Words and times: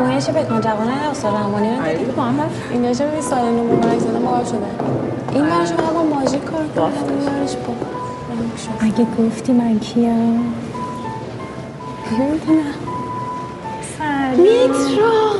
نمایش 0.00 0.30
بکن 0.30 0.60
جوانه 0.60 0.92
استاد 1.10 1.34
رحمانی 1.34 1.76
رو 1.76 1.98
دیدی 1.98 2.12
با 2.12 2.22
هم 2.22 2.50
اینجا 2.70 2.92
چه 2.92 3.06
ببین 3.06 3.20
سال 3.22 3.44
نو 3.44 3.64
مبارک 3.64 3.98
زده 3.98 4.18
مبارک 4.18 4.46
شده. 4.46 4.58
این 5.32 5.46
ورش 5.46 5.70
با 5.72 6.02
ماژیک 6.02 6.44
کار 6.44 6.60
این 6.60 6.70
با 6.74 6.90
اگه 8.80 9.06
گفتی 9.18 9.52
من 9.52 9.78
کیم. 9.78 10.54
نمی‌دونم. 12.12 12.74
میترا 14.36 15.32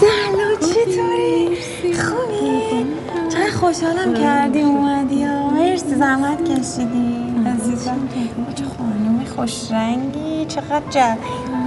سلام 0.00 0.56
چطوری؟ 0.60 1.56
خوبی؟ 1.94 2.86
چقدر 3.28 3.50
خوشحالم 3.50 4.14
کردی 4.14 4.62
اومدی 4.62 5.24
ها. 5.24 5.50
مرسی 5.50 5.94
زحمت 5.94 6.44
کشیدی. 6.44 7.34
عزیزم. 7.46 8.08
چه 8.54 8.64
خانوم 8.78 9.24
خوش 9.36 9.72
رنگی 9.72 10.44
چقدر 10.44 10.82
چه 10.90 11.00
کیف 11.00 11.61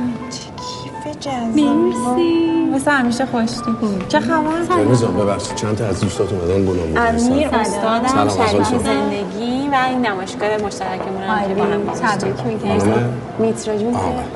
جذاب 1.20 1.60
مرسی. 1.60 2.70
مثل 2.74 2.92
همیشه 2.92 3.26
خوشتی 3.26 3.72
چه 4.08 4.20
خبر؟ 4.20 4.96
جان 5.02 5.18
ببخشید 5.18 5.56
چند 5.56 5.78
تا 5.78 5.86
از 5.86 6.02
دوستات 6.02 6.34
اومدن 6.34 6.66
بونم 6.66 6.80
امیر 7.08 7.48
استادم 7.48 8.08
سلام، 8.08 8.30
شریک؟ 8.30 8.82
زندگی 8.84 9.70
و 9.72 9.76
این 9.90 10.06
نمایشگاه 10.06 10.58
مشترکمون 10.58 11.22
هم 11.24 11.48
که 11.48 11.54
با 11.56 11.64
هم 11.64 11.82
تبریک 11.82 12.36
خانم؟ 12.36 13.14
میترا 13.40 13.78
جون. 13.78 13.96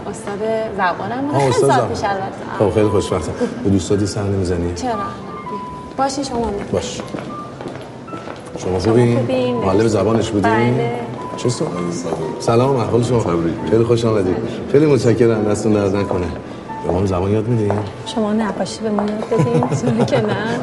استاد 0.10 0.40
زبانم 0.78 1.30
آه 1.34 1.40
خیلی 1.40 1.50
استاد 1.50 1.70
سال 1.70 1.78
زمان. 1.78 1.90
پیش 1.90 2.04
البته 2.04 2.60
خب 2.60 2.74
خیلی 2.74 2.88
خوشبختم 2.90 3.32
به 3.64 3.70
دوستاتی 3.70 4.06
سر 4.06 4.24
نمی‌زنی 4.24 4.74
چرا 4.76 4.94
باشی 5.98 6.24
شما. 6.24 6.52
باش 6.72 7.02
شما 8.58 8.80
خوبی؟ 8.80 9.16
خوبین؟ 9.18 9.56
معلم 9.56 9.88
زبانش 9.88 10.30
بودی؟ 10.30 10.50
بله. 10.50 10.92
چه؟ 11.38 11.50
سلام 12.40 12.76
احوال 12.76 13.04
شما 13.04 13.24
خیلی 13.72 13.84
خوش 13.84 14.06
آمدید 14.06 14.36
خیلی 14.72 14.86
متشکرم 14.86 15.44
دستون 15.44 15.74
درد 15.74 15.96
نکنه 15.96 16.28
به 16.90 16.94
ما 16.94 17.00
هم 17.00 17.06
زبان 17.06 17.32
یاد 17.32 17.48
میدین؟ 17.48 17.80
شما 18.06 18.34
نقاشی 18.34 18.82
به 18.82 18.90
ما 18.90 19.04
یاد 19.04 19.30
بدین 19.30 20.06
که 20.06 20.22
نه 20.22 20.60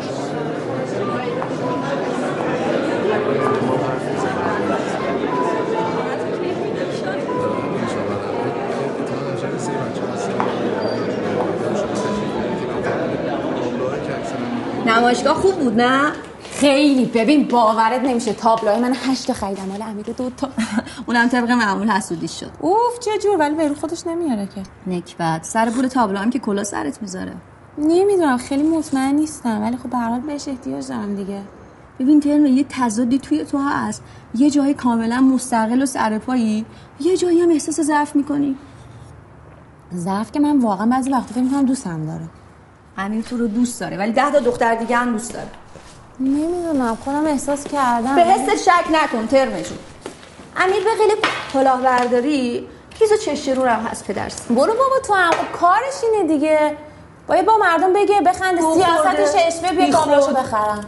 نمایشگاه 14.86 15.34
خوب 15.34 15.58
بود 15.58 15.80
نه؟ 15.80 16.12
خیلی. 16.56 17.04
ببین 17.04 17.48
باورت 17.48 18.00
نمیشه. 18.04 18.32
تابلوهای 18.32 18.80
من 18.80 18.92
هشت 18.94 19.26
تا 19.26 19.32
خریدم. 19.32 19.64
مال 19.64 19.82
امیر 19.82 20.06
دو 20.06 20.30
تا. 20.30 20.48
اونم 21.06 21.28
طبق 21.28 21.50
معمول 21.50 21.88
حسودی 21.88 22.28
شد. 22.28 22.50
اوف 22.60 22.98
چه 23.00 23.10
جور. 23.22 23.38
ولی 23.38 23.54
برو 23.54 23.74
خودش 23.74 24.06
نمیاره 24.06 24.48
که. 24.54 24.62
نکبت. 24.86 25.44
سر 25.44 25.70
پول 25.70 25.86
تابلو 25.86 26.18
هم 26.18 26.30
که 26.30 26.38
کلا 26.38 26.64
سرت 26.64 27.02
می‌ذاره. 27.02 27.32
نمی‌دونم. 27.78 28.38
خیلی 28.38 28.62
مطمئن 28.62 29.14
نیستم. 29.14 29.62
ولی 29.62 29.76
خب 29.76 29.90
به 29.90 29.96
هر 29.96 30.08
حال 30.08 30.20
بهش 30.20 30.48
احتیاج 30.48 30.88
دارم 30.88 31.16
دیگه. 31.16 31.42
ببین 32.00 32.20
ترم 32.20 32.46
یه 32.46 32.66
تضادی 32.68 33.18
توی 33.18 33.44
تو 33.44 33.58
هست. 33.58 34.02
یه 34.34 34.50
جایی 34.50 34.74
کاملا 34.74 35.20
مستقل 35.20 35.82
و 35.82 35.86
سرپایی 35.86 36.66
یه 37.00 37.16
جایی 37.16 37.40
هم 37.40 37.50
احساس 37.50 37.80
ضعف 37.80 38.16
می‌کنی. 38.16 38.56
ضعف 39.94 40.32
که 40.32 40.40
من 40.40 40.58
واقعا 40.58 40.86
بعضی 40.86 41.10
وقتا 41.10 41.34
فکر 41.34 41.42
می‌کنم 41.42 41.64
دوستم 41.64 42.06
داره. 42.06 42.28
امیر 42.98 43.22
تو 43.22 43.36
رو 43.36 43.46
دوست 43.46 43.80
داره. 43.80 43.96
ولی 43.96 44.12
ده 44.12 44.30
تا 44.30 44.38
دختر 44.38 44.74
دیگه 44.74 44.96
هم 44.96 45.12
دوست 45.12 45.32
داره. 45.32 45.48
نمی‌دونم 46.20 46.98
خودم 47.04 47.26
احساس 47.26 47.64
کردم. 47.64 48.14
به 48.14 48.22
حست 48.22 48.64
شک 48.64 48.84
نکن 48.92 49.26
ترمشون. 49.26 49.78
امیر 50.56 50.84
به 50.84 50.90
خیلی 50.98 51.14
کلاهبرداری 51.52 52.68
کیز 52.98 53.12
و 53.12 53.16
چشم 53.16 53.52
رو 53.52 53.68
هم 53.68 53.80
هست 53.80 54.04
پدرس 54.04 54.42
برو 54.42 54.56
بابا 54.56 54.98
تو 55.06 55.14
هم 55.14 55.30
کارش 55.60 55.94
اینه 56.12 56.28
دیگه. 56.28 56.76
باید 57.26 57.46
با 57.46 57.56
مردم 57.58 57.92
بگه 57.92 58.20
بخنده 58.20 58.62
خورده. 58.62 59.26
سیاستش 59.26 59.46
اشبه 59.46 59.86
بیا 59.86 59.98
خود. 59.98 60.36
بخرم. 60.36 60.86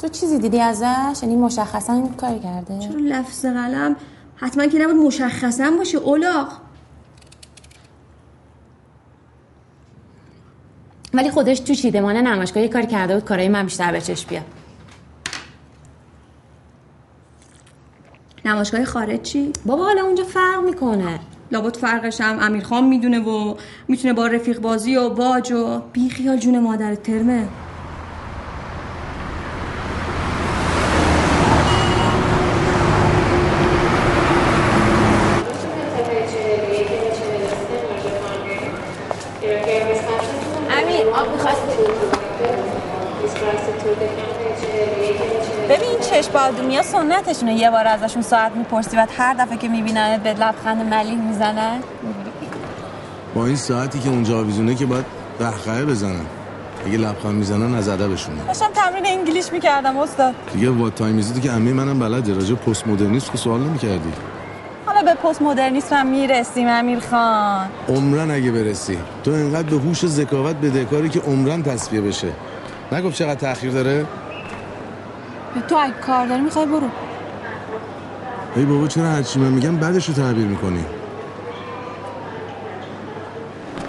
تو 0.00 0.08
چیزی 0.08 0.38
دیدی 0.38 0.60
ازش؟ 0.60 1.22
یعنی 1.22 1.36
مشخصا 1.36 2.02
کاری 2.20 2.40
کرده؟ 2.40 2.78
چرا 2.78 2.94
لفظ 2.98 3.44
قلم؟ 3.44 3.96
حتما 4.36 4.66
که 4.66 4.78
نباید 4.78 4.96
مشخصا 4.96 5.70
باشه 5.78 5.98
اولاغ. 5.98 6.48
ولی 11.14 11.30
خودش 11.30 11.60
تو 11.60 11.74
چیدمان 11.74 12.16
نمایشگاه 12.16 12.62
یه 12.62 12.68
کاری 12.68 12.86
کرده 12.86 13.14
بود 13.14 13.24
کارای 13.24 13.48
من 13.48 13.64
بیشتر 13.64 13.92
به 13.92 14.00
چشم 14.00 14.28
بیاد. 14.28 14.44
نمایشگاه 18.44 18.84
خارج 18.84 19.22
چی؟ 19.22 19.52
بابا 19.66 19.84
حالا 19.84 20.02
اونجا 20.02 20.24
فرق 20.24 20.64
می‌کنه. 20.64 21.20
لابد 21.52 21.76
فرقش 21.76 22.20
هم 22.20 22.38
امیرخان 22.40 22.84
می‌دونه 22.84 23.18
و 23.20 23.54
می‌تونه 23.88 24.14
با 24.14 24.26
رفیق 24.26 24.58
بازی 24.58 24.96
و 24.96 25.08
باج 25.08 25.52
و 25.52 25.80
بی 25.92 26.10
خیال 26.10 26.36
جون 26.36 26.58
مادر 26.58 26.94
ترمه 26.94 27.48
امیر 40.70 41.08
آب 41.14 41.32
می‌خواستی 41.32 41.82
ببین 45.68 46.00
بادومیا 46.76 46.82
سنتشونه. 46.82 47.54
یه 47.54 47.70
بار 47.70 47.86
ازشون 47.86 48.22
ساعت 48.22 48.52
می‌پرسی 48.52 48.96
و 48.96 49.06
هر 49.18 49.34
دفعه 49.34 49.56
که 49.56 49.68
می‌بینن 49.68 50.20
به 50.24 50.34
لبخند 50.34 50.94
ملیح 50.94 51.18
می‌زنن. 51.18 51.78
با 53.34 53.46
این 53.46 53.56
ساعتی 53.56 53.98
که 53.98 54.08
اونجا 54.08 54.38
آویزونه 54.38 54.74
که 54.74 54.86
باید 54.86 55.04
قهقهه 55.38 55.84
بزنن. 55.84 56.26
اگه 56.86 56.98
لبخند 56.98 57.34
می‌زنن 57.34 57.74
از 57.74 57.88
ادبشونه. 57.88 58.44
داشتم 58.46 58.66
تمرین 58.74 59.06
انگلیش 59.06 59.52
می‌کردم 59.52 59.98
استاد. 59.98 60.34
دیگه 60.52 60.70
وات 60.70 60.94
تایمیزی 60.94 61.40
که 61.40 61.50
عمه 61.50 61.72
منم 61.72 61.98
بلده. 61.98 62.34
راجع 62.34 62.54
پست 62.54 62.86
مدرنیسم 62.86 63.32
که 63.32 63.38
سوال 63.38 63.60
نمی‌کردی. 63.60 64.12
حالا 64.86 65.02
به 65.02 65.14
پست 65.14 65.42
مدرنیسم 65.42 65.96
هم 65.96 66.06
می‌رسیم 66.06 66.68
امیر 66.68 67.00
خان. 67.00 67.68
عمرن 67.88 68.30
اگه 68.30 68.50
برسی. 68.50 68.98
تو 69.24 69.30
انقدر 69.30 69.68
به 69.68 69.76
هوش 69.76 70.06
ذکاوت 70.06 70.56
بدهکاری 70.56 71.08
که 71.08 71.20
عمرن 71.20 71.62
تصفیه 71.62 72.00
بشه. 72.00 72.28
نگفت 72.92 73.16
چقدر 73.16 73.34
تاخیر 73.34 73.70
داره؟ 73.70 74.06
تو 75.60 75.76
اگه 75.76 75.92
کار 76.06 76.26
داری 76.26 76.40
می‌خوای 76.40 76.66
برو. 76.66 76.88
ای 78.56 78.64
بابا 78.64 78.88
چرا 78.88 79.04
هرچی 79.04 79.38
من 79.38 79.48
میگم 79.48 79.76
بعدش 79.76 80.08
رو 80.08 80.14
تعبیر 80.14 80.46
می‌کنی؟ 80.46 80.84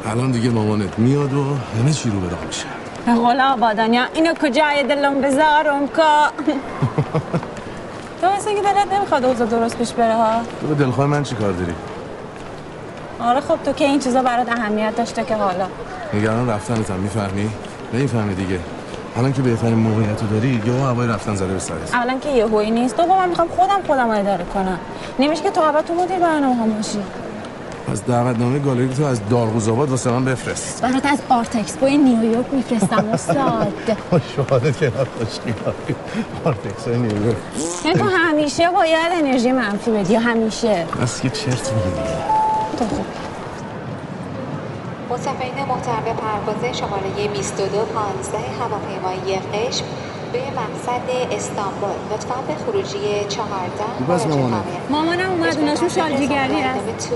الان 0.05 0.31
دیگه 0.31 0.49
مامانت 0.49 0.99
میاد 0.99 1.33
و 1.33 1.43
همه 1.79 1.93
چی 1.93 2.09
رو 2.09 2.19
به 2.19 2.29
راه 2.29 2.39
میشه. 2.47 2.65
به 3.05 3.13
قول 3.13 3.41
آبادانیا 3.41 4.03
اینو 4.13 4.33
کجای 4.33 4.83
دلم 4.83 5.21
بذارم 5.21 5.87
که؟ 5.87 5.93
تو 8.21 8.27
مثل 8.37 8.49
اینکه 8.49 8.63
دلت 8.63 8.93
نمی‌خواد 8.93 9.25
اوضاع 9.25 9.47
درست 9.47 9.77
پیش 9.77 9.93
بره 9.93 10.13
ها؟ 10.15 10.41
تو 10.61 10.67
به 10.67 10.75
دلخواه 10.75 11.07
من 11.07 11.23
چی 11.23 11.35
کار 11.35 11.51
داری؟ 11.51 11.73
آره 13.19 13.41
خب 13.41 13.57
تو 13.65 13.73
که 13.73 13.85
این 13.85 13.99
چیزا 13.99 14.21
برات 14.21 14.49
اهمیت 14.49 14.95
داشته 14.95 15.23
که 15.23 15.35
حالا. 15.35 15.67
نگران 16.13 16.49
رفتنت 16.49 16.91
هم 16.91 16.99
می‌فهمی؟ 16.99 17.49
نمی‌فهمی 17.93 18.35
دیگه. 18.35 18.59
الان 19.17 19.33
که 19.33 19.41
بهترین 19.41 19.73
موقعیت 19.75 20.21
رو 20.21 20.27
داری 20.27 20.61
یا 20.65 20.73
هوای 20.73 21.07
رفتن 21.07 21.35
زده 21.35 21.53
به 21.53 21.59
سرت. 21.59 21.93
اولا 21.93 22.17
که 22.19 22.29
یه 22.29 22.45
هوی 22.45 22.71
نیست. 22.71 22.97
دوم 22.97 23.17
من 23.17 23.29
می‌خوام 23.29 23.47
خودم 23.47 23.79
خودم 23.87 24.05
رو 24.11 24.19
اداره 24.19 24.45
کنم. 24.53 24.79
نمیشه 25.19 25.43
که 25.43 25.49
تو 25.51 25.61
اول 25.61 25.81
تو 25.81 25.93
مدیر 25.93 26.19
برنامه 26.19 26.55
هم 26.55 26.69
باشی. 26.73 26.99
پس 27.91 28.03
دعوتنامه 28.03 28.59
گالری 28.59 28.89
تو 28.89 29.05
از 29.05 29.19
دارغوز 29.29 29.69
آباد 29.69 29.89
واسه 29.89 30.11
من 30.11 30.25
بفرست. 30.25 30.81
برات 30.81 31.05
از 31.05 31.19
آرت 31.29 31.55
اکسپو 31.55 31.85
نیویورک 31.87 32.45
میفرستم 32.51 33.05
استاد. 33.13 33.73
شهادت 34.35 34.77
که 34.79 34.91
خوشگی 35.17 35.53
آرتکس 36.45 36.87
نیویورک 36.87 37.35
یعنی 37.85 37.99
تو 37.99 38.05
همیشه 38.05 38.69
باید 38.69 39.11
انرژی 39.23 39.51
منفی 39.51 39.91
بدی 39.91 40.15
همیشه؟ 40.15 40.85
بس 41.01 41.21
که 41.21 41.29
چرت 41.29 41.73
میگی 41.73 41.89
دیگه. 41.89 42.17
تو 42.79 42.85
خوب 42.85 43.05
مسافرین 45.17 45.65
محترم 45.65 46.03
به 46.05 46.13
پرواز 46.13 46.77
شماره 46.77 47.09
2215 47.09 48.37
هواپیمایی 48.37 49.39
قشم 49.53 49.85
به 50.33 50.39
مقصد 50.39 51.31
استانبول 51.31 51.89
لطفا 52.11 52.35
به 52.47 52.55
خروجی 52.55 52.99
14 53.29 53.43
بس 54.09 54.27
مامانه. 54.27 54.55
مامانم 54.89 55.29
اومد 55.29 55.57
اوناشون 55.57 55.89
شالجیگری 55.89 56.61
هست 56.61 57.09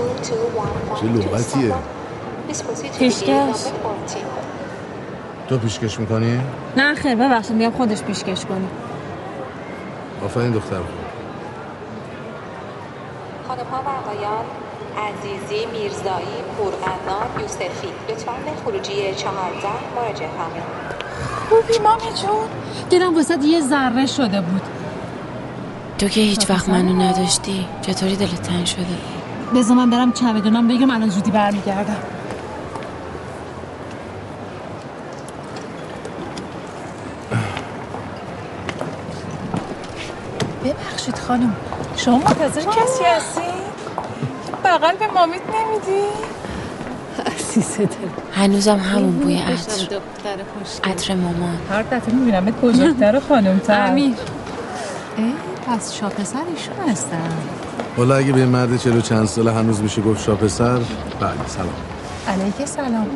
چه 1.00 1.06
لغتیه؟ 1.06 1.74
پیشکش. 2.98 3.64
تو 5.48 5.58
پیشکش 5.58 6.00
می‌کنی؟ 6.00 6.40
نه 6.76 6.94
خیر 6.94 7.14
ببخشید 7.14 7.56
میگم 7.56 7.70
خودش 7.70 8.02
پیشکش 8.02 8.44
کنی 8.44 8.68
آفرین 10.24 10.50
دختر 10.50 10.76
خانم 13.48 13.66
ها 13.70 13.82
و 13.82 13.88
آقایان 13.88 14.44
عزیزی 14.98 15.66
میرزایی 15.66 16.42
پورقنار 16.58 17.26
یوسفی. 17.40 17.88
لطفا 18.08 18.32
به 18.32 18.50
خروجی 18.64 19.14
14 19.14 19.32
مراجعه 19.96 20.28
فرمایید 20.28 21.02
خوبی 21.48 21.78
مامی 21.78 22.00
جون؟ 22.22 22.48
دلم 22.90 23.14
واسه 23.16 23.38
یه 23.44 23.60
ذره 23.60 24.06
شده 24.06 24.40
بود. 24.40 24.62
تو 25.98 26.08
که 26.08 26.20
هیچ 26.20 26.50
وقت 26.50 26.68
منو 26.68 27.02
نداشتی. 27.02 27.66
چطوری 27.82 28.16
دلت 28.16 28.42
تنگ 28.42 28.66
شده؟ 28.66 28.86
بذار 29.54 29.76
من 29.76 29.90
برم 29.90 30.12
چمدونم 30.12 30.68
بگم 30.68 30.90
الان 30.90 31.08
زودی 31.08 31.30
برمیگردم. 31.30 31.96
ببخشید 40.64 41.18
خانم 41.18 41.56
شما 41.96 42.16
منتظر 42.16 42.60
کسی 42.60 43.04
هستی؟ 43.04 43.51
بغل 44.72 44.96
به 44.96 45.06
مامیت 45.14 45.40
نمیدی؟ 45.40 46.06
عزیز 47.34 47.76
دل. 47.76 47.86
هنوزم 48.34 48.76
همون 48.78 49.10
بوی 49.10 49.38
عطر. 49.38 49.98
عطر 50.84 51.14
مامان. 51.14 51.58
هر 51.70 51.82
دفعه 51.82 52.14
می‌بینم 52.14 52.44
بزرگتر 52.44 53.16
و 53.16 53.20
خانمتر. 53.20 53.86
امیر. 53.86 54.14
اه 55.18 55.24
پس 55.66 55.94
شاپسر 55.94 56.38
ایشون 56.56 56.90
هستن. 56.90 57.28
حالا 57.96 58.14
اگه 58.16 58.32
به 58.32 58.46
مرد 58.46 58.76
چلو 58.76 59.00
چند 59.00 59.26
ساله 59.26 59.52
هنوز 59.52 59.80
میشه 59.80 60.02
گفت 60.02 60.24
شاپسر 60.24 60.78
بله 61.20 61.46
سلام. 61.46 61.68
علیک 62.28 62.68
سلام. 62.68 63.06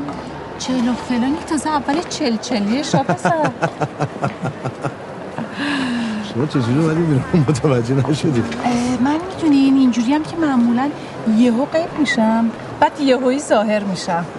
چلو 0.59 0.95
فلانی 1.09 1.37
تازه 1.47 1.71
اول 1.71 2.01
چل 2.09 2.37
چلی 2.37 2.85
شاپسر 2.85 3.51
شما 6.35 6.47
چجوری 6.47 6.79
اومدی 6.79 7.03
بیرون؟ 7.03 7.25
متوجه 7.49 7.95
نشدی. 7.95 8.43
من 9.05 9.19
می‌دونین 9.35 9.77
اینجوری 9.77 10.13
هم 10.15 10.23
که 10.23 10.37
معمولا 10.37 10.91
یهو 11.39 11.65
غیب 11.65 11.99
میشم. 11.99 12.51
بعد 12.81 13.01
یهویی 13.01 13.41
ظاهر 13.41 13.83
میشم. 13.85 14.25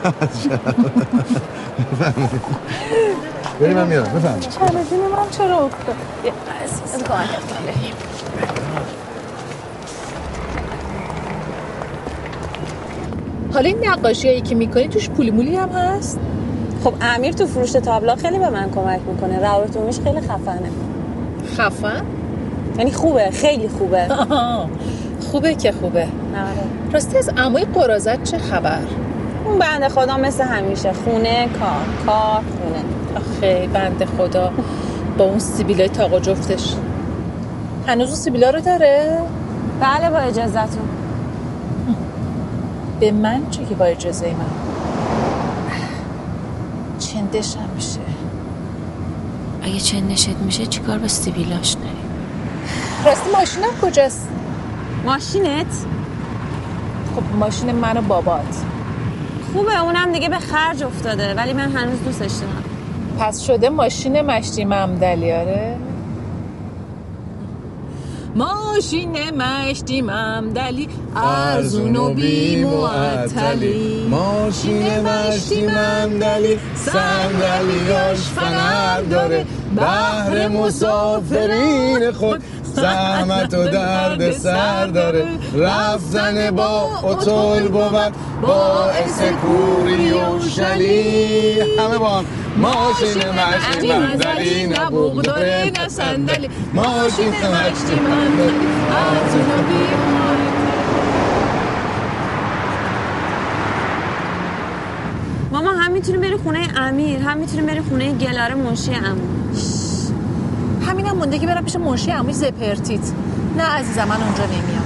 بری 3.59 3.73
من 3.73 3.87
میارم. 3.87 4.13
بفهم 4.13 4.39
چمدون 4.39 4.99
من 4.99 5.29
چرا 5.31 5.57
افتاد 5.59 5.95
عزیز. 6.63 7.03
حالا 13.53 13.69
این 13.69 13.87
نقاشی 13.87 14.27
هایی 14.27 14.41
که 14.41 14.55
می‌کنی 14.55 14.87
توش 14.87 15.09
پولی 15.09 15.31
مولی 15.31 15.55
هم 15.55 15.69
هست؟ 15.69 16.19
خب 16.83 16.93
امیر 17.01 17.33
تو 17.33 17.45
فروش 17.45 17.71
تابلو 17.71 18.15
خیلی 18.15 18.39
به 18.39 18.49
من 18.49 18.71
کمک 18.71 18.99
می‌کنه. 19.07 19.39
روابط 19.39 19.77
عمومیش 19.77 19.99
خیلی 19.99 20.21
خفنه. 20.21 20.69
خفن؟ 21.57 22.01
یعنی 22.77 22.91
خوبه 22.91 23.29
خیلی 23.31 23.69
خوبه. 23.69 24.07
خوبه 25.31 25.55
که 25.55 25.71
خوبه. 25.71 26.07
آره. 26.37 26.91
راستی 26.93 27.17
از 27.17 27.29
عموی 27.37 27.65
قرازت 27.65 28.23
چه 28.23 28.37
خبر؟ 28.37 28.79
اون 29.45 29.59
بنده 29.59 29.89
خدا 29.89 30.17
مثل 30.17 30.43
همیشه 30.43 30.93
خونه 30.93 31.47
کار 31.59 32.05
کار 32.05 32.41
خونه 32.59 32.83
آخه 33.15 33.67
بنده 33.73 34.05
خدا 34.05 34.51
با 35.17 35.25
اون 35.25 35.39
سیبیلای 35.39 35.89
تاق 35.89 36.13
و 36.13 36.19
جفتش 36.19 36.75
هنوز 37.87 38.07
اون 38.07 38.15
سیبیلا 38.15 38.49
رو 38.49 38.59
داره؟ 38.59 39.17
بله 39.79 40.09
با 40.09 40.17
اجازتون 40.17 40.89
به 42.99 43.11
من 43.11 43.49
چه 43.49 43.65
که 43.65 43.75
با 43.75 43.85
اجازه 43.85 44.27
من 44.27 44.67
چندشم 46.99 47.69
میشه 47.75 47.99
اگه 49.63 49.79
چندشت 49.79 50.35
میشه 50.45 50.65
چیکار 50.65 50.97
با 50.97 51.07
سیبیلاش 51.07 51.73
داری 51.73 51.97
راستی 53.05 53.29
ماشینم 53.31 53.81
کجاست؟ 53.81 54.27
ماشینت 55.05 55.85
خب 57.17 57.35
ماشین 57.39 57.71
من 57.71 57.97
و 57.97 58.01
بابات. 58.01 58.63
خوبه 59.53 59.79
اونم 59.79 60.11
دیگه 60.11 60.29
به 60.29 60.39
خرج 60.39 60.83
افتاده 60.83 61.33
ولی 61.33 61.53
من 61.53 61.71
هنوز 61.71 62.03
دوستش 62.03 62.31
دارم. 62.31 62.63
پس 63.19 63.41
شده 63.41 63.69
ماشین 63.69 64.21
مشتی 64.21 64.65
ممدلی 64.65 65.31
آره؟ 65.31 65.77
ماشین 68.35 69.31
مشتی 69.31 70.01
ممدلی 70.01 70.87
ارزون 71.15 71.95
و 71.95 72.13
بی 72.13 72.65
معطلی. 72.65 74.07
ماشین 74.09 74.99
مشتی 74.99 75.65
مندلی 75.67 76.59
صندلیاش 76.75 78.17
فنر 78.17 79.01
داره. 79.01 79.45
بهر 79.75 80.47
مسافرین 80.47 82.11
خود 82.11 82.43
زحمت 82.63 83.53
و 83.53 83.63
درد 83.63 84.31
سر 84.31 84.87
داره. 84.87 85.25
رفتن 85.55 86.51
با 86.51 86.89
اتول 87.03 87.67
بود 87.67 88.13
باعث 88.41 89.21
کوری 89.21 90.11
و 90.11 90.39
شلی 90.49 91.59
همه 91.79 91.97
با 91.97 92.09
هم. 92.09 92.25
ماشین 92.57 93.17
مشتی 93.29 93.93
مندلی 93.93 94.67
نه 94.67 94.89
بوق 94.89 95.21
داره 95.21 95.71
نه 95.81 95.87
صندلی. 95.87 96.49
ماشین 96.73 97.29
مشتی 97.29 97.95
مندلی. 97.95 98.67
ارزون 98.91 99.41
و 99.41 99.63
بی 99.67 99.73
معطلی 99.73 100.47
ماما 105.51 105.69
هم 105.69 105.91
می‌تونی 105.91 106.17
بری 106.17 106.37
خونه 106.37 106.67
امیر 106.77 107.19
هم 107.19 107.37
می‌تونی 107.37 107.61
بری 107.61 107.81
خونه 107.81 108.13
گلاره 108.13 108.55
منشی 108.55 108.91
امو 108.91 109.21
همینم 110.87 111.17
مونده 111.17 111.39
که 111.39 111.47
برم 111.47 111.65
پیش 111.65 111.75
منشی 111.75 112.11
عموی 112.11 112.33
زپرتیت. 112.33 113.01
نه 113.57 113.63
عزیزم 113.63 114.03
من 114.03 114.21
اونجا 114.21 114.45
نمیام 114.45 114.76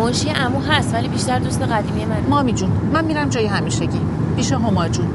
منشی 0.00 0.30
امو 0.30 0.60
هست 0.60 0.94
ولی 0.94 1.08
بیشتر 1.08 1.38
دوست 1.38 1.62
قدیمی 1.62 2.04
من 2.04 2.20
مامی 2.28 2.52
جون 2.52 2.70
من 2.92 3.04
میرم 3.04 3.28
جای 3.28 3.46
همیشگی. 3.46 4.00
پیش 4.36 4.52
هما 4.52 4.88
جون. 4.88 5.06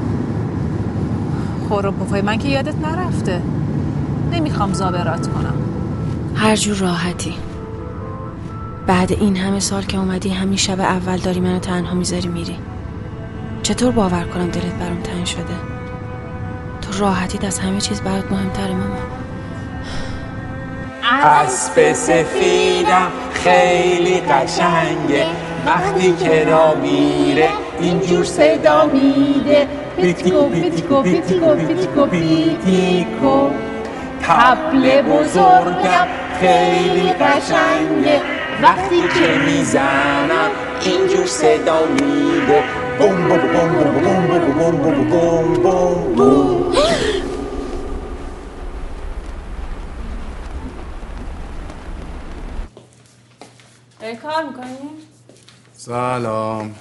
خورم 1.68 1.94
پفای 1.94 2.22
من 2.22 2.38
که 2.38 2.48
یادت 2.48 2.74
نرفته. 2.74 3.42
نمی‌خوام 4.32 4.72
زابرات 4.72 5.28
کنم. 5.28 5.54
هر 6.34 6.56
جور 6.56 6.76
راحتی. 6.76 7.34
بعد 8.86 9.12
این 9.12 9.36
همه 9.36 9.60
سال 9.60 9.82
که 9.82 9.98
اومدی 9.98 10.28
همین 10.28 10.56
شب 10.56 10.80
اول 10.80 11.16
داری 11.16 11.40
منو 11.40 11.58
تنها 11.58 11.94
می‌ذاری 11.94 12.28
میری. 12.28 12.56
چطور 13.62 13.90
باور 13.90 14.24
کنم 14.24 14.46
دلت 14.46 14.74
برام 14.74 15.00
تنگ 15.02 15.24
شده؟ 15.24 15.54
تو 16.82 16.98
راحتیت 16.98 17.44
از 17.44 17.58
همه 17.58 17.80
چیز 17.80 18.00
برات 18.00 18.32
مهمتره 18.32 18.74
ماما. 18.74 18.96
اسب 21.10 21.92
سفیدم 21.92 23.12
خیلی 23.32 24.20
قشنگه. 24.20 25.26
وقتی 25.66 26.12
که 26.12 26.44
را 26.44 26.74
میره 26.74 27.48
اینجور 27.80 28.24
صدا 28.24 28.86
میده. 28.86 29.66
پیتیکو 29.96 30.48
پیتیکو 30.48 31.02
پیتیکو 31.02 31.54
پیتیکو 31.54 32.06
پیتیکو. 32.06 33.50
طبل 34.22 35.02
بزرگم 35.02 36.06
خیلی 36.40 37.12
قشنگه. 37.12 38.20
وقتی 38.62 39.00
که 39.00 39.38
می‌زنم 39.46 40.50
اینجور 40.80 41.26
صدا 41.26 41.78
میده. 41.92 42.62
بوم 42.98 43.28
بوم 43.28 43.38
بوم 43.38 43.68
بوم 43.68 44.26
بوم 44.26 44.70
بوم 44.72 45.04
بوم 45.06 45.54
بوم 45.54 46.14
بوم 46.14 46.72
داری 46.74 46.95
کار 54.36 54.44
می‌کنی؟ 54.44 54.90
سلام. 55.72 56.74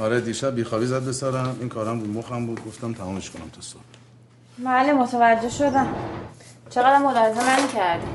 آره 0.00 0.20
دیشب 0.20 0.54
بیخوابی 0.54 0.86
زد 0.86 1.02
به 1.02 1.12
سرم. 1.12 1.56
این 1.60 1.68
کارم 1.68 2.00
بود 2.00 2.16
مخم 2.16 2.46
بود. 2.46 2.64
گفتم 2.66 2.92
تمامش 2.92 3.30
کنم 3.30 3.48
تا 3.48 3.60
صبح. 3.60 3.82
بله 4.58 4.92
متوجه 4.92 5.48
شدم. 5.48 5.94
چقدر 6.70 6.98
ملاحظه 6.98 7.46
من 7.46 7.68
کردی؟ 7.68 8.06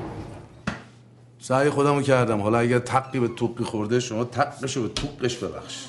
سعی 1.40 1.70
خودمو 1.70 2.02
کردم. 2.02 2.42
حالا 2.42 2.60
اگر 2.60 2.80
تقی 2.80 3.20
به 3.20 3.28
توقی 3.28 3.64
خورده 3.64 4.00
شما 4.00 4.24
تقشو 4.24 4.82
به 4.82 4.90
توقش 4.90 5.38
ببخش 5.38 5.86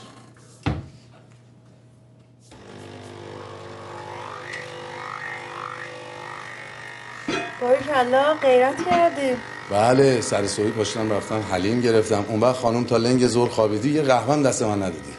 کلا 8.01 8.35
غیرت 8.35 8.85
کردی. 8.85 9.37
بله 9.71 10.21
سر 10.21 10.47
صبحی 10.47 10.71
پاشتم 10.71 11.13
رفتم 11.13 11.41
حلیم 11.41 11.81
گرفتم. 11.81 12.25
اون 12.29 12.41
وقت 12.41 12.57
خانم 12.57 12.85
تا 12.85 12.97
لنگ 12.97 13.27
زور 13.27 13.49
خوابیدی 13.49 13.91
یه 13.91 14.03
قهوه 14.03 14.43
دست 14.43 14.63
من 14.63 14.83
ندادی. 14.83 15.15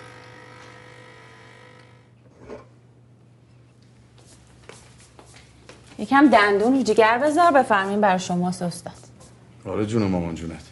یکم 5.97 6.29
دندون 6.29 6.73
رو 6.73 6.83
جگر 6.83 7.17
بذار 7.17 7.51
بفهمین 7.51 8.01
برای 8.01 8.19
شما 8.19 8.47
استاد 8.47 8.91
آره 9.65 9.85
جون 9.85 10.03
مامان 10.03 10.35
جونت. 10.35 10.63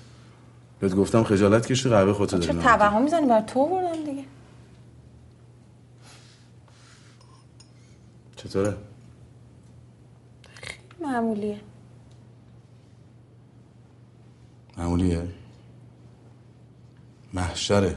بهت 0.80 0.96
گفتم 0.96 1.24
خجالت 1.24 1.66
کشی 1.66 1.90
قهوه 1.90 2.14
خودتو 2.14 2.40
چه 2.40 2.54
داری 2.54 2.66
توهم 2.66 3.02
می‌زنی؟ 3.02 3.28
برای 3.28 3.44
تو 3.48 3.66
بردم 3.66 4.04
دیگه. 4.04 4.24
چطوره؟ 8.36 8.76
معمولیه. 11.02 11.60
معمولیه. 14.80 15.24
محشره. 17.34 17.96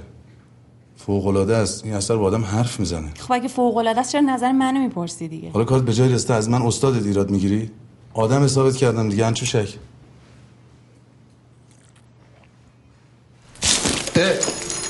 فوق‌العاده 0.96 1.56
است. 1.56 1.84
این 1.84 1.94
اثر 1.94 2.16
با 2.16 2.24
آدم 2.24 2.44
حرف 2.44 2.80
می‌زنه. 2.80 3.14
خب 3.18 3.32
اگه 3.32 3.48
فوق 3.48 3.76
العاده 3.76 4.00
است 4.00 4.12
چرا 4.12 4.20
نظر 4.20 4.52
منو 4.52 4.80
می‌پرسی 4.80 5.28
دیگه؟ 5.28 5.50
حالا 5.50 5.64
کارت 5.64 5.82
به 5.82 5.92
جای 5.92 6.12
رسته 6.12 6.34
از 6.34 6.50
من 6.50 6.62
استاد 6.62 7.06
ایراد 7.06 7.30
می‌گیری؟ 7.30 7.70
آدم 8.14 8.46
ثابت 8.46 8.76
کردم 8.76 9.08
دیگه. 9.08 9.26
انچو 9.26 9.46
شک. 9.46 9.68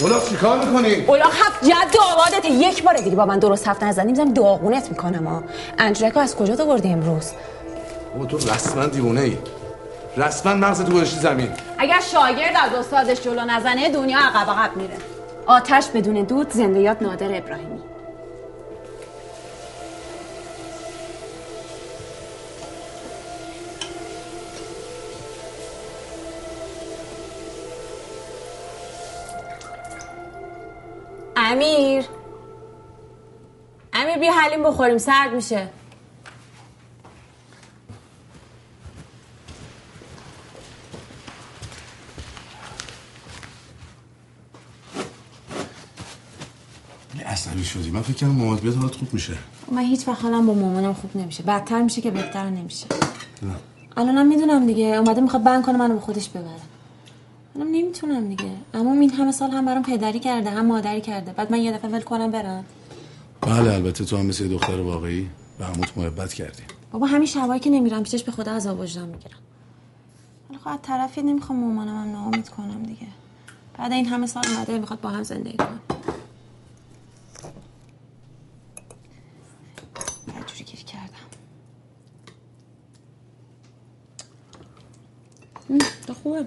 اولاق 0.01 0.29
چی 0.29 0.37
کار 0.37 0.67
می‌کنی؟ 0.67 0.95
اولاق 0.95 1.33
هفت 1.33 1.65
جد 1.65 1.97
آبادت. 2.13 2.45
یک 2.45 2.83
بار 2.83 2.97
دیگه 2.97 3.17
با 3.17 3.27
من 3.27 3.39
درست 3.39 3.69
هفت 3.69 3.83
نزنی. 3.83 4.11
می‌زنم 4.11 4.35
داغونت 4.35 4.89
می‌کنم 4.91 5.27
ها 5.27 5.43
انجرکو 5.79 6.21
از 6.21 6.37
کجا 6.37 6.57
تو 6.57 6.67
بردی 6.67 6.89
امروز؟ 6.89 7.31
بابا 8.13 8.27
تو 8.27 8.37
رسما 8.37 8.87
دیوونه 8.87 9.21
ای 9.21 9.37
رسما 10.17 10.55
مغزت 10.55 10.87
تو 10.87 10.93
گذاشتی 10.93 11.21
زمین. 11.21 11.51
اگر 11.79 12.01
شاگرد 12.01 12.57
از 12.57 12.75
استادش 12.75 13.21
جلو 13.21 13.45
نزنه 13.45 13.89
دنیا 13.89 14.19
عقب 14.19 14.51
عقب 14.51 14.77
میره. 14.77 14.97
آتش 15.47 15.89
بدون 15.89 16.23
دود 16.23 16.51
زندیات 16.51 17.03
نادر 17.03 17.37
ابراهیمی. 17.37 17.81
امیر. 31.37 32.05
امیر 33.93 34.19
بیا 34.19 34.33
حلیم 34.33 34.63
بخوریم 34.63 34.99
سرد 34.99 35.33
میشه. 35.33 35.69
خیلی 47.23 47.35
عصبی 47.35 47.65
شدی. 47.65 47.91
من 47.91 48.03
فکر 48.03 48.17
کردم 48.17 48.33
مامات 48.33 48.61
بیاد 48.61 48.75
حالت 48.75 48.95
خوب 48.95 49.15
میشه. 49.15 49.35
من 49.73 49.83
هیچ 49.83 50.09
وقت 50.09 50.23
حالم 50.23 50.47
با 50.47 50.55
مامانم 50.55 50.93
خوب 50.93 51.17
نمیشه. 51.17 51.43
بدتر 51.43 51.83
میشه 51.83 52.01
که 52.01 52.11
بهتر 52.11 52.51
نمیشه. 52.51 52.87
الانم 53.97 54.27
می‌دونم 54.27 54.67
دیگه. 54.67 54.85
اومده 54.85 55.21
می‌خواد 55.21 55.43
بند 55.43 55.65
کنه 55.65 55.79
منو 55.79 55.95
به 55.95 56.01
خودش 56.01 56.29
ببره. 56.29 56.61
منم 57.55 57.67
نمی‌تونم 57.67 58.29
دیگه. 58.29 58.51
اما 58.75 58.93
این 58.93 59.11
همه 59.11 59.33
سال 59.33 59.51
هم 59.51 59.65
برام 59.65 59.83
پدری 59.83 60.21
کرده 60.21 60.51
هم 60.51 60.67
مادری 60.67 61.01
کرده. 61.01 61.33
بعد 61.33 61.53
من 61.53 61.59
یه 61.59 61.73
دفعه 61.73 61.91
ول 61.91 62.01
کنم 62.01 62.31
برم. 62.31 62.65
بله 63.41 63.75
البته 63.75 64.05
تو 64.05 64.17
هم 64.17 64.27
مثل 64.27 64.49
دختر 64.49 64.81
واقعی 64.81 65.29
به 65.59 65.65
عموت 65.65 65.99
محبت 65.99 66.35
کردی. 66.35 66.63
بابا 66.93 67.07
همین 67.07 67.27
شبایی 67.27 67.61
که 67.61 67.71
نمیرم 67.71 68.03
پیشش 68.03 68.23
به 68.23 68.33
خدا 68.33 68.53
عذاب 68.53 68.81
وجدان 68.81 69.09
می‌گیرم. 69.09 69.39
ولی 70.51 70.59
خب 70.59 70.69
از 70.69 70.79
طرفی 70.83 71.23
نمی‌خوام 71.23 71.61
مامانم 71.61 72.03
هم 72.03 72.13
ناامید 72.13 72.49
کنم 72.49 72.83
دیگه. 72.83 73.07
بعد 73.79 73.93
این 73.93 74.07
همه 74.07 74.27
سال 74.27 74.45
اومده 74.47 74.79
می‌خواد 74.79 75.01
با 75.01 75.09
هم 75.09 75.23
زندگی 75.23 75.57
کنم 75.57 75.81
یه 80.27 80.35
جوری 80.47 80.65
گیر 80.65 80.85
کردم 80.85 81.27
م، 85.62 85.62
تو 85.79 86.15
خوبه 86.15 86.47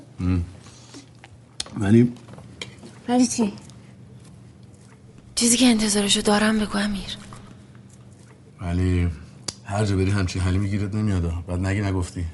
ولی 1.78 2.14
ولی 3.10 3.28
چی؟ 3.28 3.54
چیزی 5.36 5.58
که 5.58 5.66
انتظارشو 5.66 6.22
دارم 6.22 6.60
بگو 6.60 6.78
امیر. 6.78 7.18
ولی 8.62 9.10
هر 9.66 9.86
جا 9.86 9.96
بری 9.96 10.12
همچین 10.12 10.42
حلی 10.42 10.58
میگیرت 10.58 10.96
نمیاد 10.96 11.46
بعد 11.48 11.60
نگی 11.60 11.82
نگفتی. 11.82 12.26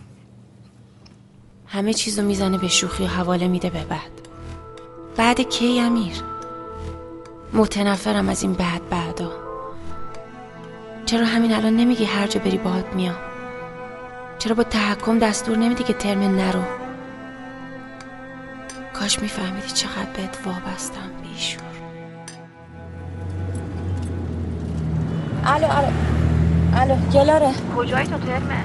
همه 1.68 1.94
چیزو 1.94 2.22
می‌زنه 2.22 2.58
به 2.58 2.68
شوخی 2.68 3.04
و 3.04 3.08
حواله 3.08 3.48
میده 3.48 3.70
به 3.70 3.84
بعد. 3.84 4.12
بعد 5.18 5.42
کی 5.42 5.80
امیر؟ 5.80 6.14
متنفرم 7.54 8.30
از 8.30 8.44
این 8.44 8.54
بعد 8.54 8.90
بعدا. 8.90 9.32
چرا 11.06 11.26
همین 11.26 11.54
الان 11.54 11.76
نمیگی 11.76 12.06
هر 12.06 12.28
جا 12.28 12.40
بری 12.40 12.58
باهات 12.58 12.86
میام؟ 12.96 13.16
چرا 14.40 14.56
با 14.56 14.64
تحکم 14.64 15.20
دستور 15.20 15.58
نمیدی 15.58 15.84
که 15.84 15.94
ترم 15.94 16.20
نرو؟ 16.20 16.81
کاش 19.02 19.20
میفهمیدی 19.20 19.68
چقدر 19.68 20.10
بهت 20.18 20.38
وابستم 20.46 21.10
بیشور. 21.24 21.64
الو 25.46 25.66
الو. 25.66 25.88
الو 26.74 26.96
گلاره. 27.14 27.50
کجایی 27.78 28.08
تو 28.08 28.18
ترمه؟ 28.18 28.62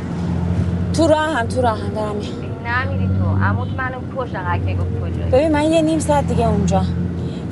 تو 0.92 1.06
راه 1.08 1.34
هم 1.34 1.46
تو 1.46 1.60
راه 1.60 1.78
هم 1.78 1.88
دارم 1.88 2.14
نمیری 2.14 3.08
تو. 3.18 3.44
عموت 3.44 3.68
منو 3.68 4.00
پشت 4.16 4.32
که 4.66 4.74
گفت 4.74 5.00
کجایی. 5.02 5.30
ببین 5.30 5.52
من 5.52 5.64
یه 5.64 5.82
نیم 5.82 5.98
ساعت 5.98 6.26
دیگه 6.26 6.48
اونجا. 6.48 6.82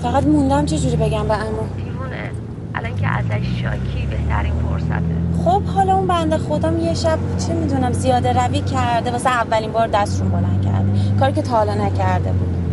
فقط 0.02 0.24
موندم 0.24 0.66
چه 0.66 0.78
جوری 0.78 0.96
بگم 0.96 1.28
به 1.28 1.34
عمو. 1.34 1.66
دیوونه. 1.76 2.30
الان 2.74 2.96
که 2.96 3.08
ازش 3.08 3.62
شاکی 3.62 4.06
بهترین 4.10 4.52
فرصته. 4.68 5.44
خب 5.44 5.62
حالا 5.62 5.94
اون 5.94 6.06
بنده 6.06 6.38
خودم 6.38 6.78
یه 6.78 6.94
شب 6.94 7.18
چه 7.46 7.54
می‌دونم 7.54 7.92
زیاده 7.92 8.32
روی 8.32 8.60
کرده 8.60 9.10
واسه 9.10 9.30
اولین 9.30 9.72
بار 9.72 9.86
دستشون 9.86 10.28
بلند 10.28 10.62
کرده. 10.64 11.18
کاری 11.20 11.32
که 11.32 11.42
تا 11.42 11.56
حالا 11.56 11.74
نکرده 11.74 12.32
بود. 12.32 12.63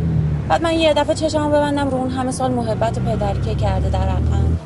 بعد 0.51 0.63
من 0.63 0.73
یه 0.73 0.93
دفعه 0.93 1.15
چشمو 1.15 1.49
ببندم 1.49 1.89
رو 1.89 1.97
اون 1.97 2.09
همه 2.09 2.31
سال 2.31 2.51
محبت 2.51 2.99
پدری 2.99 3.41
که 3.41 3.55
کرده 3.55 3.89
در 3.89 4.05
رقم 4.05 4.57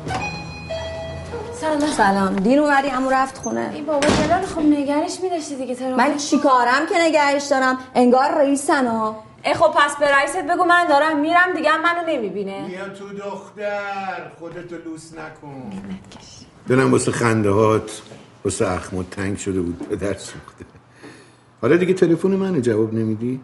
سلام. 1.52 1.80
سلام. 1.80 2.36
دیر 2.36 2.60
اومدی 2.60 2.90
امو 2.90 3.10
رفت 3.10 3.38
خونه. 3.38 3.70
ای 3.74 3.82
بابا 3.82 4.08
گلار 4.08 4.46
خب 4.46 4.60
نگرش 4.60 5.20
میداشتی 5.22 5.56
دیگه 5.56 5.74
ترا 5.74 5.96
من 5.96 6.16
چیکارم 6.16 6.86
که 6.88 6.94
نگهش 7.00 7.44
دارم؟ 7.50 7.78
انگار 7.94 8.38
رئیسن 8.38 8.86
ها. 8.86 9.16
ای 9.44 9.54
خب 9.54 9.74
پس 9.76 9.96
به 9.96 10.06
رئیست 10.16 10.36
بگو 10.36 10.64
من 10.64 10.86
دارم 10.88 11.20
میرم 11.20 11.52
دیگه 11.56 11.70
هم 11.70 11.82
منو 11.82 12.08
نمی‌بینه. 12.08 12.66
بیا 12.66 12.88
تو 12.88 13.08
دختر. 13.08 14.30
خودتو 14.38 14.76
لوس 14.76 15.12
نکن. 15.12 15.70
دلم 16.68 16.92
واسه 16.92 17.12
خنده 17.12 17.50
هات 17.50 18.02
واسه 18.44 18.70
اخمات 18.70 19.10
تنگ 19.10 19.38
شده 19.38 19.60
بود 19.60 19.88
پدر 19.90 20.14
سوخته. 20.14 20.64
حالا 21.62 21.76
دیگه 21.76 21.94
تلفن 21.94 22.28
منو 22.28 22.60
جواب 22.60 22.94
نمیدی؟ 22.94 23.40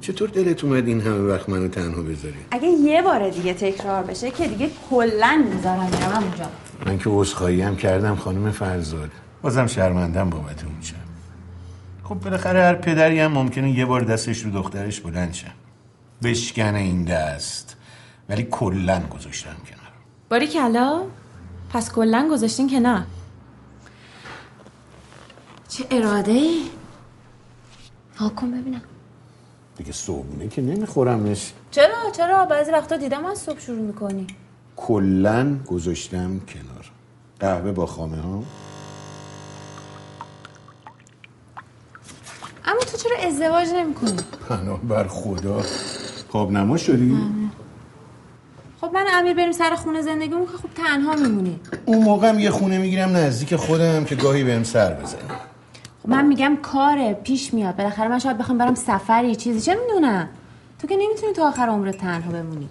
چطور 0.00 0.28
دلت 0.28 0.64
اومد 0.64 0.86
این 0.86 1.00
همه 1.00 1.20
وقت 1.20 1.48
منو 1.48 1.68
تنها 1.68 2.02
بذاری؟ 2.02 2.36
اگه 2.50 2.68
یه 2.68 3.02
بار 3.02 3.30
دیگه 3.30 3.54
تکرار 3.54 4.02
بشه 4.02 4.30
که 4.30 4.48
دیگه 4.48 4.70
کلا 4.90 5.44
می‌ذارم 5.54 5.84
میرم 5.84 6.22
اونجا. 6.22 6.46
من 6.86 6.98
که 6.98 7.10
عذرخواهی 7.10 7.62
هم 7.62 7.76
کردم 7.76 8.16
خانم 8.16 8.50
فرزاد. 8.50 9.10
بازم 9.42 9.66
شرمندم 9.66 10.30
بابت 10.30 10.64
اون 10.64 10.82
شب. 10.82 10.94
خب 12.04 12.14
بالاخره 12.14 12.62
هر 12.62 12.74
پدری 12.74 13.20
هم 13.20 13.32
ممکنه 13.32 13.70
یه 13.70 13.86
بار 13.86 14.00
دستش 14.00 14.42
رو 14.42 14.50
دخترش 14.50 15.00
بلند 15.00 15.32
شه. 15.32 15.46
بشکنه 16.22 16.78
این 16.78 17.04
دست. 17.04 17.76
ولی 18.28 18.46
کلا 18.50 19.02
گذاشتم 19.10 19.56
کنار. 19.68 19.92
باری 20.30 20.46
کلا؟ 20.46 21.02
پس 21.72 21.92
کلا 21.92 22.28
گذاشتین 22.32 22.68
که 22.68 22.80
نه 22.80 23.06
چه 25.68 25.84
اراده 25.90 26.32
ای 26.32 26.62
کن 28.36 28.50
ببینم. 28.50 28.82
دیگه 29.80 29.92
صبحونه 29.92 30.48
که 30.48 30.62
نمیخورمش. 30.62 31.52
چرا؟ 31.70 32.10
چرا؟ 32.16 32.44
بعضی 32.44 32.70
وقتا 32.70 32.96
دیدم 32.96 33.24
از 33.24 33.38
صبح 33.38 33.60
شروع 33.60 33.78
می‌کنی. 33.78 34.26
کلا 34.76 35.56
گذاشتم 35.66 36.40
کنار. 36.40 36.90
قهوه 37.40 37.72
با 37.72 37.86
خامه 37.86 38.16
ها. 38.16 38.42
اما 42.64 42.80
تو 42.80 42.96
چرا 42.96 43.28
ازدواج 43.28 43.68
نمی‌کنی؟ 43.74 44.16
پناه 44.48 44.80
بر 44.80 45.08
خدا. 45.08 45.62
خواب 46.28 46.52
نما 46.52 46.76
شدی؟ 46.76 47.16
خب 48.80 48.90
من 48.94 49.04
امیر 49.12 49.34
بریم 49.34 49.52
سر 49.52 49.76
خونه 49.76 50.02
زندگیمون 50.02 50.46
که 50.46 50.52
خب 50.52 50.68
تنها 50.74 51.14
میمونی. 51.14 51.60
اون 51.86 52.04
موقعم 52.04 52.38
یه 52.38 52.50
خونه 52.50 52.78
می‌گیرم 52.78 53.16
نزدیک 53.16 53.56
خودم 53.56 54.04
که 54.04 54.14
گاهی 54.14 54.44
بهم 54.44 54.62
سر 54.62 54.94
بزنی. 54.94 55.20
خب 56.02 56.08
من 56.08 56.26
میگم 56.26 56.56
کاره 56.62 57.14
پیش 57.14 57.54
میاد. 57.54 57.76
بالاخره 57.76 58.08
من 58.08 58.18
شاید 58.18 58.38
بخوام 58.38 58.58
برم 58.58 58.74
سفری 58.74 59.36
چیزی 59.36 59.60
چه 59.60 59.74
می‌دونم؟ 59.74 60.28
تو 60.78 60.86
که 60.86 60.96
نمی‌تونی 60.96 61.32
تا 61.32 61.48
آخر 61.48 61.66
عمرت 61.66 61.98
تنها 61.98 62.32
بمونی. 62.32 62.68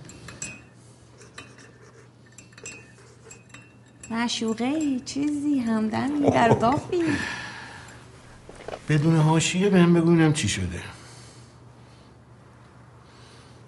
معشوقه 4.11 4.99
چیزی 5.05 5.59
همدن 5.59 6.07
در 6.07 6.49
دافی 6.49 7.03
بدون 8.89 9.15
حاشیه 9.15 9.69
بهم 9.69 9.93
بگو 9.93 10.09
اینم 10.09 10.33
چی 10.33 10.47
شده. 10.47 10.81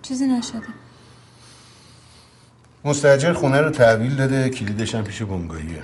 چیزی 0.02 0.28
نشده. 0.28 0.62
مستاجر 2.86 3.34
خونه 3.34 3.62
رو 3.62 3.70
تحویل 3.70 4.16
داده 4.16 4.50
کلیدش 4.50 4.96
هم 4.96 5.04
پیش 5.04 5.22
بنگاهیه 5.22 5.84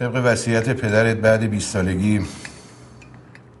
طبق 0.00 0.22
وصیت 0.24 0.68
پدرت 0.68 1.16
بعد 1.16 1.42
20 1.42 1.70
سالگی. 1.70 2.20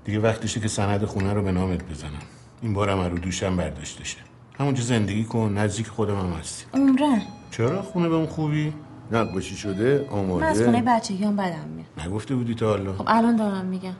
دیگه 0.04 0.18
وقتشه 0.18 0.60
که 0.60 0.68
سند 0.68 1.04
خونه 1.04 1.32
رو 1.32 1.42
به 1.42 1.52
نامت 1.52 1.84
بزنم. 1.84 2.22
این 2.62 2.74
بارم 2.74 3.00
رو 3.00 3.18
دوشم 3.18 3.56
برداشته 3.56 4.04
شه. 4.04 4.18
همونجا 4.58 4.82
زندگی 4.82 5.24
کن 5.24 5.54
نزدیک 5.58 5.88
خودم 5.88 6.18
هم 6.18 6.32
هستی. 6.32 6.64
عمره 6.74 7.22
چرا؟ 7.50 7.82
خونه 7.82 8.08
به 8.08 8.14
اون 8.14 8.26
خوبی 8.26 8.72
نقاشی 9.12 9.56
شده 9.56 10.08
آماده. 10.10 10.44
من 10.44 10.50
از 10.50 10.62
خونه 10.62 10.82
بچگی 10.82 11.24
هم 11.24 11.36
بدم 11.36 11.68
میاد. 11.76 12.08
نگفته 12.08 12.34
بودی 12.34 12.54
تا 12.54 12.68
حالا. 12.68 12.92
خب 12.92 13.04
الان 13.06 13.36
دارم 13.36 13.64
میگم. 13.64 13.94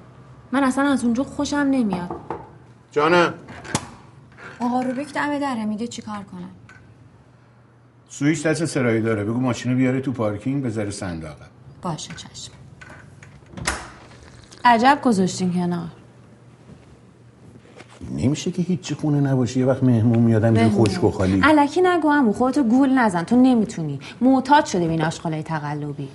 من 0.53 0.65
اصلا 0.65 0.93
از 0.93 1.05
اونجا 1.05 1.25
خوشم 1.25 1.57
نمیاد. 1.57 2.11
جانم. 2.93 3.35
آقا 4.61 4.81
روبک 4.81 5.13
دم 5.13 5.39
دره 5.39 5.65
میگه 5.65 5.87
چیکار 5.87 6.25
کنم؟ 6.33 6.51
سویش 8.09 8.47
دست 8.47 8.65
سرایی 8.65 9.01
داره. 9.01 9.25
بگو 9.25 9.41
ماشینو 9.41 9.77
بیاره 9.77 10.01
تو 10.01 10.13
پارکینگ 10.13 10.65
بذاره 10.65 10.91
صندوقه 10.91 11.60
باشه 11.83 12.15
چشم. 12.15 12.53
عجب 14.65 14.99
گذاشتین 15.03 15.53
کنار. 15.53 15.89
نمیشه 18.17 18.51
که 18.51 18.63
هیچی 18.63 18.95
خونه 18.95 19.21
نباشه 19.21 19.61
یه 19.61 19.67
وقت 19.67 19.83
مهمون 19.83 20.19
میادم 20.19 20.57
یه 20.57 20.69
خشک 20.69 21.05
و 21.05 21.11
خالی. 21.11 21.41
علکی 21.41 21.81
نگو 21.81 22.11
همون 22.11 22.33
خودتو 22.33 22.63
گول 22.63 22.91
نزن 22.99 23.25
تو 23.25 23.37
نمی‌تونی. 23.37 24.01
معتاد 24.21 24.65
شده 24.65 24.85
به 24.85 24.91
این 24.91 25.03
آشغالای 25.03 25.43
تقلبی. 25.43 26.09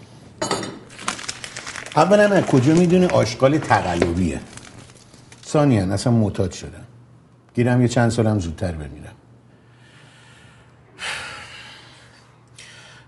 اولا 1.96 2.36
از 2.36 2.44
کجا 2.44 2.74
می‌دونی 2.74 3.06
آشغال 3.06 3.58
تقلبیه؟ 3.58 4.40
ثانیا 5.46 5.94
اصلا 5.94 6.14
معتاد 6.14 6.52
شدم. 6.52 6.86
گیرم 7.54 7.82
یه 7.82 7.88
چند 7.88 8.10
سالم 8.10 8.40
زودتر 8.40 8.72
بمیرم. 8.72 9.15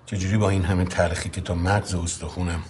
چجوری 0.07 0.37
با 0.37 0.49
این 0.49 0.65
همه 0.65 0.85
تلخی 0.85 1.29
که 1.29 1.41
تا 1.41 1.55
مغز 1.55 1.95
استخونم؟ 1.95 2.63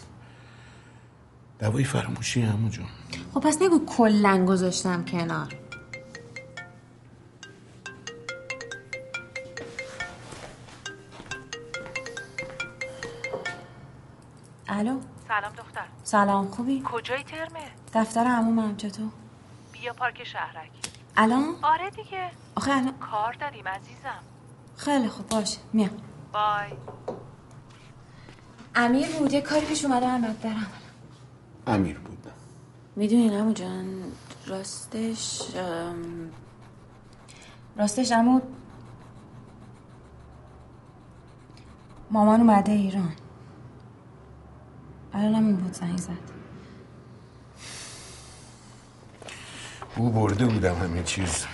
دوای 1.60 1.84
فراموشی 1.84 2.42
همو 2.42 2.70
جون. 2.70 2.86
خب 3.34 3.40
پس 3.40 3.62
نگو 3.62 3.86
کلا 3.86 4.46
گذاشتم 4.46 5.06
کنار. 5.06 5.56
الو؟ 14.68 15.00
سلام 15.28 15.54
دختر. 15.58 15.86
سلام 16.04 16.48
خوبی؟ 16.48 16.82
کجای 16.86 17.24
ترمه؟ 17.24 17.72
دفتر 17.94 18.24
عمومم 18.24 18.78
چطور؟ 18.78 19.10
بیا 19.72 19.94
پارک 19.94 20.24
شهرک. 20.24 20.72
الان؟ 21.18 21.56
آره 21.62 21.90
دیگه. 21.90 22.32
آخه 22.56 22.72
الان؟ 22.72 22.98
کار 23.00 23.34
داریم 23.34 23.68
عزیزم. 23.68 24.24
خیلی 24.78 25.08
خوب 25.08 25.30
باشه 25.30 25.58
میام. 25.74 25.90
بای. 26.34 26.78
امیر 28.80 29.08
بود 29.08 29.34
یه 29.34 29.42
کاری 29.42 29.66
پیش 29.66 29.86
اومده 29.86 30.08
من 30.08 30.22
باید 30.22 30.42
برم. 30.42 30.68
امیر 31.68 32.00
بود 32.00 32.32
می‌دونین 32.96 33.34
امو 33.34 33.54
جان 33.54 34.04
راستش 34.48 35.42
راستش 37.78 38.12
اما 38.12 38.42
مامان 42.12 42.42
اومده 42.42 42.72
ایران. 42.72 43.14
الانم 45.14 45.46
اون 45.46 45.56
بود 45.56 45.74
زنگ 45.74 45.98
زد. 45.98 46.12
او 49.96 50.10
برده 50.10 50.46
بودم 50.46 50.76
همه 50.76 51.04
چیز. 51.04 51.46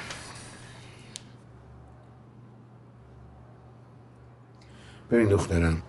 ببین 5.12 5.30
دخترم. 5.30 5.82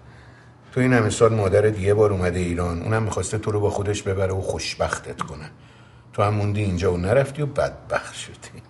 تو 0.74 0.80
این 0.80 0.92
همه 0.92 1.10
سال 1.10 1.34
مادرت 1.34 1.80
یه 1.80 1.94
بار 1.94 2.12
اومده 2.12 2.38
ایران. 2.38 2.82
اونم 2.82 3.02
می‌خواسته 3.02 3.38
تو 3.38 3.50
رو 3.50 3.60
با 3.60 3.70
خودش 3.70 4.02
ببره 4.02 4.32
و 4.32 4.40
خوشبختت 4.40 5.22
کنه. 5.22 5.50
تو 6.12 6.22
هم 6.22 6.34
موندی 6.34 6.62
اینجا 6.62 6.94
و 6.94 6.96
نرفتی 6.96 7.42
و 7.42 7.46
بدبخت 7.46 8.14
شدی. 8.14 8.62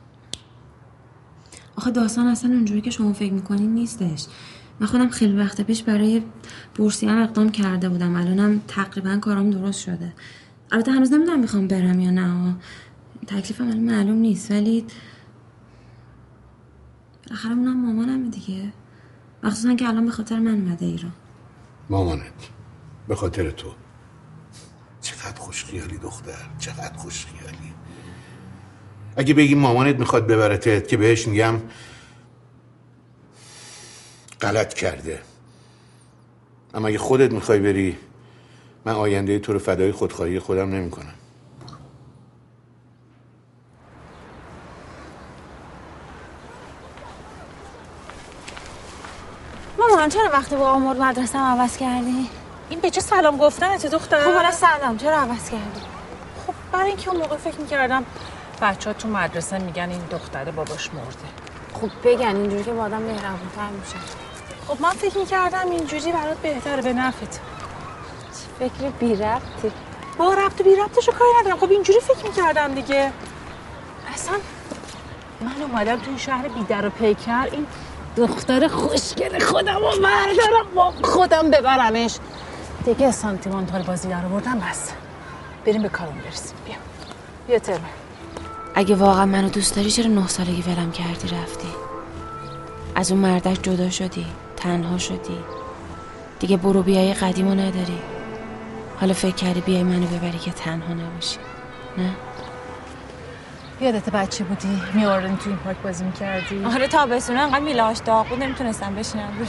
آخه 1.77 1.91
داستان 1.91 2.27
اصلا 2.27 2.51
اونجوری 2.51 2.81
که 2.81 2.91
شما 2.91 3.13
فکر 3.13 3.33
می‌کنین 3.33 3.75
نیستش. 3.75 4.27
من 4.81 4.87
خودم 4.87 5.09
خیلی 5.09 5.37
وقت 5.37 5.61
پیش 5.61 5.83
برای 5.83 6.23
بورسی 6.75 7.07
هم 7.07 7.23
اقدام 7.23 7.51
کرده 7.51 7.89
بودم. 7.89 8.17
الانم 8.17 8.61
تقریبا 8.69 9.17
کارام 9.17 9.51
درست 9.51 9.81
شده. 9.81 10.13
البته 10.73 10.93
هنوز 10.93 11.13
نمی‌دونم 11.13 11.41
می‌خوام 11.41 11.69
برم 11.69 12.01
یا 12.01 12.11
نه. 12.11 12.55
تکلیفم 13.27 13.65
الان 13.65 13.81
معلوم 13.81 14.17
نیست. 14.17 14.51
ولی 14.51 14.85
بالاخره 17.27 17.53
اونم 17.53 17.87
مامانم 17.87 18.31
دیگه. 18.31 18.73
مخصوصا 19.43 19.75
که 19.75 19.89
الان 19.89 20.05
به 20.05 20.11
خاطر 20.11 20.39
من 20.39 20.55
اومده 20.55 20.87
ایران. 20.87 21.13
مامانت 21.91 22.51
به 23.09 23.15
خاطر 23.15 23.51
تو. 23.51 23.75
چقدر 25.01 25.41
خوش 25.41 25.65
خیالی 25.65 25.99
دختر 25.99 26.49
چقدر 26.59 26.97
خوش 26.97 27.27
خیالی 27.27 27.75
اگه 29.17 29.35
بگی 29.35 29.55
مامانت 29.55 29.97
می‌خواد 29.97 30.27
ببرتت 30.27 30.89
که 30.89 30.97
بهش 30.97 31.29
میگم 31.29 31.61
غلط 34.41 34.75
کرده. 34.75 35.23
اما 36.75 36.89
اگه 36.89 36.99
خودت 36.99 37.33
می‌خوای 37.33 37.59
بری 37.59 37.97
من 38.85 38.93
آینده 38.93 39.39
تو 39.39 39.53
رو 39.53 39.59
فدای 39.59 39.93
خودخواهی 39.93 40.39
خودم 40.39 40.71
نمی‌کنم. 40.71 41.15
مامان 49.79 50.09
چرا 50.09 50.31
وقتی 50.33 50.57
با 50.57 50.71
آمور 50.71 50.97
مدرسه 50.97 51.39
عوض 51.39 51.77
کردی؟ 51.77 52.31
این 52.69 52.81
به 52.81 52.91
چه 52.91 53.01
سلام 53.01 53.37
گفتنته 53.37 53.89
دختر؟ 53.89 54.21
خب 54.21 54.35
حالا 54.35 54.51
سلام 54.51 54.97
چرا 54.97 55.17
عوض 55.17 55.51
کردی؟ 55.51 55.81
خب 56.47 56.55
برای 56.73 56.89
اینکه 56.89 57.11
اون 57.11 57.21
موقع 57.21 57.37
فکر 57.37 57.61
می‌کردم 57.61 58.05
بچه 58.63 58.91
ها 58.91 58.95
تو 58.95 59.09
مدرسه 59.09 59.59
میگن 59.59 59.91
این 59.91 60.03
دختره 60.11 60.53
باباش 60.53 60.91
مرده. 60.95 61.29
خب 61.81 61.91
بگن 62.05 62.37
اینجوری 62.37 62.65
که 62.65 62.73
با 62.73 62.83
آدم 62.83 63.03
مهربونتر 63.03 63.69
میشه. 63.81 63.97
خب 64.69 64.81
من 64.81 64.91
فکر 64.91 65.19
می‌کردم 65.19 65.71
اینجوری 65.71 66.13
برات 66.13 66.39
بهتره 66.39 66.83
به 66.83 66.93
نفت 66.93 67.41
فکر 68.59 68.91
بی 69.01 69.15
ربطی؟ 69.15 69.73
با 70.19 70.35
ربط 70.35 70.61
و 70.61 70.65
بی 70.65 70.77
ربطشو 70.77 71.13
کاری 71.13 71.31
ندارم. 71.41 71.57
خب 71.57 71.71
اینجوری 71.71 72.01
فکر 72.01 72.27
می‌کردم 72.27 72.75
دیگه. 72.75 73.13
اصلا 74.15 74.35
من 75.41 75.63
اومدم 75.63 75.97
تو 75.97 76.19
شهر 76.19 76.49
بی 76.49 76.65
در 76.65 76.87
و 76.87 76.91
پیکر 76.91 77.49
این 77.53 77.67
دختر 78.17 78.69
خوشگل 78.69 79.39
خودم 79.39 79.75
رو 79.75 80.03
بردارم 80.03 80.75
با 80.75 80.93
خودم 81.03 81.51
ببرمش. 81.51 82.17
دیگه 82.85 83.11
سانتیمانتال 83.11 83.83
بازی 83.83 84.09
در 84.09 84.25
آوردم 84.25 84.59
بس. 84.59 84.93
بریم 85.67 85.83
به 85.83 85.89
کارم 85.89 86.19
برسیم. 86.25 86.57
بیا. 86.67 86.75
بیا 87.47 87.59
ترمه. 87.59 87.81
اگه 88.75 88.95
واقعا 88.95 89.27
منو 89.27 89.49
دوست 89.49 89.77
داری 89.77 89.91
چرا 89.91 90.07
نه 90.07 90.29
سالگی 90.29 90.63
ولم 90.63 90.93
کردی 90.93 91.29
رفتی؟ 91.29 91.69
از 92.95 93.13
اون 93.13 93.21
مردک 93.21 93.63
جدا 93.63 93.91
شدی 93.91 94.27
تنها 94.57 94.99
شدی. 94.99 95.39
دیگه 96.41 96.57
برو 96.57 96.83
بیای 96.83 97.15
قدیمو 97.15 97.55
نداری. 97.55 97.99
حالا 99.01 99.15
فکر 99.15 99.35
کردی 99.35 99.61
بیای 99.61 99.83
منو 99.83 100.07
ببری 100.07 100.39
که 100.39 100.51
تنها 100.51 100.95
نباشی. 100.95 101.39
نه؟ 101.99 102.11
یادت 103.85 104.11
بچه 104.11 104.45
بودی 104.45 104.83
میاردن 104.95 105.37
تو 105.37 105.51
این 105.51 105.59
پارک 105.59 105.77
بازی 105.85 106.05
می‌کردی؟ 106.05 106.65
آره 106.65 106.89
تابستون 106.89 107.37
انقدر 107.37 107.61
میلاش 107.61 107.99
داغ 107.99 108.29
بود 108.29 108.43
نمی‌تونستم 108.43 108.95
بشینم 108.95 109.39
روش. 109.39 109.49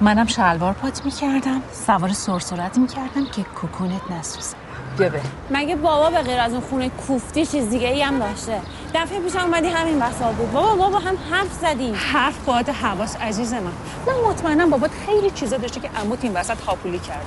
منم 0.00 0.26
شلوار 0.26 0.72
پات 0.72 1.04
می‌کردم 1.04 1.62
سوار 1.72 2.12
سرسرت 2.12 2.78
می‌کردم 2.78 3.26
که 3.26 3.42
کوکونت 3.42 4.10
نسوزه. 4.10 4.63
بریم 4.96 5.22
مگه 5.50 5.76
بابا 5.76 6.10
به 6.10 6.22
غیر 6.22 6.40
از 6.40 6.52
اون 6.52 6.60
خونه 6.60 6.88
کوفتی 6.88 7.46
چیز 7.46 7.70
دیگه 7.70 7.88
ای 7.88 8.02
هم 8.02 8.18
داشته 8.18 8.60
دفعه 8.94 9.20
پیش 9.20 9.36
اومدی 9.36 9.68
همین 9.68 9.98
بسا 10.00 10.32
بود. 10.32 10.52
بابا 10.52 10.74
بابا 10.74 10.98
هم 10.98 11.16
حرف 11.30 11.52
زدیم 11.52 11.94
حرف 12.12 12.38
باید 12.38 12.68
حواس 12.68 13.16
عزیز 13.16 13.52
من. 13.52 13.62
من 14.06 14.30
مطمئنم 14.30 14.70
بابات 14.70 14.90
خیلی 15.06 15.30
چیزا 15.30 15.56
داشته 15.56 15.80
که 15.80 15.90
عموت 16.00 16.24
این 16.24 16.32
وسط 16.32 16.60
هاپولی 16.60 16.98
کرد. 16.98 17.24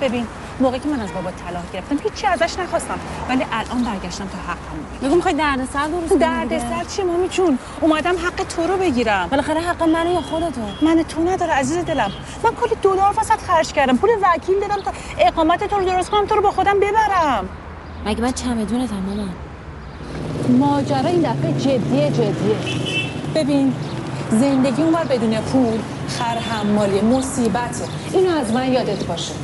ببین 0.00 0.26
موقعی 0.60 0.80
که 0.80 0.88
من 0.88 1.00
از 1.00 1.12
بابا 1.12 1.30
طلاق 1.30 1.62
گرفتم 1.72 1.98
هیچی 2.02 2.26
ازش 2.26 2.58
نخواستم. 2.58 2.98
ولی 3.28 3.46
الان 3.52 3.84
برگشتم 3.84 4.24
تا 4.24 4.38
حقم 4.52 5.06
بگو 5.08 5.16
می‌خوای 5.16 5.34
دردسر 5.34 5.86
درست 5.86 6.08
کنی 6.08 6.18
درد 6.18 6.48
دیگه. 6.48 6.60
سر 6.60 6.84
چی 6.84 7.02
مامی 7.02 7.28
جون؟ 7.28 7.58
اومدم 7.80 8.16
حق 8.16 8.44
تو 8.56 8.66
رو 8.66 8.76
بگیرم. 8.76 9.28
بالاخره 9.30 9.60
حق 9.60 9.82
منو 9.82 10.12
یا 10.12 10.20
خودتو 10.20 10.60
من 10.82 11.02
تو 11.02 11.22
نداره 11.22 11.52
عزیز 11.52 11.78
دلم. 11.84 12.12
من 12.44 12.50
کلی 12.50 12.74
دلار 12.82 13.14
وسط 13.18 13.40
خرج 13.46 13.72
کردم. 13.72 13.96
پول 13.96 14.10
وکیل 14.22 14.60
دادم 14.60 14.82
تا 14.82 14.92
اقامت 15.18 15.64
تو 15.64 15.76
رو 15.76 15.84
درست 15.84 16.10
کنم 16.10 16.26
تو 16.26 16.34
رو 16.34 16.42
با 16.42 16.50
خودم 16.50 16.80
ببرم. 16.80 17.09
مگه 18.06 18.22
من 18.22 18.32
چمدونتم 18.32 18.96
مامان؟ 18.96 19.30
ماجرا 20.58 21.08
این 21.08 21.20
دفعه 21.20 21.52
جدیه 21.52 22.10
جدیه. 22.10 22.56
ببین 23.34 23.72
زندگی 24.30 24.82
اونور 24.82 25.04
بدون 25.04 25.40
پول 25.40 25.78
خر 26.08 26.38
حمالی 26.38 27.00
مصیبته 27.00 27.84
اینو 28.12 28.36
از 28.36 28.52
من 28.52 28.72
یادت 28.72 29.04
باشه. 29.04 29.34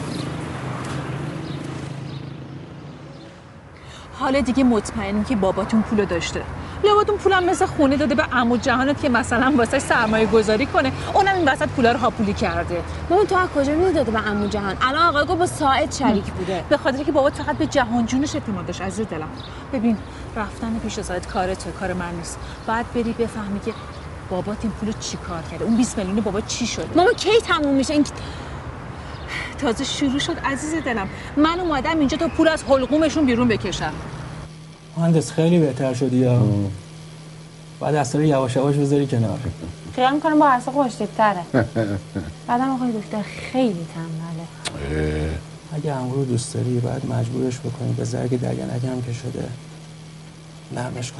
حالا 4.19 4.41
دیگه 4.41 4.65
مطمئنیم 4.65 5.25
که 5.25 5.37
باباتون 5.37 5.83
پولو 5.83 6.05
داشته. 6.05 6.43
لابد 6.85 7.11
اون 7.11 7.19
پولم 7.19 7.45
مثل 7.45 7.67
خونه 7.67 7.97
داده 7.97 8.15
به 8.15 8.23
عمو 8.23 8.57
جهانت 8.57 9.03
که 9.03 9.09
مثلا 9.09 9.55
واسه 9.57 9.79
سرمایه 9.79 10.27
گذاری 10.27 10.67
کنه. 10.67 10.93
اونم 11.15 11.35
این 11.35 11.49
وسط 11.49 11.69
پولا 11.69 11.93
رو 11.93 11.99
هاپولی 11.99 12.33
کرده. 12.33 12.83
مامان 13.11 13.27
تو 13.27 13.37
از 13.37 13.49
کجا 13.49 13.73
می‌دونی 13.73 13.93
داده 13.93 14.11
به 14.11 14.19
عمو 14.19 14.47
جهان؟ 14.47 14.77
الان 14.81 15.09
آقای 15.09 15.25
گفت 15.25 15.39
با 15.39 15.47
ساعد 15.47 15.93
شریک 15.93 16.25
بوده. 16.25 16.65
به 16.69 16.77
خاطر 16.77 17.05
که 17.05 17.13
بابات 17.13 17.35
فقط 17.35 17.57
به 17.57 17.67
جهان 17.67 18.07
جونش 18.07 18.35
اعتماد 18.35 18.67
داشت. 18.67 18.81
عزیز 18.81 19.07
دلم. 19.07 19.29
ببین 19.73 19.97
رفتن 20.37 20.79
پیش 20.79 21.01
ساعت 21.01 21.27
کار 21.27 21.55
تو 21.55 21.71
کار 21.71 21.93
من 21.93 22.15
نیست. 22.15 22.39
باید 22.67 22.93
بری 22.93 23.13
بفهمی 23.13 23.61
که 23.61 23.73
بابات 24.31 24.57
این 24.63 24.73
پولو 24.73 24.93
چی 25.01 25.17
کار 25.17 25.43
کرده؟ 25.51 25.65
اون 25.65 25.77
20 25.77 25.99
میلیون 25.99 26.21
بابا 26.21 26.41
چی 26.41 26.67
شده؟ 26.67 26.89
مامان 26.97 27.15
کی 27.15 27.41
تموم 27.41 27.75
میشه؟ 27.75 27.93
این 27.95 28.05
تازه 29.59 29.85
شروع 29.85 30.19
شد. 30.19 30.39
عزیز 30.39 30.85
دلم 30.85 31.09
من 31.37 31.61
اومدم 31.61 31.99
اینجا 31.99 32.17
تا 32.17 32.29
پول 32.29 32.49
از 32.49 32.65
حلقومشون 32.65 33.27
بیرون 33.27 33.49
بکشم. 33.49 33.93
مهندس 34.97 35.33
خیلی 35.33 35.59
بهتر 35.59 35.95
شدی 35.95 36.17
یا؟ 36.17 36.43
بعد 37.81 37.95
اصلا 37.95 38.23
یواش 38.23 38.57
یواش 38.57 38.77
بذاری 38.77 39.07
کنار. 39.07 39.39
خیال 39.97 40.15
می‌کنم 40.15 40.39
با 40.39 40.49
عرصه 40.49 40.71
خوشتیبتره 40.71 41.43
بعدم 42.49 42.71
آقای 42.71 42.93
دکتر 42.93 43.23
خیلی 43.53 43.87
تنبله 43.95 45.31
اگه 45.75 45.93
امرو 45.93 46.25
دوست 46.25 46.55
داری 46.55 46.79
باید 46.81 47.07
مجبورش 47.07 47.59
بکنی. 47.59 47.93
به 47.93 48.05
زرگ 48.05 48.41
دگنک 48.41 48.85
هم 48.85 49.03
که 49.03 49.13
شده 49.13 49.49
نرمش 50.73 51.13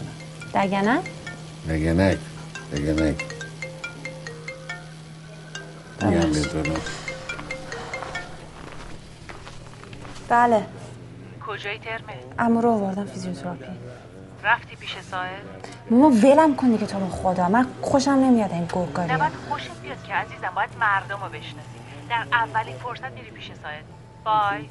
نگنک 1.69 2.19
نگنک 2.73 3.25
میگم 6.03 6.31
بذارم 6.31 6.81
بله. 10.29 10.67
کجای 11.57 11.79
ترمه؟ 11.79 12.15
امو 12.39 12.61
رو 12.61 12.71
آوردم 12.71 13.05
فیزیوتراپی. 13.05 13.65
رفتی 14.45 14.77
پیش 14.77 14.97
ساحل؟ 15.11 15.31
ماما 15.91 16.11
ولم 16.11 16.57
کنی 16.57 16.79
که 16.79 16.87
تو 16.87 17.01
رو 17.01 17.09
خدا. 17.09 17.49
من 17.49 17.67
خوشم 17.83 18.11
نمیاد 18.11 18.53
این 18.53 18.69
گرگاری 18.73 19.13
نباید 19.13 19.33
خوشت 19.49 19.71
بیاد 19.83 20.03
که 20.03 20.15
عزیزم 20.15 20.53
باید 20.55 20.71
مردم 20.81 21.19
رو 21.23 21.29
بشناسی. 21.29 21.79
در 22.11 22.25
اولین 22.33 22.75
فرصت 22.75 23.13
میری 23.13 23.31
پیش 23.31 23.51
ساحل 23.63 23.83
بای. 24.25 24.67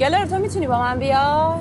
گلر 0.00 0.26
تو 0.26 0.38
می‌تونی 0.38 0.66
با 0.66 0.78
من 0.78 0.98
بیا؟ 0.98 1.60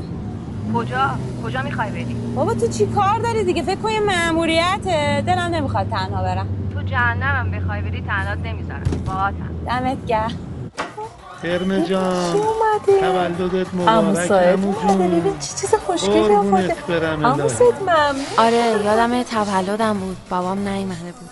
کجا؟ 0.74 1.10
کجا 1.44 1.62
می‌خوای 1.62 1.92
بری؟ 1.92 2.16
بابا 2.36 2.54
تو 2.54 2.68
چی 2.68 2.86
کار 2.86 3.20
داری 3.20 3.44
دیگه؟ 3.44 3.64
فکر 3.64 3.80
کن 3.80 3.92
یه 3.92 5.22
دلم 5.22 5.56
نمی‌خواد 5.56 5.90
تنها 5.90 6.24
برم. 6.24 6.48
تو 6.74 6.82
جهنمم 6.82 7.52
بخوای 7.52 7.82
بری 7.82 8.02
تنهات 8.02 8.40
نمی‌ذارم. 8.40 8.84
باهاتم 9.06 9.50
دمت 9.66 10.06
گرم. 10.06 10.55
ترم 11.46 11.84
جان. 11.84 12.34
تولدت 12.86 13.74
مبارک 13.74 14.32
اومده، 14.32 14.58
جون. 14.58 15.20
ببین 15.20 15.40
چه 15.40 15.48
چیز 15.62 15.76
خوشگلی 15.86 16.36
آورده. 16.36 16.76
الهی. 17.26 17.50
ساعد 17.50 17.82
ممنون. 17.82 18.26
آره 18.38 18.84
یادم 18.86 19.24
تولدم 19.24 19.98
بود. 19.98 20.18
بابام 20.30 20.68
نیومده 20.68 21.12
بود. 21.20 21.30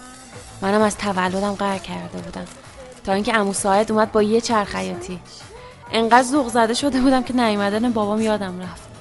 منم 0.62 0.82
از 0.82 0.98
تولدم 0.98 1.52
قهر 1.52 1.78
کرده 1.78 2.18
بودم. 2.18 2.46
تا 3.06 3.14
اینکه 3.14 3.34
عمو 3.34 3.54
ساعد 3.54 3.92
اومد 3.92 4.12
با 4.12 4.22
یه 4.22 4.42
چرخ 4.42 4.68
خیاطی 4.68 5.20
انقدر 5.92 6.24
ذوق 6.24 6.48
زده 6.48 6.74
شده 6.74 7.02
بودم 7.02 7.24
که 7.24 7.36
نیومدن 7.36 7.92
بابام 7.92 8.22
یادم 8.22 8.60
رفت. 8.62 8.93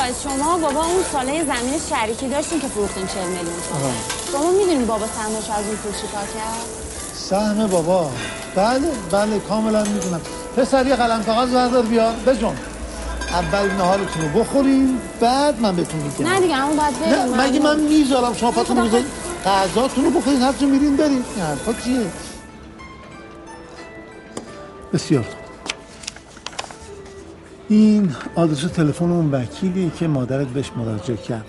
ساعت 0.00 0.20
شما 0.22 0.58
بابا 0.58 0.84
اون 0.84 1.02
ساله 1.12 1.44
زمین 1.44 1.80
شریکی 1.90 2.28
داشتین 2.28 2.60
که 2.60 2.68
فروختین 2.68 3.06
40 3.06 3.26
میلیون 3.26 3.44
تومن 3.44 3.92
شما 4.32 4.50
می‌دونین 4.50 4.86
بابا 4.86 5.06
سهمش 5.06 5.58
از 5.58 5.66
اون 5.66 5.76
پول 5.76 5.92
چیکار 5.92 6.22
کرد؟ 6.22 6.66
سهم 7.14 7.66
بابا. 7.66 8.10
بله 8.54 8.90
بله 9.10 9.38
کاملا 9.38 9.84
می‌دونم. 9.84 10.20
پسر 10.56 10.86
یه 10.86 10.96
قلم 10.96 11.24
کاغذ 11.24 11.50
بردار 11.50 11.82
بیار. 11.82 12.12
بجون 12.26 12.56
اول 13.32 13.70
نهارتون 13.70 14.22
رو 14.22 14.40
بخورین 14.40 14.98
بعد 15.20 15.60
من 15.60 15.76
بهتون 15.76 16.00
میگم. 16.00 16.26
نه 16.26 16.40
دیگه 16.40 16.56
اما 16.56 16.82
باید 16.82 17.00
بریم. 17.00 17.34
نه 17.34 17.46
مگه 17.46 17.60
من 17.60 17.80
می‌ذارم 17.80 18.34
شما 18.34 18.50
پاتون 18.50 18.76
رو 18.76 18.84
بذارید 18.84 19.06
غذاتون 19.44 20.04
رو 20.04 20.10
بخورین 20.10 20.42
هر 20.42 20.52
جا 20.52 20.66
میرین 20.66 20.96
برین. 20.96 21.24
این 21.36 21.44
حرفا 21.44 21.72
چیه؟ 21.72 22.06
بسیار. 24.92 25.24
این 27.70 28.14
آدرس 28.34 28.60
تلفن 28.60 29.10
اون 29.10 29.30
وکیلی 29.30 29.92
که 29.98 30.08
مادرت 30.08 30.46
بهش 30.46 30.70
مراجعه 30.76 31.16
کرد. 31.16 31.44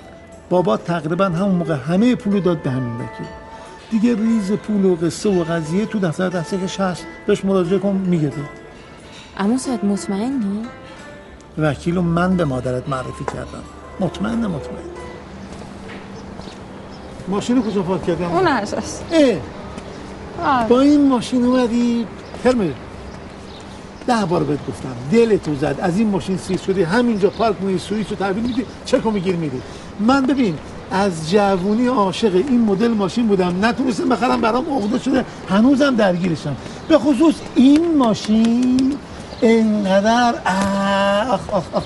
بابا 0.49 0.77
تقریبا 0.77 1.25
همون 1.25 1.55
موقع 1.55 1.73
همه 1.73 2.15
پول 2.15 2.39
داد 2.39 2.61
به 2.61 2.71
همین 2.71 2.95
وکیل. 2.95 3.27
دیگه 3.91 4.15
ریز 4.15 4.51
پول 4.51 4.85
و 4.85 4.95
قصه 4.95 5.29
و 5.29 5.43
قضیه 5.43 5.85
تو 5.85 5.99
دفتر 5.99 6.29
دستکش 6.29 6.79
هست. 6.79 7.05
بهش 7.27 7.45
مراجعه 7.45 7.79
کن 7.79 8.05
میگه. 8.07 8.31
اما 9.37 9.57
ساعت 9.57 9.83
مطمئنی؟ 9.83 10.61
وکیل 11.57 11.95
رو 11.95 12.01
من 12.01 12.37
به 12.37 12.45
مادرت 12.45 12.89
معرفی 12.89 13.25
کردم. 13.25 13.63
مطمئنه 13.99 14.47
مطمئن. 14.47 14.91
ماشین 17.27 17.63
کجا 17.63 17.81
پارک 17.81 18.03
کردم 18.03 18.31
اون 18.31 18.47
اه. 18.47 18.63
با 20.67 20.81
این 20.81 21.09
ماشین 21.09 21.43
اومدی 21.43 22.07
هرمه 22.45 22.73
ده 24.07 24.25
بار 24.25 24.43
بهت 24.43 24.59
گفتم 24.67 24.89
دل 25.11 25.37
تو 25.37 25.55
زد 25.55 25.75
از 25.81 25.97
این 25.97 26.07
ماشین 26.09 26.37
سیر 26.37 26.57
شدی 26.57 26.83
همینجا 26.83 27.29
پارک 27.29 27.55
می‌کنی 27.61 27.77
سوئیس 27.79 28.05
رو 28.09 28.15
تحویل 28.15 28.43
میدی 28.43 28.65
چک 28.85 29.05
میگیر 29.05 29.35
میدی 29.35 29.61
من 29.99 30.25
ببین 30.25 30.55
از 30.91 31.31
جوونی 31.31 31.87
عاشق 31.87 32.35
این 32.35 32.61
مدل 32.61 32.87
ماشین 32.87 33.27
بودم 33.27 33.65
نتونستم 33.65 34.09
بخرم 34.09 34.41
برام 34.41 34.65
عقده 34.77 34.99
شده 34.99 35.25
هنوزم 35.49 35.95
درگیرشم. 35.95 36.55
به 36.87 36.97
خصوص 36.97 37.35
این 37.55 37.97
ماشین 37.97 38.93
انقدر 39.41 40.35
آخ 41.31 41.49
آخ 41.49 41.63
آخ. 41.73 41.83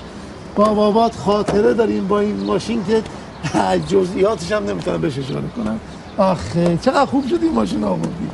با 0.54 0.74
بابات 0.74 1.16
خاطره 1.16 1.74
داریم 1.74 2.06
با 2.06 2.20
این 2.20 2.44
ماشین 2.44 2.84
که 2.84 3.02
جزئیاتش 3.90 4.52
هم 4.52 4.64
نمی‌تونم 4.64 5.00
بهش 5.00 5.18
اشاره 5.18 5.48
کنم. 5.56 5.80
آخه 6.18 6.78
چقدر 6.82 7.06
خوب 7.06 7.26
شد 7.26 7.38
این 7.42 7.52
ماشین 7.52 7.84
آوردی. 7.84 8.28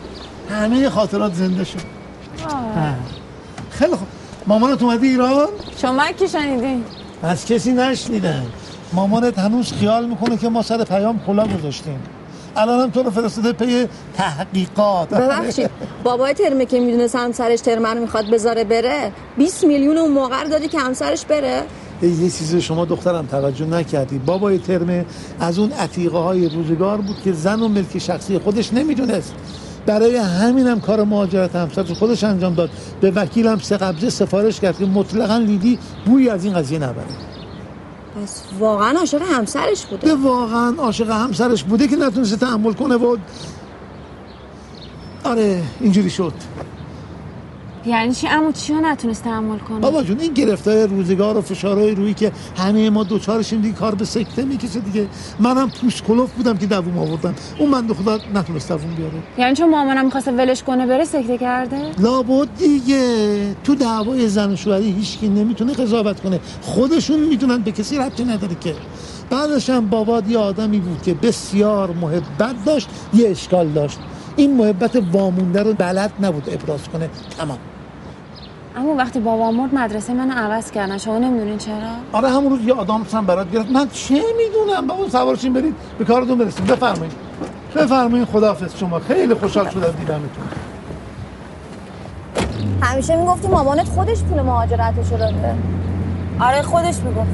همه 0.50 0.90
خاطرات 0.90 1.34
زنده 1.34 1.64
شد. 1.64 1.78
خیلی 3.82 3.96
خوب. 3.96 4.08
مامانت 4.46 4.82
اومده 4.82 5.06
ایران؟ 5.06 5.48
شما 5.76 6.06
کی 6.18 6.28
شنیدین؟ 6.28 6.84
از 7.22 7.46
کسی 7.46 7.72
نشنیدن 7.72 8.46
مامانت 8.92 9.38
هنوز 9.38 9.72
خیال 9.72 10.06
می‌کنه 10.06 10.36
که 10.36 10.48
ما 10.48 10.62
سر 10.62 10.84
پیام 10.84 11.20
کلا 11.26 11.46
گذاشتیم. 11.46 12.00
الان 12.56 12.80
هم 12.80 12.90
تو 12.90 13.02
رو 13.02 13.10
فرستاده 13.10 13.52
پی 13.52 13.88
تحقیقات. 14.14 15.08
ببخشید. 15.08 15.70
بابای 16.04 16.34
ترمه 16.34 16.66
که 16.66 16.80
می‌دونست 16.80 17.16
همسرش 17.16 17.60
ترمه 17.60 17.88
رو 17.88 18.00
می‌خواد 18.00 18.30
بذاره 18.30 18.64
بره 18.64 19.12
20 19.36 19.64
میلیون 19.64 19.98
اون 19.98 20.10
موقع 20.10 20.44
دادی 20.44 20.68
که 20.68 20.78
همسرش 20.78 21.24
بره. 21.24 21.62
یه 22.02 22.30
چیزی 22.30 22.62
شما 22.62 22.84
دخترم 22.84 23.26
توجه 23.26 23.66
نکردی. 23.66 24.18
بابای 24.18 24.58
ترمه 24.58 25.04
از 25.40 25.58
اون 25.58 25.72
عتیقه 25.72 26.18
های 26.18 26.48
روزگار 26.48 27.00
بود 27.00 27.16
که 27.24 27.32
زن 27.32 27.60
و 27.60 27.68
ملک 27.68 27.98
شخصی 27.98 28.38
خودش 28.38 28.72
نمی‌دونست. 28.72 29.34
برای 29.86 30.16
همینم 30.16 30.80
کار 30.80 31.04
مهاجرت 31.04 31.56
همسرش 31.56 31.92
خودش 31.92 32.24
انجام 32.24 32.54
داد. 32.54 32.70
به 33.00 33.10
وکیلم 33.10 33.58
سه 33.58 33.76
قبضه 33.76 34.10
سفارش 34.10 34.60
کرد 34.60 34.78
که 34.78 34.86
مطلقا 34.86 35.36
لیدی 35.36 35.78
بوی 36.06 36.28
از 36.28 36.44
این 36.44 36.54
قضیه 36.54 36.78
نبره. 36.78 37.04
پس 38.22 38.42
واقعا 38.58 38.98
عاشق 38.98 39.22
همسرش 39.22 39.86
بوده. 39.86 40.06
ده 40.06 40.14
واقعا 40.14 40.74
عاشق 40.78 41.10
همسرش 41.10 41.64
بوده 41.64 41.88
که 41.88 41.96
نتونسته 41.96 42.36
تحمل 42.36 42.72
کنه 42.72 42.96
و 42.96 43.16
آره 45.24 45.62
اینجوری 45.80 46.10
شد. 46.10 46.32
یعنی 47.86 48.14
چی؟ 48.14 48.26
عمو 48.26 48.52
چی 48.52 48.74
رو 48.74 48.80
نتونست 48.80 49.24
تحمل 49.24 49.58
کنه؟ 49.58 49.78
بابا 49.78 50.02
جون 50.02 50.20
این 50.20 50.32
گرفتای 50.32 50.86
روزگار 50.86 51.36
و 51.36 51.40
فشارهای 51.40 51.94
روی 51.94 52.14
که 52.14 52.32
همه 52.56 52.90
ما 52.90 53.04
دوچارشیم 53.04 53.60
دیگه 53.60 53.74
کار 53.74 53.94
به 53.94 54.04
سکته 54.04 54.44
می‌کشه 54.44 54.80
دیگه. 54.80 55.06
منم 55.40 55.70
پوست 55.70 56.04
کلوف 56.04 56.32
بودم 56.32 56.56
که 56.58 56.66
دووم 56.66 56.98
آوردم. 56.98 57.34
اون 57.58 57.70
بنده 57.70 57.94
خدا 57.94 58.18
نتونست 58.34 58.68
دووم 58.68 58.94
بیاره. 58.94 59.12
یعنی 59.38 59.54
چون 59.54 59.70
مامانم 59.70 60.04
می‌خواسته 60.04 60.32
ولش 60.32 60.62
کنه 60.62 60.86
بره 60.86 61.04
سکته 61.04 61.38
کرده؟ 61.38 61.90
لابد 61.98 62.48
دیگه. 62.58 63.56
تو 63.64 63.74
دعوای 63.74 64.28
زن 64.28 64.52
و 64.52 64.56
شوهری 64.56 64.92
هیچکی 64.92 65.28
نمی‌تونه 65.28 65.72
قضاوت 65.72 66.20
کنه. 66.20 66.40
خودشون 66.62 67.20
می‌دونن 67.20 67.58
به 67.58 67.72
کسی 67.72 67.98
ربطی 67.98 68.24
نداره 68.24 68.54
که. 68.60 68.74
بعدش 69.30 69.70
هم 69.70 69.86
باباد 69.86 70.30
یه 70.30 70.38
آدمی 70.38 70.78
بود 70.78 71.02
که 71.02 71.14
بسیار 71.14 71.90
محبت 71.90 72.64
داشت 72.66 72.88
یه 73.14 73.28
اشکال 73.28 73.68
داشت. 73.68 73.98
این 74.36 74.56
محبت 74.56 75.02
وامونده 75.12 75.62
رو 75.62 75.72
بلد 75.72 76.12
نبود 76.20 76.44
ابراز 76.50 76.88
کنه. 76.88 77.10
تمام. 77.38 77.58
اما 78.76 78.94
وقتی 78.94 79.20
بابا 79.20 79.50
مرد 79.50 79.74
مدرسه 79.74 80.14
منو 80.14 80.32
عوض 80.32 80.70
کردن 80.70 80.98
شما 80.98 81.18
نمی‌دونین 81.18 81.58
چرا؟ 81.58 81.74
آره 82.12 82.28
همون 82.28 82.50
روز 82.50 82.64
یه 82.66 82.74
آدم 82.74 83.06
هم 83.14 83.26
برات 83.26 83.50
گرفت. 83.50 83.70
من 83.70 83.88
چه 83.88 84.14
می‌دونم؟ 84.14 84.86
بابا 84.86 85.08
سوارشین 85.08 85.52
برید 85.52 85.74
به 85.98 86.04
کارتون 86.04 86.38
برسیم. 86.38 86.66
بفرمایید. 86.66 87.12
بفرمایید. 87.76 88.28
خداحافظ 88.28 88.76
شما. 88.76 88.98
خیلی 88.98 89.34
خوشحال 89.34 89.68
شدم 89.68 89.90
دیدمتون. 89.98 90.28
همیشه 92.82 93.16
می‌گفتی 93.16 93.48
مامانت 93.48 93.88
خودش 93.88 94.22
پول 94.22 94.42
مهاجرتشو 94.42 95.16
داده. 95.18 95.54
آره 96.40 96.62
خودش 96.62 96.98
می‌گفت. 96.98 97.30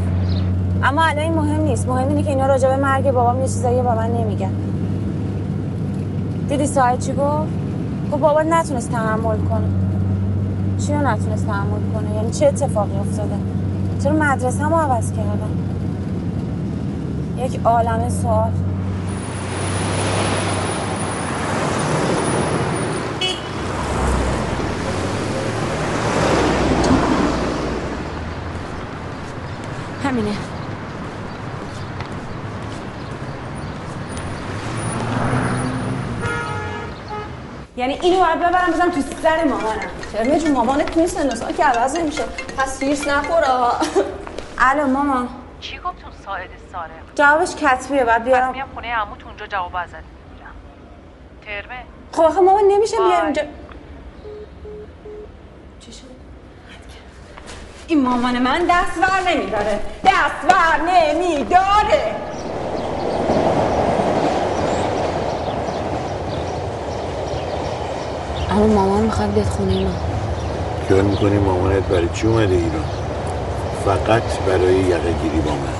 اما 0.82 1.02
الان 1.02 1.18
این 1.18 1.34
مهم 1.34 1.60
نیست. 1.60 1.88
مهم 1.88 2.08
اینه 2.08 2.22
که 2.22 2.30
اینا 2.30 2.46
راجع 2.46 2.68
به 2.68 2.76
مرگ 2.76 3.10
بابام 3.10 3.40
یه 3.40 3.46
چیزایی 3.46 3.82
با 3.82 3.94
من 3.94 4.10
نمیگن. 4.10 4.52
دیدی 6.48 6.66
ساعت 6.66 7.06
چی 7.06 7.12
گفت؟ 7.12 7.48
گفت 8.12 8.20
بابا 8.20 8.42
نتونست 8.42 8.90
تحمل 8.92 9.36
کنه. 9.50 9.87
چی 10.86 10.92
رو 10.92 10.98
نتونست 10.98 11.46
تحمل 11.46 11.92
کنه؟ 11.94 12.14
یعنی 12.14 12.30
چه 12.30 12.46
اتفاقی 12.46 12.96
افتاده؟ 12.96 13.36
چرا 14.02 14.12
مدرسه 14.12 14.64
هم 14.64 14.74
عوض 14.74 15.12
کردن 15.12 15.50
یک 17.38 17.60
عالم 17.64 18.08
سوال. 18.08 18.52
همینه. 30.04 30.32
یعنی 37.76 37.98
اینو 38.02 38.17
باید 38.28 38.40
ببرم 38.40 38.72
بزنم 38.72 38.90
تو 38.90 39.00
سر 39.22 39.44
مامانم. 39.44 39.90
چرا؟ 40.12 40.38
جون 40.38 40.52
مامانت 40.52 40.90
تو 40.90 41.00
این 41.00 41.08
سن 41.08 41.28
و 41.28 41.34
سال 41.34 41.52
که 41.52 41.64
عوض 41.64 41.96
نمیشه. 41.96 42.22
پس 42.58 42.82
هیرس 42.82 43.08
نخوره 43.08 43.46
الو 44.58 44.86
ماما. 44.86 45.28
چی 45.60 45.78
گفت 45.78 45.86
اون 45.86 46.12
ساعد 46.24 46.50
سارق 46.72 46.90
جوابش 47.14 47.54
کتبیه 47.56 48.04
بعد 48.04 48.20
پس 48.20 48.26
بیارم 48.28 48.52
میام 48.52 48.68
خونه 48.74 48.94
عموت 48.94 49.24
اونجا 49.24 49.46
جواب 49.46 49.76
ازت 49.76 49.94
می‌گیرم. 49.94 50.54
ترمه؟ 51.46 51.84
خب 52.12 52.22
آخه 52.22 52.40
ماما 52.40 52.60
نمیشه 52.60 52.96
بیار 52.96 53.08
وای. 53.08 53.20
اونجا 53.20 53.42
این 57.86 58.02
مامان 58.02 58.38
من 58.38 58.58
دست 58.70 58.98
ور 58.98 59.30
نمیداره. 59.30 59.80
دست 60.04 60.54
ور 60.54 60.80
نمیداره. 60.90 62.16
اما 68.58 68.66
مامان 68.66 69.02
می‌خواد 69.02 69.32
بیاد 69.32 69.46
خونه 69.46 69.84
ما. 69.84 69.90
خیال 70.88 71.04
می‌کنی 71.04 71.38
مامانت 71.38 71.82
برای 71.82 72.08
چی 72.14 72.26
اومده 72.26 72.54
ایران؟ 72.54 72.84
فقط 73.84 74.22
برای 74.46 74.74
یقه 74.74 75.12
گیری 75.22 75.40
با 75.40 75.50
من. 75.50 75.74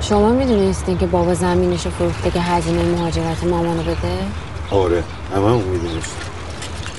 شما 0.00 0.32
می‌دونستین 0.32 0.98
که 0.98 1.06
بابا 1.06 1.34
زمینش 1.34 1.86
رو 1.86 1.92
فروخته 1.92 2.30
که 2.30 2.40
هزینه 2.40 2.82
مهاجرت 2.82 3.44
مامانو 3.44 3.82
بده؟ 3.82 4.18
آره 4.70 5.02
همه 5.34 5.44
اون 5.44 5.62
می‌دونست 5.62 6.16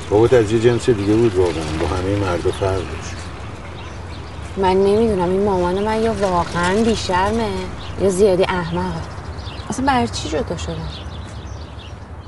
بابات 0.10 0.34
از 0.34 0.52
یه 0.52 0.60
جنس 0.60 0.90
دیگه 0.90 1.14
بود 1.14 1.36
واقعا 1.36 1.54
با 1.82 1.88
همه 1.96 2.16
مرد 2.16 2.48
و 2.48 2.52
فرق 2.52 2.76
داشت 2.76 3.16
من 4.58 4.74
نمی‌دونم 4.74 5.30
این 5.30 5.44
مامان 5.44 5.84
من 5.84 6.02
یا 6.02 6.14
واقعا 6.14 6.84
بیشرمه 6.86 7.50
یا 8.02 8.10
زیادی 8.10 8.44
احمقه. 8.44 9.02
اصلا 9.70 9.86
برای 9.86 10.08
چی 10.08 10.30
جدا 10.30 10.58
شدن 10.58 10.88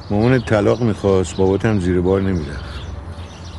مامانت 0.10 0.46
طلاق 0.46 0.82
می‌خواست 0.82 1.36
بابات 1.38 1.66
هم 1.66 1.80
زیر 1.80 2.02
بار 2.02 2.22
نمی‌رفت. 2.22 2.75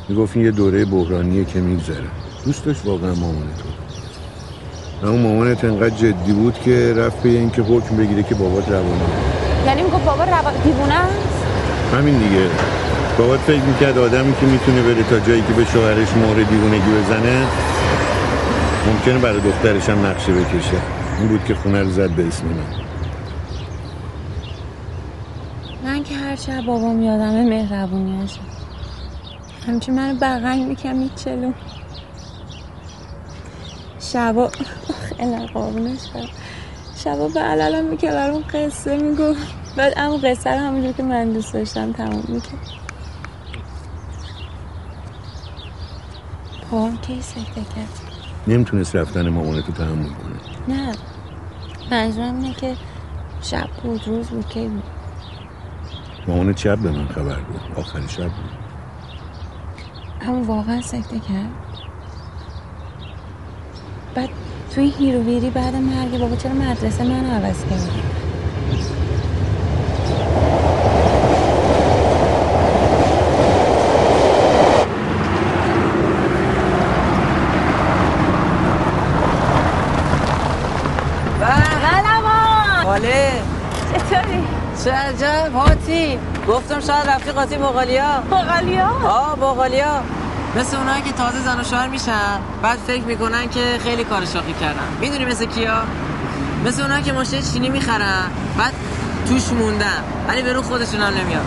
می‌گفت 0.09 0.37
این 0.37 0.45
یه 0.45 0.51
دوره 0.51 0.85
بحرانیه 0.85 1.45
که 1.45 1.59
میگذره. 1.59 2.07
دوست 2.45 2.65
داشت 2.65 2.85
واقعا 2.85 3.13
مامانتو 3.15 3.67
اما 5.03 5.17
مامانت 5.17 5.63
انقدر 5.63 5.95
جدی 5.95 6.33
بود 6.33 6.59
که 6.59 6.93
رفت 6.97 7.23
به 7.23 7.29
اینکه 7.29 7.61
حکم 7.61 7.97
بگیره 7.97 8.23
که 8.23 8.35
بابات 8.35 8.69
روانه. 8.69 9.01
یعنی 9.65 9.83
میگه 9.83 9.97
بابا 9.97 10.23
روان 10.23 10.53
دیوونه 10.63 10.99
همین 11.93 12.17
دیگه. 12.17 12.45
بابات 13.17 13.39
فکر 13.39 13.61
می‌کرد 13.61 13.97
آدمی 13.97 14.33
که 14.35 14.45
می‌تونه 14.45 14.81
بره 14.81 15.03
تا 15.03 15.19
جایی 15.19 15.41
که 15.41 15.53
به 15.53 15.65
شوهرش 15.65 16.13
مهر 16.13 16.43
دیوونگی 16.49 16.91
بزنه 17.03 17.47
ممکنه 18.87 19.19
برای 19.19 19.41
دخترش 19.41 19.89
هم 19.89 20.05
نقشه 20.05 20.31
بکشه. 20.31 20.77
این 21.19 21.27
بود 21.27 21.43
که 21.45 21.55
خونه 21.55 21.83
رو 21.83 21.89
زد 21.89 22.09
به 22.09 22.27
اسم 22.27 22.45
من. 22.45 22.87
من 25.83 26.03
که 26.03 26.15
هرچی 26.15 26.51
از 26.51 26.65
بابام 26.65 27.01
یادمه 27.01 27.43
مهربونی 27.49 28.23
همچون 29.67 29.95
منو 29.95 30.13
بغل 30.21 30.59
می‌کنم 30.59 31.09
چلو. 31.15 31.51
شبا 33.99 34.51
خیلی 35.17 35.47
قابونش 35.47 35.99
شبا. 36.95 37.27
به 37.27 37.39
علالم 37.39 37.85
می‌کرد 37.85 38.13
برام 38.13 38.43
قصه 38.53 38.97
می‌گفت 38.97 39.39
بعد 39.77 39.93
اما 39.97 40.17
قصه 40.17 40.49
رو 40.49 40.59
همونجور 40.59 40.91
که 40.91 41.03
من 41.03 41.33
دوست 41.33 41.53
داشتم 41.53 41.91
تمام 41.91 42.23
می‌کرد 42.27 42.59
پاهم 46.71 46.97
کی 46.97 47.21
سکته 47.21 47.61
کرد؟ 47.75 47.89
نمی‌تونست 48.47 48.95
رفتن 48.95 49.29
مامانتو 49.29 49.71
تحمل 49.71 50.09
کنه. 50.09 50.75
نه. 50.77 50.95
منظورم 51.91 52.35
اینه 52.35 52.53
که 52.53 52.75
شب 53.41 53.67
بود 53.83 54.07
روز 54.07 54.27
بود 54.27 54.49
کی 54.49 54.67
بود؟ 54.67 54.83
مامانت 56.27 56.57
شب 56.57 56.77
به 56.77 56.91
من 56.91 57.07
خبر 57.07 57.39
بود. 57.39 57.61
آخری 57.75 58.09
شب 58.09 58.23
بود. 58.23 58.56
اما 60.21 60.43
واقعا 60.43 60.81
سکته 60.81 61.19
کرد. 61.19 61.49
بعد 64.15 64.29
توی 64.75 64.93
هیرو 64.99 65.23
ویری 65.23 65.49
بعد 65.49 65.75
مرگ 65.75 66.19
بابا 66.19 66.35
چرا 66.35 66.53
مدرسه 66.53 67.03
من 67.03 67.25
عوض 67.25 67.63
کرد 67.69 67.89
قلمان 81.81 82.85
حاله 82.85 83.31
چطوری؟ 83.93 84.43
چه 84.83 84.91
عجب 84.91 85.53
هاتی 85.55 86.19
گفتم 86.47 86.79
شاید 86.79 87.09
رفیقاتی 87.09 87.57
باقالیا 87.57 88.23
باقالیا؟ 88.29 88.87
آه 89.07 89.35
باقالیا 89.39 90.03
مثل 90.55 90.77
اونایی 90.77 91.01
که 91.01 91.11
تازه 91.11 91.39
زن 91.39 91.59
و 91.59 91.63
شوهر 91.63 91.87
میشن 91.87 92.39
بعد 92.61 92.77
فکر 92.87 93.03
می‌کنن 93.03 93.49
که 93.49 93.59
خیلی 93.83 94.03
کار 94.03 94.25
شاقی 94.25 94.53
کردن. 94.61 94.87
می‌دونی 95.01 95.25
مثل 95.25 95.45
کیا؟ 95.45 95.81
مثل 96.65 96.81
اونایی 96.81 97.03
که 97.03 97.13
ماشین 97.13 97.41
چینی 97.53 97.69
می‌خرن 97.69 98.23
بعد 98.57 98.73
توش 99.29 99.49
موندن 99.53 100.03
ولی 100.27 100.41
به 100.41 100.53
رو 100.53 100.61
خودشون 100.61 101.01
هم 101.01 101.13
نمیاد. 101.13 101.45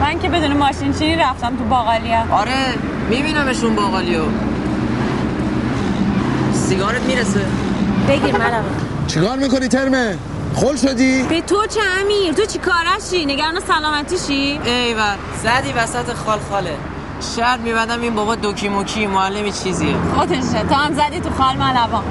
من 0.00 0.18
که 0.18 0.28
بدون 0.28 0.56
ماشین 0.56 0.92
چینی 0.92 1.16
رفتم 1.16 1.56
تو 1.56 1.64
باقالیا 1.64 2.24
آره 2.32 2.64
میبینمشون 3.10 3.74
باقالیو 3.74 4.22
سیگارت 6.52 7.02
می‌رسه. 7.02 7.40
بگیر 8.08 8.36
منم. 8.36 8.64
چیکار 9.06 9.36
می‌کنی 9.38 9.68
ترمه؟ 9.68 10.18
خل 10.56 10.76
شدی؟ 10.76 11.22
به 11.22 11.40
تو 11.40 11.66
چه 11.66 11.80
امیر؟ 12.00 12.32
تو 12.32 12.44
چی 12.44 12.58
کارشی؟ 12.58 13.26
نگران 13.26 13.60
سلامتیشی 13.60 14.60
ایول 14.64 15.16
زدی 15.42 15.72
وسط 15.72 16.12
خال 16.12 16.38
خاله. 16.50 16.76
شاید 17.36 17.60
میبندم 17.60 18.00
این 18.00 18.14
بابا 18.14 18.34
دوکی 18.34 18.68
موکی 18.68 19.06
معلمی 19.06 19.52
چیزیه. 19.52 19.94
خودشه 20.16 20.62
تو 20.68 20.74
هم 20.74 20.94
زدی 20.94 21.20
تو 21.20 21.30
خال 21.30 21.56
ملوان. 21.56 22.04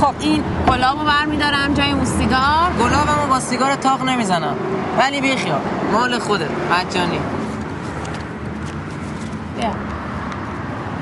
خب 0.00 0.14
این 0.20 0.44
گلابو 0.68 1.04
برمیدارم 1.04 1.74
جای 1.74 1.90
اون 1.90 2.04
سیگار. 2.04 2.72
گلابمو 2.80 3.26
با 3.28 3.40
سیگار 3.40 3.74
تاق 3.74 4.02
نمی‌زنم. 4.02 4.56
ولی 4.98 5.20
بیخیال 5.20 5.60
مال 5.92 6.18
خوده 6.18 6.48
مجانی 6.70 7.18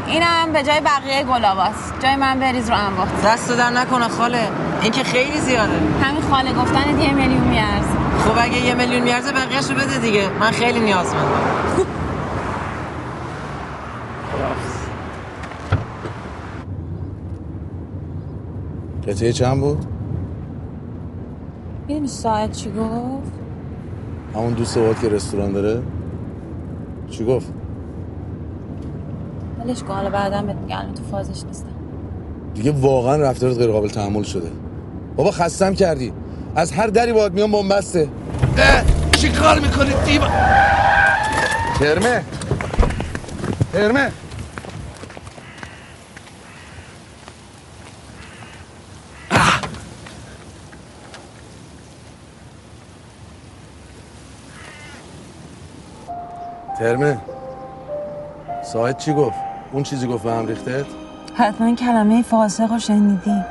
اینم 0.07 0.53
به 0.53 0.63
جای 0.63 0.81
بقیه 0.81 1.25
گلاباست 1.25 1.95
جای 2.01 2.17
من 2.17 2.41
بریز 2.41 2.71
رو 2.71 2.77
انباخت. 2.87 3.27
دست 3.27 3.59
در 3.59 3.71
نکنه 3.71 4.09
خاله. 4.09 4.49
این 4.83 4.93
که 4.93 5.03
خیلی 5.03 5.39
زیاده. 5.39 5.73
همین 6.03 6.23
خاله 6.23 6.53
گفتن 6.53 7.01
یه 7.01 7.13
میلیون 7.13 7.49
میارز 7.49 7.87
خب 8.25 8.39
اگه 8.39 8.67
یه 8.67 8.75
میلیون 8.75 9.03
میارزه 9.03 9.33
بقیه‌شو 9.33 9.75
بده 9.75 9.99
دیگه. 9.99 10.29
من 10.41 10.51
خیلی 10.51 10.81
نیازمندم 10.81 11.41
قطعه 19.09 19.33
چند 19.33 19.61
بود؟ 19.61 19.87
این 21.87 22.07
ساعت 22.07 22.53
چی 22.53 22.71
گفت؟ 22.71 23.33
همون 24.35 24.53
دوست 24.53 24.79
بود 24.79 25.01
که 25.01 25.09
رستوران 25.09 25.53
داره. 25.53 25.83
چی 27.11 27.25
گفت؟ 27.25 27.53
ولش 29.67 29.83
کن 29.83 29.95
حالا 29.95 30.11
بعدا 30.11 30.43
بهت 30.43 30.57
میگم 30.57 30.77
الان 30.79 30.95
تو 30.95 31.03
فازش 31.11 31.45
نیستم. 31.45 31.67
دیگه 32.55 32.71
واقعا 32.73 33.17
رفتارت 33.17 33.57
غیر 33.57 33.71
قابل 33.71 33.89
تحمل 33.89 34.23
شده. 34.23 34.51
بابا 35.17 35.31
خستم 35.31 35.75
کردی. 35.75 36.13
از 36.57 36.73
هر 36.73 36.87
دری 36.87 37.13
باید 37.13 37.33
میان 37.33 37.53
بنبسته. 37.53 38.09
چی 39.13 39.29
کار 39.29 39.59
می‌کنی؟ 39.59 39.91
دیبا 40.05 40.29
ترمه 41.79 42.25
ترمه 43.73 44.13
ترمه 56.79 57.19
ساعت 58.73 58.99
چی 58.99 59.13
گفت؟ 59.13 59.46
اون 59.73 59.83
چیزی 59.83 60.07
گفت 60.07 60.25
به 60.25 60.33
هم 60.33 60.47
ریختت؟ 60.47 60.85
حتما 61.35 61.75
کلمه 61.75 62.23
فاسق 62.23 62.73
رو 62.73 62.79
شنیدی. 62.79 63.43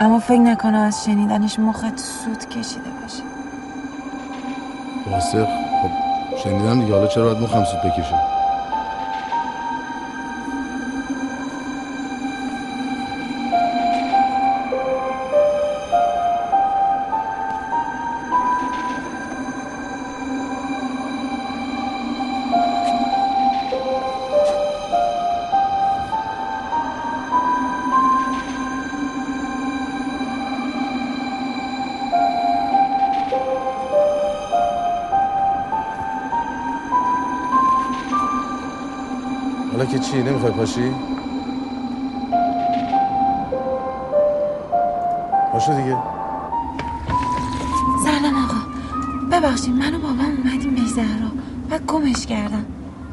اما 0.00 0.18
فکر 0.18 0.40
نکنم 0.40 0.78
از 0.78 1.04
شنیدنش 1.04 1.58
مخت 1.58 1.98
سود 1.98 2.48
کشیده 2.48 2.90
باشه. 3.02 3.22
فاسق؟ 5.10 5.44
خب 5.82 5.90
شنیدم 6.44 6.80
دیگه. 6.80 6.94
حالا 6.94 7.06
چرا 7.06 7.24
باید 7.24 7.38
مخم 7.38 7.64
سود 7.64 7.80
بکشه؟ 7.80 8.39
چی 40.00 40.22
نمی‌خوای 40.22 40.52
پاشی؟ 40.52 40.94
پاشو 45.52 45.76
دیگه 45.76 45.96
سلام 48.04 48.34
آقا 48.44 48.56
ببخشید 49.32 49.74
من 49.74 49.94
و 49.94 49.98
بابام 49.98 50.36
اومدیم 50.44 50.74
به 50.74 50.80
زهرا 50.80 51.30
و 51.70 51.78
گمش 51.78 52.26
کردم 52.26 52.64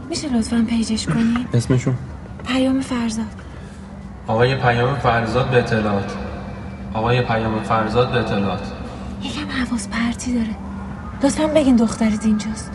میشه 0.10 0.30
لطفا 0.34 0.66
پیجش 0.70 1.06
کنی 1.06 1.48
اسمشون 1.54 1.96
پیام 2.48 2.82
فرزاد 2.82 3.26
آقای 4.28 4.56
پیام 4.56 4.96
فرزاد 4.96 5.50
به 5.50 5.58
اطلاعات 5.58 6.14
آقای 6.94 7.22
پیام 7.22 7.64
فرزاد 7.64 8.12
به 8.12 8.20
اطلاعات 8.20 8.74
یکم 9.24 9.48
حواس 9.50 9.88
پرتی 9.88 10.34
داره 10.34 10.56
لطفا 11.24 11.48
بگین 11.48 11.76
دخترت 11.76 12.26
اینجاست 12.26 12.72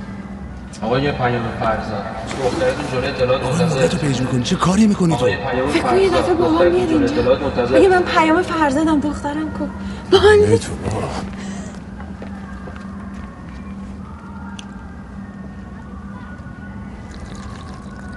آقای 0.83 1.13
پیام 1.13 1.43
فرزاد 1.61 2.05
دخترتون 2.45 2.85
جلوی 2.93 3.09
اطلاعات 3.09 3.43
منتظر. 3.61 3.87
تو 3.87 3.97
پیج 3.97 4.21
می‌کنی. 4.21 4.43
چه 4.43 4.57
کاری 4.57 4.87
می‌کنی 4.87 5.17
تو؟ 5.17 5.27
فکر 5.73 5.83
کن 5.83 5.97
یه 5.97 6.11
دفعه 6.11 6.35
با 6.35 6.49
هم 6.49 6.73
میاد 6.73 6.89
اینجا؟ 6.89 7.35
بگه 7.65 7.89
من 7.89 8.03
پیام 8.03 8.43
فرزادم 8.43 9.01
دخترم 9.01 9.51
کو؟ 9.51 9.67
با 10.13 10.19
هم. 10.19 10.57
تو 10.57 10.73
بابا. 10.85 11.07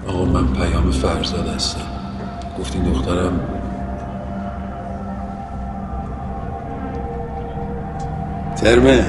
آقا 0.07 0.25
من 0.25 0.53
پیام 0.53 0.91
فرزاد 0.91 1.47
هستم. 1.47 1.81
گفتین 2.59 2.83
دخترم. 2.83 3.39
ترمه. 8.55 9.05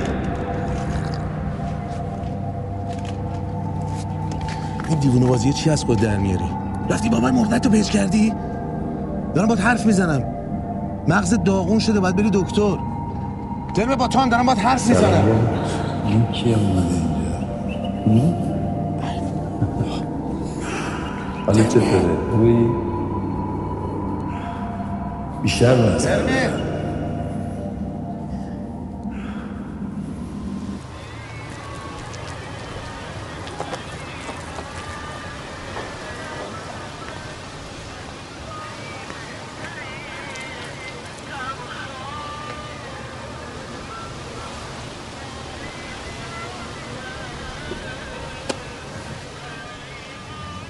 این 4.97 5.03
دیوونه 5.03 5.27
بازی 5.27 5.53
چی 5.53 5.71
از 5.71 5.85
خود 5.85 6.01
در 6.01 6.17
میاری؟ 6.17 6.45
رفتی 6.91 7.09
بابای 7.09 7.33
مردت 7.33 7.67
رو 7.67 7.73
پیج 7.73 7.91
کردی؟ 7.91 8.33
دارم 9.35 9.49
باید 9.49 9.61
حرف 9.61 9.87
می‌زنم. 9.87 10.25
مغز 11.09 11.35
داغون 11.45 11.79
شده 11.79 12.01
باید 12.01 12.17
بری 12.17 12.31
دکتر. 12.33 12.77
ترمه 13.75 13.97
با 13.97 14.09
تو 14.09 14.19
هم 14.19 14.29
دارم 14.29 14.47
باید 14.47 14.59
حرف 14.59 14.89
می‌زنم. 14.89 15.25
این 16.09 16.27
کی 16.27 16.55
اومده 16.55 16.95
اینجا؟ 18.07 18.37
حالا 21.47 21.63
چطوره 21.63 22.01
بیشتر 25.43 25.67
از 25.67 26.07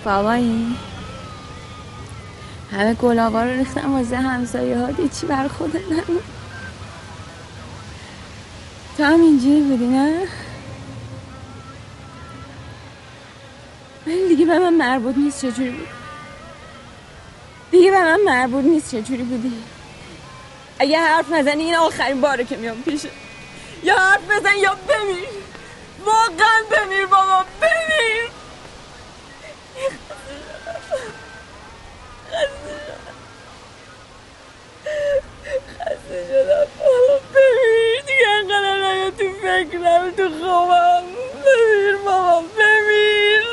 بابایی 0.06 0.76
همه 2.72 2.94
گلاوا 2.94 3.42
رو 3.42 3.50
ریختم 3.50 3.94
واسه 3.94 4.16
همسایه 4.16 4.78
ها 4.78 4.88
چی 5.20 5.26
بر 5.26 5.48
خود 5.48 5.76
نمون 5.76 6.22
تو 8.96 9.04
هم 9.04 9.20
اینجوری 9.20 9.60
بودی 9.60 9.86
نه؟ 9.86 10.28
ولی 14.06 14.28
دیگه 14.28 14.46
به 14.46 14.58
من 14.58 14.74
مربوط 14.74 15.16
نیست 15.16 15.46
چجوری 15.46 15.70
بود. 15.70 15.88
دیگه 17.70 17.90
به 17.90 18.00
من 18.00 18.20
مربوط 18.26 18.64
نیست 18.64 18.90
چجوری 18.90 19.22
بودی. 19.22 19.52
اگه 20.78 20.98
حرف 20.98 21.32
نزنی 21.32 21.62
این 21.62 21.76
آخرین 21.76 22.20
باره 22.20 22.44
که 22.44 22.56
میام 22.56 22.82
پیشه 22.82 23.10
یا 23.82 23.96
حرف 23.98 24.30
بزن 24.30 24.56
یا 24.62 24.76
بمیر. 24.88 25.28
واقعا 26.06 26.62
بمیر 26.70 27.06
بابا 27.06 27.44
بمیر. 27.60 27.85
نیا 39.56 39.64
تو 39.64 39.70
فکرم 39.70 40.10
تو 40.10 40.28
خوابم 40.40 41.02
بمیر 41.44 41.96
بابا 42.04 42.40
بمیر 42.40 43.44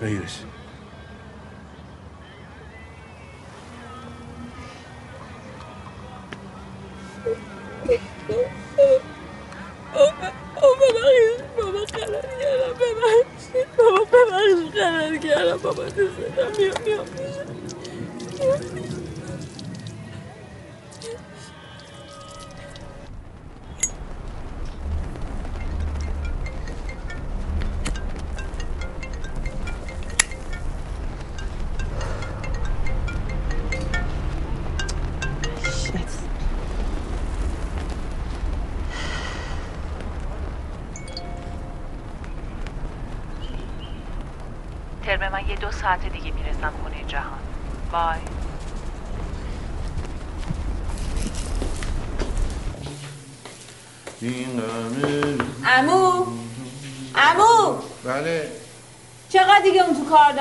بگیرش 0.00 0.44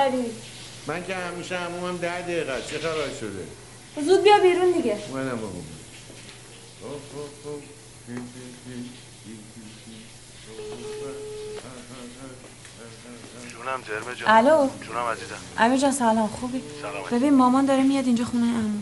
داری 0.09 0.25
من 0.87 1.05
که 1.05 1.15
همیشه 1.15 1.57
همومم 1.57 1.97
ده 1.97 2.21
دقیقه 2.21 2.51
است. 2.51 2.69
چه 2.69 2.79
خبر 2.79 3.09
شده. 3.19 3.43
زود 4.05 4.23
بیا 4.23 4.39
بیرون 4.39 4.71
دیگه. 4.71 4.97
منم 5.13 5.37
بابا. 5.37 5.59
جونم 13.51 13.81
ترمه 13.81 14.15
جان. 14.15 14.29
الو؟ 14.29 14.69
جونم 14.85 14.99
عزیزم. 14.99 15.35
امیر 15.57 15.77
جان 15.77 15.91
سلام. 15.91 16.27
خوبی؟ 16.27 16.61
سلامت. 16.81 17.13
ببین 17.13 17.33
مامان 17.33 17.65
داره 17.65 17.83
میاد 17.83 18.05
اینجا 18.05 18.25
خونه 18.25 18.45
امو 18.45 18.79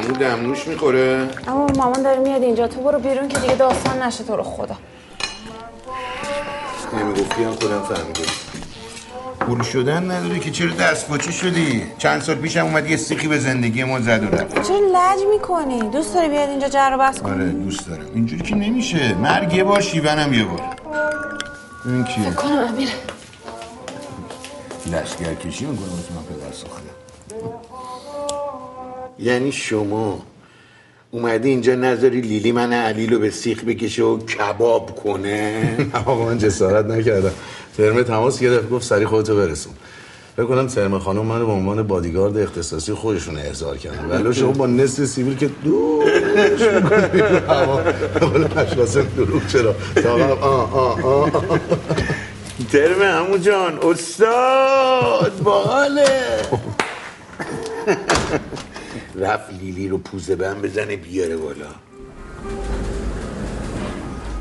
نازمو 0.00 0.16
دمنوش 0.16 0.68
می‌خوره. 0.68 1.28
اما 1.48 1.66
مامان 1.66 2.02
داره 2.02 2.18
میاد 2.18 2.42
اینجا. 2.42 2.68
تو 2.68 2.80
برو 2.80 2.98
بیرون 2.98 3.28
که 3.28 3.38
دیگه 3.38 3.54
داستان 3.54 4.02
نشه. 4.02 4.24
تو 4.24 4.36
رو 4.36 4.42
خدا. 4.42 4.76
نمی‌گفتی 6.92 7.44
هم 7.44 7.52
خودم 7.52 7.82
فهمیده 7.82 8.20
پول 9.40 9.62
شدن 9.62 10.10
نداره 10.10 10.38
که 10.38 10.50
چرا 10.50 10.70
دست 10.70 11.08
پاچه 11.08 11.32
شدی؟ 11.32 11.82
چند 11.98 12.22
سال 12.22 12.34
پیشم 12.34 12.64
اومد 12.64 12.90
یه 12.90 12.96
سیخی 12.96 13.28
به 13.28 13.38
زندگی 13.38 13.84
ما 13.84 14.00
زد 14.00 14.24
و 14.24 14.36
رفت. 14.36 14.68
چرا 14.68 14.78
لج 14.78 15.18
می‌کنی؟ 15.32 15.80
دوست 15.80 16.14
داری 16.14 16.28
بیاد 16.28 16.48
اینجا 16.48 16.68
جر 16.68 16.96
بحث 16.96 17.18
کنی؟ 17.18 17.32
آره 17.32 17.48
دوست 17.48 17.88
دارم. 17.88 18.06
اینجوری 18.14 18.42
که 18.42 18.54
نمیشه. 18.54 19.14
مرگ 19.14 19.54
یه 19.54 19.64
بار 19.64 19.80
شیونم 19.80 20.32
یه 20.32 20.44
بار. 20.44 20.60
این 21.84 22.04
کیه؟ 22.04 22.30
کنم 22.30 22.50
امیر. 22.68 22.88
لشگر 24.86 25.34
کشی 25.34 25.64
می‌کنه 25.64 25.88
واسه 25.88 26.12
من 26.14 26.22
پدر 26.22 26.52
ساخته. 26.52 26.90
یعنی 29.22 29.52
شما 29.52 30.22
اومدی 31.10 31.48
اینجا 31.48 31.74
نذاری 31.74 32.20
لیلی 32.20 32.52
من 32.52 32.72
علی 32.72 33.06
رو 33.06 33.18
به 33.18 33.30
سیخ 33.30 33.64
بکشه 33.64 34.02
و 34.02 34.18
کباب 34.18 34.96
کنه؟ 35.04 35.76
آقا 36.06 36.24
من 36.24 36.38
جسارت 36.38 36.86
نکردم. 36.86 37.32
ترمه 37.76 38.02
تماس 38.02 38.40
گرفت 38.40 38.70
گفت 38.70 38.84
سری 38.84 39.06
خودتو 39.06 39.36
برسون. 39.36 39.72
فکر 40.36 40.46
کنم 40.46 40.66
ترمه 40.66 40.98
خانم 40.98 41.26
منو 41.26 41.46
به 41.46 41.52
عنوان 41.52 41.82
بادیگارد 41.82 42.38
اختصاصی 42.38 42.92
خودشون 42.92 43.38
احضار 43.38 43.76
کردن. 43.76 44.22
ولی 44.22 44.34
شما 44.40 44.52
با 44.52 44.66
نصف 44.66 45.04
سیبیل 45.04 45.36
که 45.36 45.50
قول 48.20 48.44
پشقاسم 48.44 49.06
دروغ 49.16 49.46
چرا؟ 49.46 49.74
ترمه 52.72 53.04
همو 53.06 53.38
جان 53.38 53.78
استاد 53.82 55.40
باحاله. 55.44 56.06
رفت 59.14 59.50
لیلی 59.60 59.88
رو 59.88 59.98
پوزه 59.98 60.36
بم 60.36 60.54
بزنه 60.62 60.96
بیاره 60.96 61.36
بالا. 61.36 61.66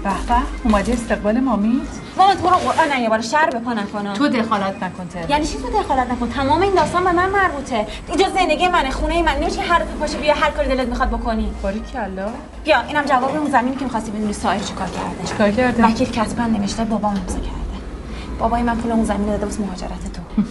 به 0.04 0.10
به 0.28 0.36
اومدی 0.64 0.92
استقبال 0.92 1.40
مامیت 1.40 1.82
مامان 2.18 2.36
تو 2.36 2.50
رو 2.50 2.56
قرآن 2.56 3.02
یه 3.02 3.10
بار 3.10 3.22
شر 3.22 3.50
به 3.50 3.60
پا 3.60 3.74
نکنم 3.74 4.14
تو 4.14 4.28
دخالت 4.28 4.84
نکن 4.84 5.08
ترمه 5.08 5.32
یعنی 5.32 5.46
چی 5.48 5.58
تو 5.58 5.70
دخالت 5.80 6.12
نکن؟ 6.12 6.30
تمام 6.30 6.62
این 6.62 6.74
داستان 6.74 7.04
به 7.04 7.12
من 7.12 7.30
مربوطه. 7.30 7.88
اینجا 8.08 8.30
زندگی 8.30 8.68
منه 8.68 8.92
خونه 8.92 9.24
من 9.24 9.36
نمیشه 9.42 9.62
هر 9.62 9.80
دفعه 9.80 9.94
پاشو 10.00 10.20
بیا 10.20 10.34
هر 10.34 10.52
کاری 10.52 10.68
دلت 10.68 10.88
می‌خواد 10.88 11.10
بکنی. 11.10 11.52
باری 11.64 11.82
کلا 11.94 12.30
بیا 12.64 12.82
اینم 12.82 13.06
جواب 13.06 13.36
اون 13.38 13.52
زمینی 13.52 13.76
که 13.76 13.84
می‌خواستی 13.86 14.12
بدونی 14.12 14.34
سایر 14.34 14.62
چیکار 14.62 14.88
کرده. 14.88 15.28
چیکار 15.28 15.52
کرده؟ 15.52 15.86
وکیل 15.86 16.08
کتبن 16.08 16.50
نوشته 16.50 16.84
بابام 16.84 17.12
امضا 17.16 17.40
کرده. 17.40 17.50
بابای 18.40 18.62
من 18.64 18.78
پول 18.78 18.92
اون 18.92 19.06
زمین 19.06 19.26
رو 19.26 19.32
داده 19.32 19.46
واسه 19.46 19.62
مهاجرت 19.62 20.14
تو. 20.14 20.22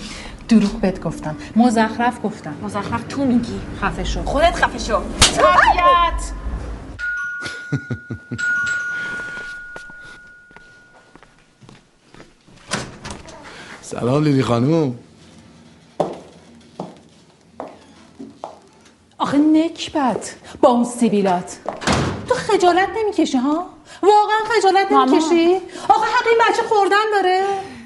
دروغ 0.48 0.72
بهت 0.80 1.00
گفتم. 1.00 1.36
مزخرف 1.56 2.18
گفتم. 2.24 2.54
مزخرف 2.62 3.04
تو 3.08 3.24
میگی. 3.24 3.60
خفه 3.82 4.04
شو 4.04 4.22
خودت 4.22 4.54
خفه 4.54 4.78
شو 4.78 5.00
طبیعت 5.20 6.32
سلام 13.82 14.24
لیلی 14.24 14.42
خانم 14.42 14.94
آخه 19.18 19.38
نکبت 19.38 20.34
با 20.60 20.68
اون 20.68 20.84
سیبیلات. 20.84 21.58
تو 22.28 22.34
خجالت 22.34 22.88
نمی‌کشی 22.96 23.38
ها؟ 23.38 23.66
واقعا 24.02 24.38
خجالت 24.58 24.92
نمی‌کشی؟ 24.92 25.56
آخه 25.88 26.06
حق 26.06 26.26
این 26.26 26.38
بچه 26.48 26.62
خوردن 26.68 26.96
داره. 27.12 27.44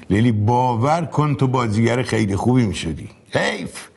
لیلی 0.09 0.31
باور 0.31 1.05
کن 1.05 1.35
تو 1.35 1.47
بازیگر 1.47 2.03
خیلی 2.03 2.35
خوبی 2.35 2.65
می‌شدی 2.65 3.09
حیف 3.31 3.87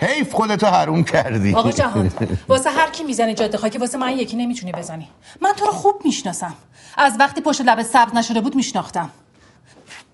حیف 0.00 0.32
خودتو 0.32 0.66
حروم 0.66 1.04
کردی. 1.04 1.54
آقا 1.54 1.70
جهان 1.72 2.12
واسه 2.48 2.70
هر 2.70 2.90
کی 2.90 3.04
می‌زنه 3.04 3.34
جاده 3.34 3.58
خاکی 3.58 3.78
واسه 3.78 3.98
من 3.98 4.18
یکی 4.18 4.36
نمی‌تونی 4.36 4.72
بزنی. 4.72 5.08
من 5.40 5.52
تو 5.52 5.64
رو 5.64 5.72
خوب 5.72 5.94
می‌شناسم. 6.04 6.54
از 6.96 7.16
وقتی 7.18 7.40
پشت 7.40 7.60
لب 7.60 7.82
سبز 7.82 8.14
نشده 8.14 8.40
بود 8.40 8.56
میشناختم. 8.56 9.10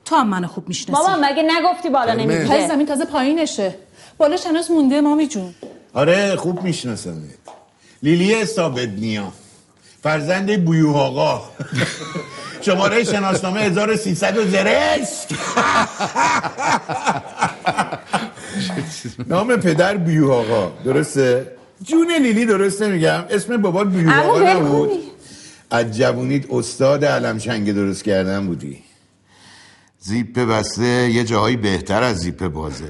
تو 0.05 0.16
هم 0.16 0.28
منو 0.28 0.46
خوب 0.46 0.68
می‌شناسی. 0.68 1.03
مامان 1.03 1.24
مگه 1.24 1.42
نگفتی 1.42 1.90
بالا 1.90 2.14
نمی‌گیره 2.14 2.68
زمین 2.68 2.86
تازه 2.86 3.05
پایینشه. 3.05 3.74
بالاش 4.18 4.46
هنوز 4.46 4.70
مونده 4.70 5.01
مامی 5.01 5.28
جون. 5.28 5.55
آره 5.94 6.36
خوب 6.36 6.62
میشناسمت 6.62 7.24
لیلی 8.03 8.44
ثابت 8.44 8.88
نیا 8.88 9.32
فرزند 10.03 10.51
بیوه 10.51 10.98
آقا. 10.98 11.42
شماره 12.61 13.04
شناسنامه 13.04 13.61
1300 13.61 14.36
و 14.36 14.44
زرشک 14.44 15.28
نام 19.26 19.56
پدر 19.56 19.96
بیوه 19.96 20.34
آقا. 20.34 20.72
درسته؟ 20.84 21.52
جون 21.82 22.12
لیلی 22.22 22.46
درست 22.46 22.82
نمیگم 22.82 23.24
اسم 23.30 23.56
بابات 23.56 23.86
بیوه 23.88 24.12
عمو 24.12 24.30
آقا 24.30 24.40
نبود. 24.40 24.90
از 25.70 25.98
جوونیت 25.98 26.44
استاد 26.50 27.04
علمچنگ 27.04 27.74
درست 27.74 28.04
کردن 28.04 28.46
بودی. 28.46 28.78
زیپ 29.98 30.38
بسته 30.38 31.11
یه 31.11 31.24
جاهایی 31.24 31.56
بهتر 31.56 32.02
از 32.02 32.18
زیپ 32.18 32.48
بازه. 32.48 32.84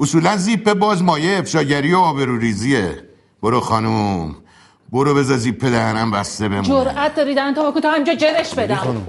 اصولا 0.00 0.36
زیپ 0.36 0.72
باز 0.72 1.02
مایه 1.02 1.38
افشاگری 1.38 1.94
و 1.94 1.98
آبروریزیه. 1.98 3.02
برو 3.42 3.60
خانوم. 3.60 4.36
برو 4.92 5.14
بذار 5.14 5.36
زیپ 5.36 5.64
دهنم 5.64 6.10
بسته 6.10 6.48
بمونه. 6.48 6.68
جرأت 6.68 7.14
داری 7.14 7.34
دهن 7.34 7.54
تا 7.54 7.80
تا 7.80 7.90
همینجا 7.90 8.14
جرش 8.14 8.54
بدم 8.54 9.06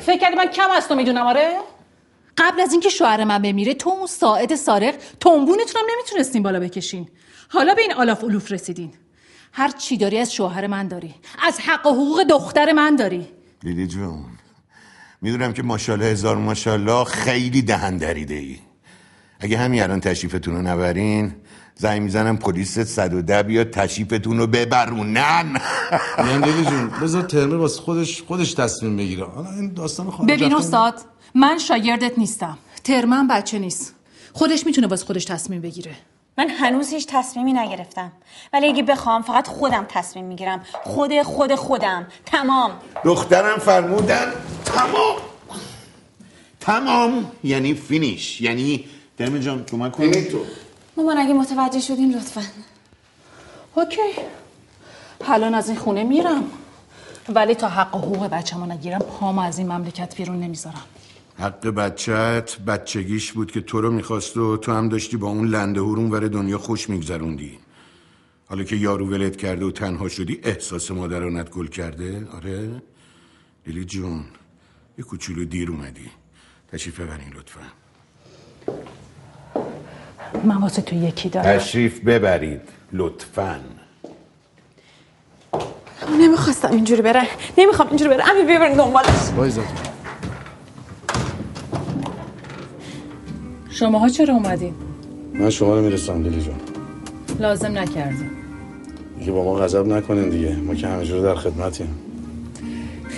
فکر 0.00 0.18
کردی 0.18 0.36
من 0.36 0.46
کم 0.46 0.70
از 0.76 0.88
تو 0.88 0.94
می‌دونم 0.94 1.26
آره؟ 1.26 1.58
قبل 2.38 2.60
از 2.60 2.72
اینکه 2.72 2.88
شوهر 2.88 3.24
من 3.24 3.42
بمیره 3.42 3.74
تو 3.74 3.90
اون 3.90 4.06
ساعد 4.06 4.54
سارق 4.54 4.94
تنبونتون 5.20 5.80
هم 5.80 5.86
نمی‌تونستین 5.94 6.42
بالا 6.42 6.60
بکشین. 6.60 7.08
حالا 7.48 7.74
به 7.74 7.82
این 7.82 7.92
آلاف 7.92 8.24
الوف 8.24 8.52
رسیدین. 8.52 8.92
هر 9.52 9.68
چی 9.68 9.96
داری 9.96 10.18
از 10.18 10.34
شوهر 10.34 10.66
من 10.66 10.88
داری. 10.88 11.14
از 11.42 11.60
حق 11.60 11.86
و 11.86 11.90
حقوق 11.90 12.22
دختر 12.22 12.72
من 12.72 12.96
داری. 12.96 13.28
لیلی 13.62 13.86
جون 13.86 14.24
می‌دونم 15.22 15.52
که 15.52 15.62
ماشاءالله 15.62 16.06
هزار 16.06 16.36
ماشاءالله 16.36 17.04
خیلی 17.04 17.62
دهن 17.62 17.96
دریده 17.96 18.34
ای 18.34 18.58
اگه 19.40 19.58
همین 19.58 19.82
الان 19.82 20.00
تشریفتون 20.00 20.54
رو 20.54 20.62
نبرین 20.62 21.34
زنگ 21.76 22.02
می‌زنم 22.02 22.36
پلیس 22.36 22.78
110 22.78 23.42
بیاد 23.42 23.70
تشریفتون 23.70 24.38
رو 24.38 24.46
ببرونن. 24.46 25.60
یعنی 26.18 26.44
لیلی 26.46 26.64
جون 26.64 26.90
بذار 27.02 27.22
ترمه 27.22 27.56
واسه 27.56 27.80
خودش 27.82 28.22
خودش 28.22 28.54
تصمیم 28.54 28.96
بگیره. 28.96 29.24
حالا 29.24 29.50
این 29.50 29.74
داستان 29.74 30.10
خانم 30.10 30.26
ببین 30.26 30.54
استاد 30.54 31.00
من 31.34 31.58
شاگردت 31.58 32.18
نیستم. 32.18 32.58
ترمن 32.84 33.28
بچه 33.28 33.58
نیست. 33.58 33.94
خودش 34.32 34.66
می‌تونه 34.66 34.86
واسه 34.86 35.06
خودش 35.06 35.24
تصمیم 35.24 35.60
بگیره. 35.60 35.96
من 36.38 36.48
هنوز 36.48 36.90
هیچ 36.90 37.06
تصمیمی 37.10 37.52
نگرفتم. 37.52 38.12
ولی 38.52 38.68
اگه 38.68 38.82
بخوام 38.82 39.22
فقط 39.22 39.48
خودم 39.48 39.86
تصمیم 39.88 40.24
می‌گیرم. 40.24 40.62
خود 40.84 41.22
خود 41.22 41.54
خودم. 41.54 42.06
تمام. 42.26 42.70
دخترم 43.04 43.58
فرمودن 43.58 44.32
تمام. 44.64 45.16
تمام 46.60 47.30
یعنی 47.44 47.74
finish. 47.74 48.40
یعنی 48.40 48.84
ترمه 49.18 49.40
جان 49.40 49.64
کمک 49.64 49.92
کن. 49.92 50.10
تو 50.10 50.38
مامان 50.96 51.18
اگه 51.18 51.34
متوجه 51.34 51.80
شدین 51.80 52.14
لطفا. 52.14 52.42
OK. 53.74 53.98
الان 55.26 55.54
از 55.54 55.68
این 55.68 55.78
خونه 55.78 56.04
میرم. 56.04 56.44
ولی 57.28 57.54
تا 57.54 57.68
حق 57.68 57.94
و 57.94 57.98
حقوق 57.98 58.26
بچه‌مو 58.26 58.66
نگیرم 58.66 58.98
پامو 58.98 59.40
از 59.40 59.58
این 59.58 59.72
مملکت 59.72 60.16
بیرون 60.16 60.40
نمی‌ذارم. 60.40 60.84
حق 61.38 61.66
بچت 61.66 62.58
بچگیش 62.58 63.32
بود 63.32 63.52
که 63.52 63.60
تو 63.60 63.80
رو 63.80 63.90
می‌خواست 63.90 64.36
و 64.36 64.56
تو 64.56 64.72
هم 64.72 64.88
داشتی 64.88 65.16
با 65.16 65.28
اون 65.28 65.48
لندهور 65.48 65.80
اون 65.80 66.10
ور 66.10 66.28
دنیا 66.28 66.58
خوش 66.58 66.90
میگذروندی. 66.90 67.58
حالا 68.46 68.64
که 68.64 68.76
یارو 68.76 69.10
ولت 69.10 69.36
کرده 69.36 69.64
و 69.64 69.70
تنها 69.70 70.08
شدی 70.08 70.40
احساس 70.42 70.90
مادرانت 70.90 71.50
گل 71.50 71.66
کرده؟ 71.66 72.28
آره؟ 72.34 72.82
لیلی 73.66 73.84
جون 73.84 74.24
یه 74.98 75.04
کوچولو 75.04 75.44
دیر 75.44 75.70
اومدی. 75.70 76.10
تشریف 76.72 77.00
ببرین 77.00 77.32
لطفا. 77.34 77.60
من 80.44 80.56
واسه 80.56 80.82
تو 80.82 80.96
یکی 80.96 81.28
دارم. 81.28 81.58
تشریف 81.58 82.00
ببرید 82.00 82.60
لطفا. 82.92 83.60
نمی‌خواستم 86.20 86.70
اینجوری 86.70 87.02
بره. 87.02 87.22
نمی‌خوام 87.58 87.88
اینجوری 87.88 88.10
بره. 88.10 88.30
امیر 88.30 88.44
ببرین 88.44 88.76
دنبالش. 88.76 89.08
وایزا. 89.36 89.62
شماها 93.70 94.08
چرا 94.08 94.34
اومدین؟ 94.34 94.74
من 95.34 95.50
شما 95.50 95.74
رو 95.74 95.82
می‌رسم 95.82 96.22
لیلی 96.22 96.42
جان. 96.42 96.60
لازم 97.40 97.78
نکردیم 97.78 98.30
دیگه 99.18 99.32
با 99.32 99.44
ما 99.44 99.54
غضب 99.54 99.86
نکنین 99.86 100.28
دیگه. 100.28 100.56
ما 100.56 100.74
که 100.74 100.86
همه 100.88 101.04
جور 101.04 101.22
در 101.22 101.34
خدمتیم. 101.34 101.98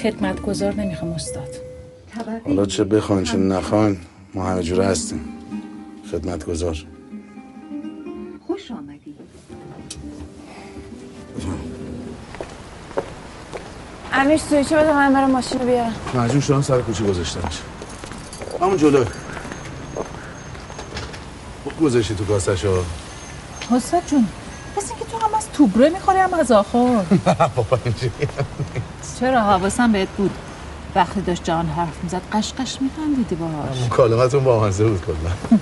خدمتگزار 0.02 0.74
نمی‌خوام 0.74 1.12
استاد. 1.12 1.48
حالا 2.46 2.66
چه 2.66 2.84
بخواین 2.84 3.24
چه 3.24 3.36
نخواین 3.36 3.96
ما 4.34 4.44
همه 4.44 4.62
جور 4.62 4.82
هستیم. 4.82 5.20
خدمتگزار. 6.12 6.74
خوش 6.74 6.84
امیر 14.18 14.36
سویچه 14.36 14.76
بده 14.76 14.92
من 14.92 15.12
برم 15.14 15.30
ماشین 15.30 15.60
رو 15.60 15.66
بیارم؟ 15.66 15.94
مجبور 16.14 16.40
شدم 16.40 16.62
سر 16.62 16.80
کوچه 16.80 17.04
گذاشتمش 17.04 17.58
همون 18.60 18.76
جلو. 18.76 19.04
خوب 21.64 21.80
گذاشتی 21.80 22.14
تو 22.14 22.24
کاسش 22.24 22.64
ها 22.64 22.72
حسد 23.70 24.06
جون 24.06 24.28
مثل 24.76 24.86
اینکه 24.94 25.04
تو 25.10 25.18
هم 25.26 25.34
از 25.34 25.46
توبره 25.52 25.88
می‌خوری 25.88 26.18
هم 26.18 26.34
از 26.34 26.52
آخر. 26.52 26.78
بابا 27.56 27.78
اینجوری 27.84 28.12
چرا 29.20 29.40
حواسم 29.40 29.92
بهت 29.92 30.08
بود؟ 30.08 30.30
وقتی 30.94 31.20
داشت 31.20 31.44
جان 31.44 31.66
حرف 31.66 32.02
می‌زد 32.02 32.22
قشقش 32.32 32.78
میخندیدی 32.80 33.34
باهاش. 33.34 33.82
مکالمتون 33.86 34.44
با 34.44 34.64
مزه 34.64 34.84
بود 34.84 35.02
کلا 35.06 35.54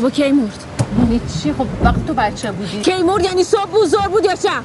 بابا 0.00 0.10
کی 0.10 0.32
مرد؟ 0.32 0.64
یعنی 0.98 1.20
چی؟ 1.42 1.52
خب 1.52 1.66
وقت 1.84 2.06
تو 2.06 2.14
بچه 2.14 2.52
بودی. 2.52 2.80
کی 2.80 3.02
مرد؟ 3.02 3.24
یعنی 3.24 3.44
صبح 3.44 3.70
بود 3.70 3.86
زور 3.86 4.08
بود 4.08 4.24
یا 4.24 4.34
شب؟ 4.34 4.62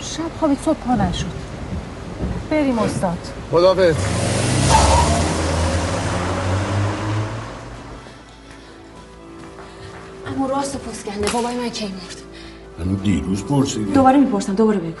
شب 0.00 0.22
خوابت 0.40 0.56
صبح 0.64 0.74
پا 0.74 0.94
نشد. 0.94 1.26
بریم 2.50 2.78
استاد. 2.78 3.18
خدافظ 3.52 3.94
اما 10.26 10.46
راست 10.46 10.76
پسکنده 10.76 11.30
بابای 11.32 11.56
من 11.56 11.68
کی 11.68 11.84
مرد؟ 11.84 12.22
من 12.78 12.94
دیروز 12.94 13.44
پرسیدی 13.44 13.92
دوباره 13.92 14.16
می‌پرسم 14.18 14.54
دوباره 14.54 14.78
بگو. 14.78 14.92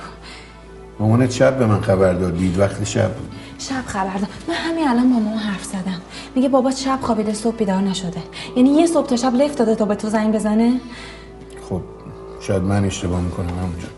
مامانت 0.98 1.30
شب 1.30 1.58
به 1.58 1.66
من 1.66 1.80
خبر 1.80 2.12
داد 2.12 2.36
دید 2.36 2.58
وقت 2.58 2.84
شب 2.84 3.14
بود. 3.14 3.32
شب 3.58 3.86
خبر 3.86 4.12
داد. 4.18 4.28
من 4.48 4.54
همین 4.54 4.88
الان 4.88 5.12
با 5.12 5.18
مامان 5.18 5.38
حرف 5.38 5.57
زدم 5.57 5.57
میگه 6.38 6.48
بابا 6.48 6.70
شب 6.70 6.98
خوابیده 7.02 7.34
صبح 7.34 7.56
بیدار 7.56 7.80
نشده. 7.80 8.22
یعنی 8.56 8.70
یه 8.70 8.86
صبح 8.86 9.06
تا 9.06 9.16
شب 9.16 9.34
لفت 9.34 9.58
داده 9.58 9.74
تا 9.74 9.84
به 9.84 9.94
تو 9.94 10.08
زنگ 10.08 10.34
بزنه. 10.34 10.80
خب 11.68 11.80
شاید 12.40 12.62
من 12.62 12.84
اشتباه 12.84 13.20
می‌کنم 13.20 13.48
همونجا 13.48 13.88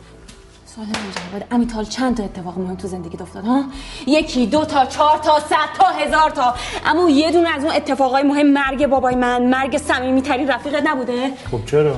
سوال 0.67 0.87
مجرد 0.87 1.49
امیتال 1.51 1.85
چند 1.85 2.17
تا 2.17 2.25
اتفاق 2.25 2.59
مهم 2.59 2.77
تو 2.77 2.89
زندگی 2.89 3.19
افتاد 3.23 3.45
ها؟ 3.45 3.65
یکی 4.07 4.47
دو 4.47 4.65
تا 4.65 4.87
چهار 4.87 5.19
تا 5.19 5.41
صد 5.41 5.79
تا 5.79 5.87
هزار 5.87 6.31
تا. 6.31 6.55
اما 6.87 7.11
یه 7.11 7.33
دونه 7.33 7.49
از 7.49 7.65
اون 7.65 7.75
اتفاقای 7.75 8.23
مهم 8.23 8.53
مرگ 8.53 8.87
بابای 8.87 9.15
من 9.15 9.47
مرگ 9.47 9.79
صمیمی 9.79 10.23
ترین 10.23 10.49
رفیقت 10.49 10.83
نبوده. 10.87 11.33
خب 11.51 11.65
چرا؟ 11.67 11.97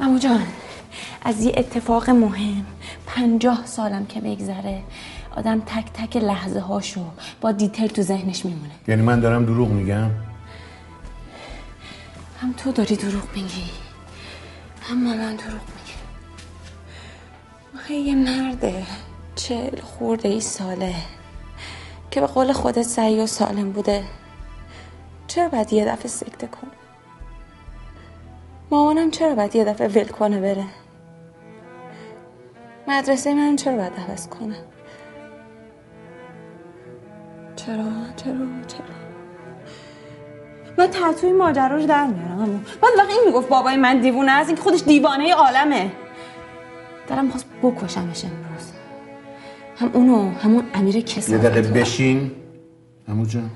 امو 0.00 0.18
جان 0.18 0.42
از 1.22 1.44
یه 1.44 1.52
اتفاق 1.56 2.10
مهم 2.10 2.66
پنجاه 3.06 3.66
سالم 3.66 4.06
که 4.06 4.20
بگذره. 4.20 4.82
آدم 5.36 5.60
تک 5.60 5.92
تک 5.94 6.16
لحظه 6.16 6.60
هاشو 6.60 7.04
با 7.40 7.52
دیتیل 7.52 7.86
تو 7.86 8.02
ذهنش 8.02 8.44
میمونه. 8.44 8.70
یعنی 8.88 9.02
من 9.02 9.20
دارم 9.20 9.44
دروغ 9.44 9.68
میگم؟ 9.68 10.10
هم 12.40 12.52
تو 12.52 12.72
داری 12.72 12.96
دروغ 12.96 13.24
میگی 13.34 13.64
هم 14.82 15.04
مامان 15.04 15.36
دروغ 15.36 15.60
میگه 15.76 15.94
آخه 17.76 17.94
یه 17.94 18.14
مرده 18.14 18.82
چل 19.34 19.80
خورده 19.80 20.28
ای 20.28 20.40
ساله 20.40 20.94
که 22.10 22.20
به 22.20 22.26
قول 22.26 22.52
خودت 22.52 22.82
سعی 22.82 23.20
و 23.20 23.26
سالم 23.26 23.72
بوده. 23.72 24.04
چرا 25.26 25.48
باید 25.48 25.72
یه 25.72 25.84
دفعه 25.84 26.08
سکته 26.08 26.46
کنه؟ 26.46 26.70
مامانم 28.70 29.10
چرا 29.10 29.34
باید 29.34 29.56
یه 29.56 29.64
دفعه 29.64 29.88
ول 29.88 30.08
کنه 30.08 30.40
بره؟ 30.40 30.64
مدرسه 32.88 33.34
من 33.34 33.56
چرا 33.56 33.76
باید 33.76 33.92
عوض 34.08 34.28
کنه؟ 34.28 34.56
چرا؟ 37.66 37.84
چرا؟ 38.16 38.34
چرا؟ 38.66 38.96
من 40.78 40.86
تحتوی 40.86 41.32
ماجراش 41.32 41.84
در 41.84 42.06
میارم 42.06 42.64
بعد 42.82 42.90
وقتی 42.98 43.12
این 43.12 43.22
می‌گفت 43.26 43.48
بابای 43.48 43.76
من 43.76 44.00
دیوونه 44.00 44.32
است 44.32 44.48
اینکه 44.48 44.62
خودش 44.62 44.82
دیوانه 44.82 45.34
عالمه. 45.34 45.92
دارم 47.08 47.24
می‌خواست 47.24 47.46
بکشمش 47.62 48.24
امروز. 48.24 48.72
هم 49.76 49.90
اونو 49.92 50.30
همون 50.30 50.64
امیر 50.74 50.96
یه 50.96 51.02
کسافت 51.02 51.42
دقیقه 51.42 51.68
رو. 51.68 51.74
بشین. 51.74 52.32
همون 53.08 53.28
جان. 53.28 53.50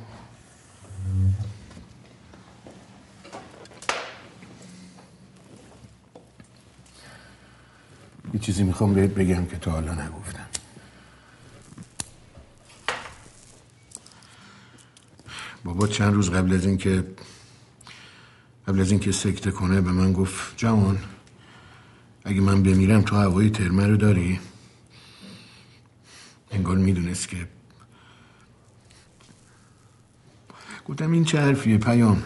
یه 8.34 8.40
چیزی 8.40 8.62
می‌خوام 8.62 8.94
بهت 8.94 9.10
بگم 9.10 9.46
که 9.46 9.56
تا 9.56 9.70
حالا 9.70 9.92
نگفتم. 9.92 10.43
بابا 15.64 15.86
چند 15.86 16.14
روز 16.14 16.30
قبل 16.30 16.52
از 16.54 16.66
اینکه 16.66 17.04
قبل 18.68 18.80
از 18.80 18.90
اینکه 18.90 19.12
سکته 19.12 19.50
کنه 19.50 19.80
به 19.80 19.92
من 19.92 20.12
گفت 20.12 20.56
جوان 20.56 20.98
اگه 22.24 22.40
من 22.40 22.62
بمیرم 22.62 23.02
تو 23.02 23.16
هوای 23.16 23.50
ترمه 23.50 23.86
رو 23.86 23.96
داری؟ 23.96 24.40
انگار 26.50 26.76
می‌دونست 26.76 27.28
که 27.28 27.48
گفتم 30.88 31.12
این 31.12 31.24
چه 31.24 31.40
حرفیه 31.40 31.78
پیام؟ 31.78 32.22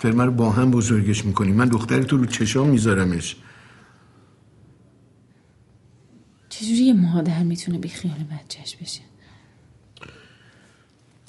ترمه 0.00 0.24
رو 0.24 0.30
با 0.30 0.50
هم 0.50 0.70
بزرگش 0.70 1.24
می‌کنیم. 1.24 1.54
من 1.54 1.68
دختر 1.68 2.02
تو 2.02 2.16
رو 2.16 2.26
چشام 2.26 2.68
میذارمش. 2.68 3.36
چجوری 6.48 6.84
یه 6.84 6.92
مادر 6.92 7.42
می‌تونه 7.42 7.78
بی 7.78 7.88
خیال 7.88 8.24
بچهش 8.24 8.76
بشه؟ 8.76 9.00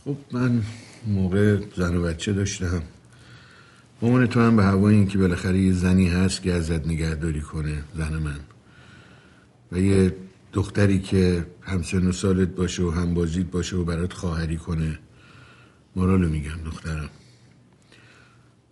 خب 0.05 0.17
من 0.31 0.61
موقع 1.07 1.59
زن 1.75 1.97
و 1.97 2.01
بچه 2.01 2.33
داشتم. 2.33 2.81
مامان 4.01 4.27
تو 4.27 4.39
هم 4.39 4.55
به 4.55 4.63
هوای 4.63 4.95
این 4.95 5.07
که 5.07 5.17
بالاخره 5.17 5.59
یه 5.59 5.71
زنی 5.71 6.07
هست 6.09 6.41
که 6.41 6.53
ازت 6.53 6.87
نگهداری 6.87 7.41
کنه 7.41 7.83
زن 7.95 8.13
من. 8.13 8.39
و 9.71 9.79
یه 9.79 10.15
دختری 10.53 10.99
که 10.99 11.45
هم 11.61 11.83
سن 11.83 12.07
و 12.07 12.11
سالت 12.11 12.47
باشه 12.47 12.83
و 12.83 12.89
هم 12.89 13.13
بازیت 13.13 13.45
باشه 13.45 13.75
و 13.75 13.83
برات 13.83 14.13
خواهری 14.13 14.57
کنه. 14.57 14.99
مارالو 15.95 16.29
میگم 16.29 16.63
دخترم. 16.65 17.09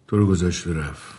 تو 0.07 0.17
رو 0.17 0.27
گذاشت 0.27 0.67
رفت. 0.67 1.13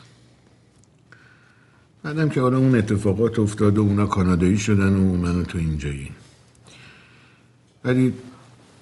بعدم 2.02 2.28
که 2.28 2.40
حالا 2.40 2.58
اون 2.58 2.78
اتفاقات 2.78 3.38
افتاد 3.38 3.78
و 3.78 3.80
اونا 3.80 4.06
کانادایی 4.06 4.58
شدن 4.58 4.94
و 4.94 5.16
من 5.16 5.40
و 5.40 5.42
تو 5.42 5.58
اینجایی. 5.58 6.10
ولی 7.84 8.14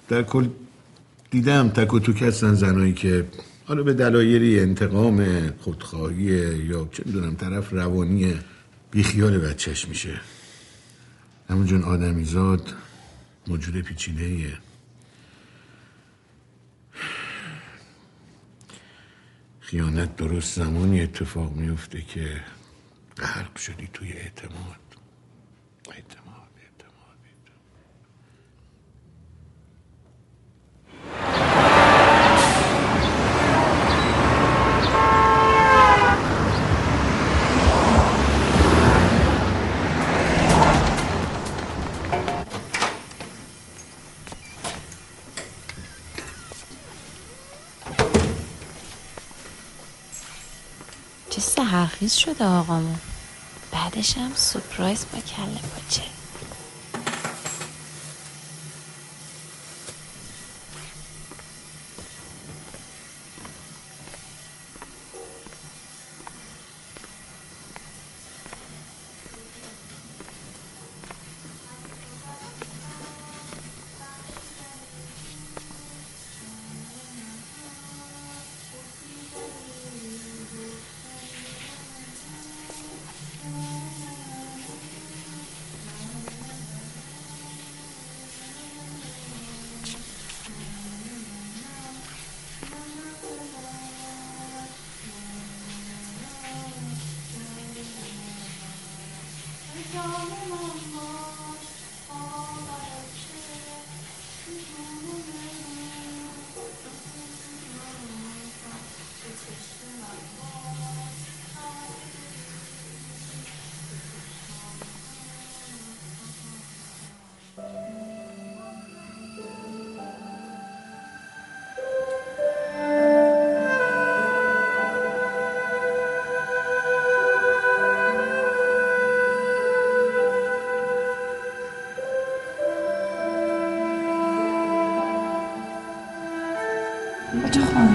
در 0.09 0.23
کل 0.23 0.47
دیدم 1.33 1.69
تک 1.69 1.93
و 1.93 1.99
توک 1.99 2.21
هستن 2.21 2.53
زنایی 2.53 2.93
که 2.93 3.27
حالا 3.65 3.83
به 3.83 3.93
دلایلی 3.93 4.59
انتقام 4.59 5.49
خودخواهی 5.57 6.23
یا 6.65 6.89
چه 6.91 7.03
می‌دونم 7.05 7.35
طرف 7.35 7.73
روانی 7.73 8.39
بیخیال 8.91 9.37
بچهش 9.37 9.87
میشه 9.87 10.21
همون 11.49 11.65
جون 11.65 11.83
آدمیزاد 11.83 12.73
موجود 13.47 13.81
پیچیده 13.81 14.23
ایه. 14.23 14.57
خیانت 19.59 20.15
درست 20.15 20.55
زمانی 20.55 21.01
اتفاق 21.01 21.53
میفته 21.55 22.01
که 22.01 22.41
غرق 23.17 23.57
شدی 23.57 23.89
توی 23.93 24.11
اعتماد, 24.13 24.83
اعتماد. 25.91 26.22
چه 51.83 51.89
سهرخیز 51.89 52.13
شده 52.13 52.45
آقامون. 52.45 52.99
بعدش 53.71 54.17
هم 54.17 54.31
سپرایز 54.35 55.05
با 55.13 55.19
کله 55.19 55.61
پاچه. 55.73 56.22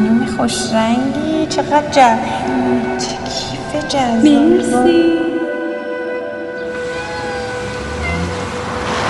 چه 0.09 0.15
خانومی 0.15 0.27
خوش 0.27 0.73
رنگی 0.73 1.47
چقدر 1.47 1.91
جمعی 1.91 2.99
چه 2.99 3.07
کیف 3.07 3.89
جذاب. 3.89 4.85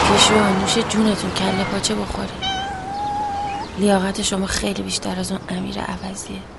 پیشو 0.02 0.34
نوش 0.60 0.78
جونتون 0.88 1.30
کله 1.30 1.64
پاچه 1.72 1.94
بخوری 1.94 2.28
لیاقت 3.78 4.22
شما 4.22 4.46
خیلی 4.46 4.82
بیشتر 4.82 5.18
از 5.18 5.32
اون 5.32 5.40
امیر 5.48 5.78
عوضیه. 5.80 6.57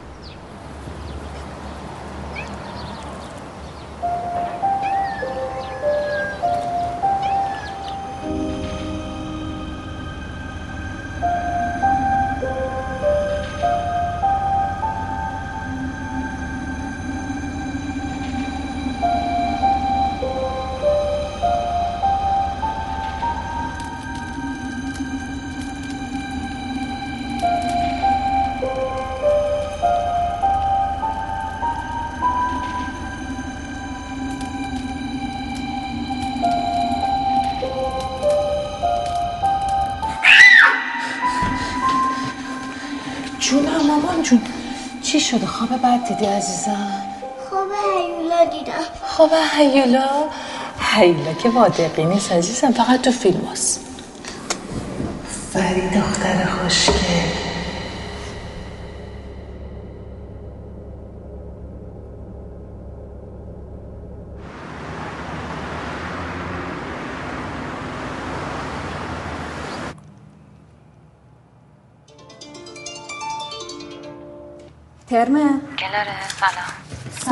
دیدی 46.19 46.31
عزیزم؟ 46.31 47.03
خواب 47.49 47.67
هیولا 47.95 48.45
دیدم. 48.45 48.73
خواب 49.05 49.29
هیولا؟ 49.57 50.07
هیولا 50.79 51.33
که 51.33 51.49
واقعی 51.49 52.05
نیست 52.05 52.31
عزیزم 52.31 52.71
فقط 52.71 53.01
تو 53.01 53.11
فیلم 53.11 53.47
هست. 53.51 53.88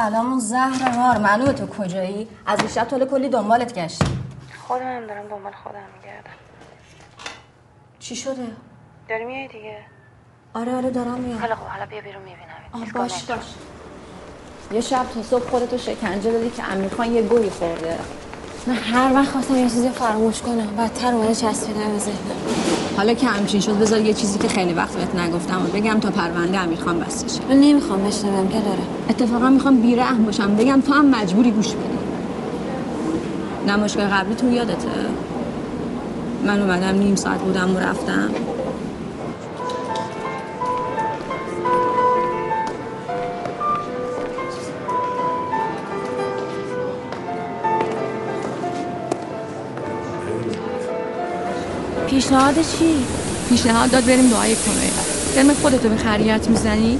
سلام 0.08 0.38
و 0.38 0.39
زهر 0.39 0.95
مار. 0.95 1.18
معلومه 1.18 1.53
تو 1.53 1.68
کجایی؟ 1.68 2.28
از 2.45 2.60
دیشب 2.60 2.84
طول 2.84 3.05
کلی 3.05 3.30
دنبالت 3.30 3.74
گشتیم. 3.74 4.24
خودم 4.68 4.97
هم 4.97 5.08
دارم 5.08 5.28
دنبال 5.28 5.51
خودم 5.64 5.84
میگردم. 5.95 6.38
چی 7.99 8.16
شده؟ 8.16 8.47
داری 9.10 9.26
میای 9.26 9.47
دیگه؟ 9.47 9.78
آره 10.53 10.76
آره 10.76 10.89
دارم 10.89 11.20
میام. 11.20 11.39
حالا 11.39 11.55
خب 11.55 11.62
حالا 11.62 11.86
بیا 11.86 12.01
بیرون 12.01 12.22
می‌بینم. 12.22 12.91
باش 12.93 13.24
باش. 13.24 13.53
یه 14.72 14.82
شب 14.82 15.05
تا 15.14 15.24
صبح 15.24 15.49
خودتو 15.49 15.78
شکنجه 15.78 16.32
دادی 16.32 16.49
که 16.49 16.72
امیر 16.72 16.93
خان 16.93 17.12
یه 17.12 17.22
گویی 17.22 17.49
خورده. 17.49 17.99
من 18.68 18.76
هر 18.76 19.13
وقت 19.13 19.32
خواستم 19.32 19.55
یه 19.55 19.63
چیزی 19.63 19.89
فراموش 19.89 20.41
کنم 20.41 20.68
بدتر 20.78 21.13
اومده 21.13 21.36
چسبیدن 21.36 21.91
به 21.91 21.99
ذهنم. 21.99 22.18
حالا 22.97 23.13
که 23.13 23.28
همچین 23.28 23.61
شد 23.61 23.80
بذار 23.80 24.01
یه 24.01 24.13
چیزی 24.13 24.39
که 24.39 24.47
خیلی 24.47 24.74
وقت 24.74 24.95
بهت 24.95 25.15
نگفتم 25.15 25.65
و 25.65 25.68
بگم 25.78 25.99
تا 25.99 26.09
پرونده 26.09 26.59
امیر 26.59 26.80
خان 26.80 26.99
بسته 26.99 27.28
شه 27.28 27.41
من 27.49 27.59
نمی‌خوام 27.59 28.03
بشنوم 28.03 28.47
که 28.47 28.59
داره. 28.59 28.82
اتفاقا 29.09 29.49
می‌خوام 29.49 29.82
بیرحم 29.82 30.26
باشم 30.26 30.55
بگم 30.55 30.82
تو 30.82 30.93
هم 30.93 31.05
مجبوری 31.05 31.51
گوش 31.51 31.68
بدی. 31.68 31.97
نمایشگاه 33.72 34.07
قبلی 34.07 34.36
تو 34.36 34.51
یادته؟ 34.51 34.89
من 36.45 36.61
اومدم 36.61 36.99
نیم 36.99 37.15
ساعت 37.15 37.39
بودم 37.39 37.76
و 37.76 37.80
رفتم. 37.80 38.30
پیشنهاد 52.18 52.55
چی؟ 52.55 53.05
پیشنهاد 53.49 53.91
داد 53.91 54.05
بریم 54.05 54.30
دعای 54.30 54.55
کنه. 54.55 54.89
ترم 55.36 55.53
خودتو 55.53 55.89
به 55.89 55.97
خریت 55.97 56.49
می‌زنی؟ 56.49 56.99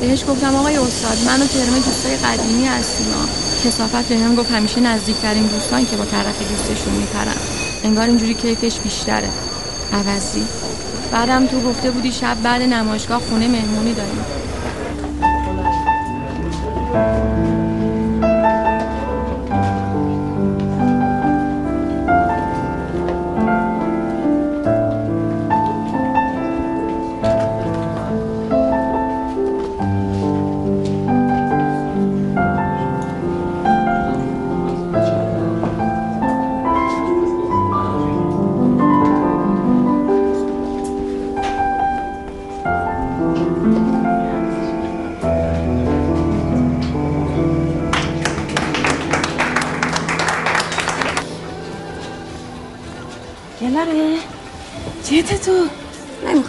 بهش 0.00 0.24
گفتم 0.28 0.54
آقای 0.54 0.76
استاد 0.76 1.18
من 1.26 1.42
و 1.42 1.46
ترم 1.46 1.74
دوستای 1.74 2.16
قدیمی 2.16 2.66
هستیم. 2.66 3.06
کسافت 3.64 4.08
بهم 4.08 4.34
گفت 4.34 4.50
همیشه 4.50 4.80
نزدیکترین 4.80 5.46
دوستان 5.46 5.86
که 5.86 5.96
با 5.96 6.04
طرف 6.04 6.50
دوستشون 6.50 6.94
میپرن. 6.94 7.36
انگار 7.84 8.06
اینجوری 8.06 8.34
کیفش 8.34 8.80
بیشتره. 8.80 9.28
عوضی. 9.92 10.44
بعدم 11.12 11.46
تو 11.46 11.60
گفته 11.60 11.90
بودی 11.90 12.12
شب 12.12 12.42
بعد 12.42 12.62
نمایشگاه 12.62 13.20
خونه 13.20 13.48
مهمونی 13.48 13.94
داریم. 13.94 14.37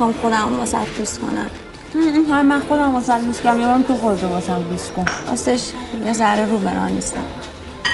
نمی‌خوام 0.01 0.21
خودم 0.21 0.59
واسه 0.59 0.77
دوست 0.97 1.19
کنم. 1.19 1.49
هم 2.29 2.45
من 2.45 2.59
خودم 2.59 2.93
واسه 2.93 3.21
دوست 3.25 3.41
کنم. 3.41 3.59
یا 3.59 3.83
تو 3.83 3.95
خودتو 3.95 4.27
واسه 4.27 4.63
دوست 4.63 4.91
کن. 4.93 5.05
راستش 5.27 5.71
یه 6.05 6.13
ذره 6.13 6.45
رو 6.45 6.57
بران 6.57 6.91
نیستم. 6.91 7.23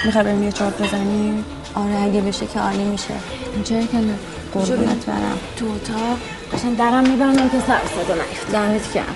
می‌خوای 0.05 0.23
بریم 0.23 0.43
یه 0.43 0.51
چارت 0.51 0.81
بزنیم 0.81 1.45
آره 1.75 1.95
اگه 1.95 2.21
بشه 2.21 2.45
که 2.45 2.59
عالی 2.59 2.83
میشه. 2.83 3.13
چه 3.63 3.87
کنه؟ 3.87 4.15
قربونت 4.53 5.05
برم. 5.05 5.37
تو 5.55 5.65
اتاق. 5.65 6.17
قشن 6.53 6.73
درم 6.73 7.09
میبندم 7.09 7.49
که 7.49 7.59
سر 7.59 7.81
صدا 7.85 8.13
نیفت 8.13 8.51
دمت 8.51 8.93
گرم. 8.93 9.15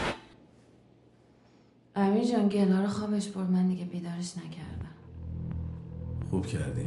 امیر 1.96 2.24
جان 2.24 2.48
گلا 2.48 2.82
رو 2.82 2.88
خوابش 2.88 3.28
برد 3.28 3.52
من 3.52 3.68
دیگه 3.68 3.86
بیدارش 3.86 4.34
نکردم. 4.38 4.96
خوب 6.32 6.46
کردی. 6.46 6.86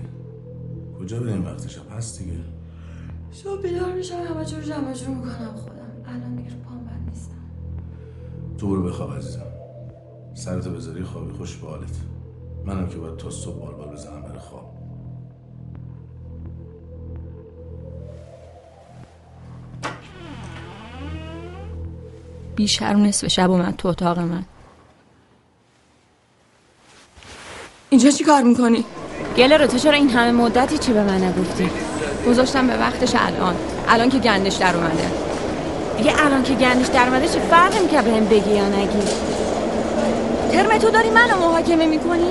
کجا 1.00 1.20
بریم 1.20 1.44
وقت 1.44 1.68
شب 1.68 1.96
هست 1.96 2.18
دیگه. 2.18 2.38
شب 3.32 3.62
بیدار 3.62 3.92
میشم 3.92 4.14
همه 4.14 4.44
جور 4.44 4.60
جمع 4.60 4.92
جور 4.92 5.08
می‌کنم. 5.08 5.54
خودم 5.56 5.71
الان 6.12 6.36
دیگه 6.36 6.50
رو 6.50 6.56
پام 6.56 6.78
بند 6.84 7.08
نیستم. 7.08 7.36
تو 8.58 8.68
برو 8.68 8.82
بخواب 8.82 9.16
عزیزم. 9.16 9.46
سرتو 10.34 10.70
بذاری 10.70 11.02
خوابی 11.02 11.32
خوش 11.32 11.56
به 11.56 11.68
حالت. 11.68 11.96
منم 12.66 12.88
که 12.88 12.96
باید 12.96 13.16
تا 13.16 13.30
صبح 13.30 13.58
بال 13.58 13.74
بال 13.74 13.88
بزنم 13.88 14.22
برای 14.22 14.38
خواب. 14.38 14.72
بیشتر 22.56 22.94
نصف 22.94 23.28
شب 23.28 23.50
اومد 23.50 23.76
تو 23.76 23.88
اتاق 23.88 24.18
من. 24.18 24.44
اینجا 27.90 28.10
چی 28.10 28.24
کار 28.24 28.42
می‌کنی؟ 28.42 28.84
گله 29.36 29.56
رو 29.56 29.66
تو 29.66 29.78
چرا 29.78 29.92
این 29.92 30.10
همه 30.10 30.32
مدتی 30.32 30.78
چی 30.78 30.92
به 30.92 31.04
من 31.04 31.24
نگفتی؟ 31.24 31.70
گذاشتم 32.26 32.66
به 32.66 32.76
وقتش 32.76 33.12
الان. 33.14 33.54
الان 33.88 34.08
که 34.08 34.18
گندش 34.18 34.54
در 34.54 34.76
اومده. 34.76 35.31
دیگه 35.96 36.12
الان 36.24 36.42
که 36.42 36.54
گندش 36.54 36.86
در 36.86 37.08
اومده 37.08 37.28
چه 37.28 37.38
فرقی 37.50 37.78
می‌کنه 37.78 38.02
بهم 38.02 38.24
بگی 38.24 38.50
یا 38.50 38.68
نگی؟ 38.68 39.02
ترم 40.52 40.78
تو 40.78 40.90
داری 40.90 41.10
منو 41.10 41.36
محاکمه 41.36 41.86
می‌کنی؟ 41.86 42.30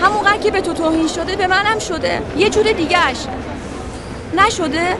همونقدر 0.00 0.38
که 0.38 0.50
به 0.50 0.60
تو 0.60 0.72
توهین 0.72 1.08
شده 1.08 1.36
به 1.36 1.46
منم 1.46 1.78
شده. 1.78 2.22
یه 2.36 2.50
جور 2.50 2.72
دیگهش 2.72 3.26
نشده؟ 4.36 4.96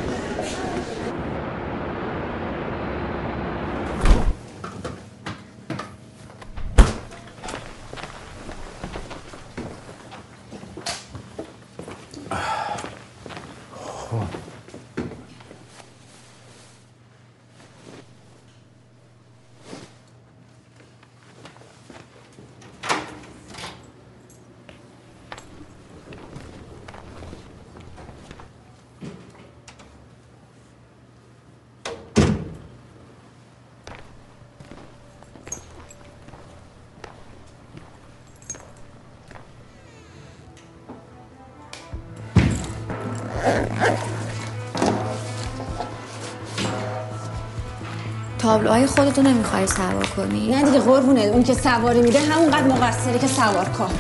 تابلوهای 48.48 48.86
خودتو 48.86 49.22
نمی‌خوای 49.22 49.66
سوار 49.66 50.06
کنی؟ 50.16 50.50
نه 50.50 50.62
دیگه 50.62 50.78
قربونه. 50.78 51.20
اون 51.20 51.42
که 51.42 51.54
سواری 51.54 52.00
میده 52.00 52.20
همونقدر 52.20 52.62
مقصره 52.62 53.18
که 53.18 53.26
سوار 53.26 53.64
کن. 53.64 53.90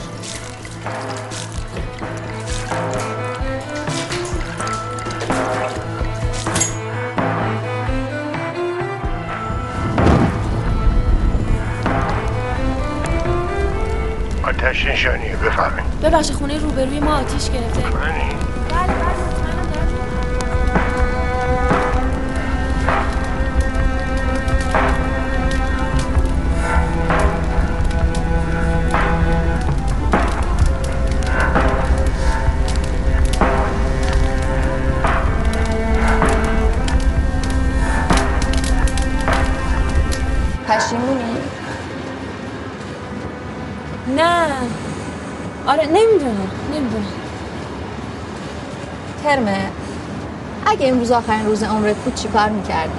آتش 14.44 14.86
نشانیه 14.86 15.36
بفهمین 15.36 15.84
ببخش 16.02 16.30
خونه 16.30 16.58
روبروی 16.58 17.00
ما 17.00 17.16
آتیش 17.16 17.50
گرفته. 17.50 18.47
ترمه. 49.28 49.58
اگه 50.66 50.88
امروز 50.88 51.12
آخرین 51.12 51.46
روز 51.46 51.62
عمرت 51.62 51.96
بود 51.96 52.14
چی 52.14 52.28
کار 52.28 52.48
می‌کردی؟ 52.48 52.98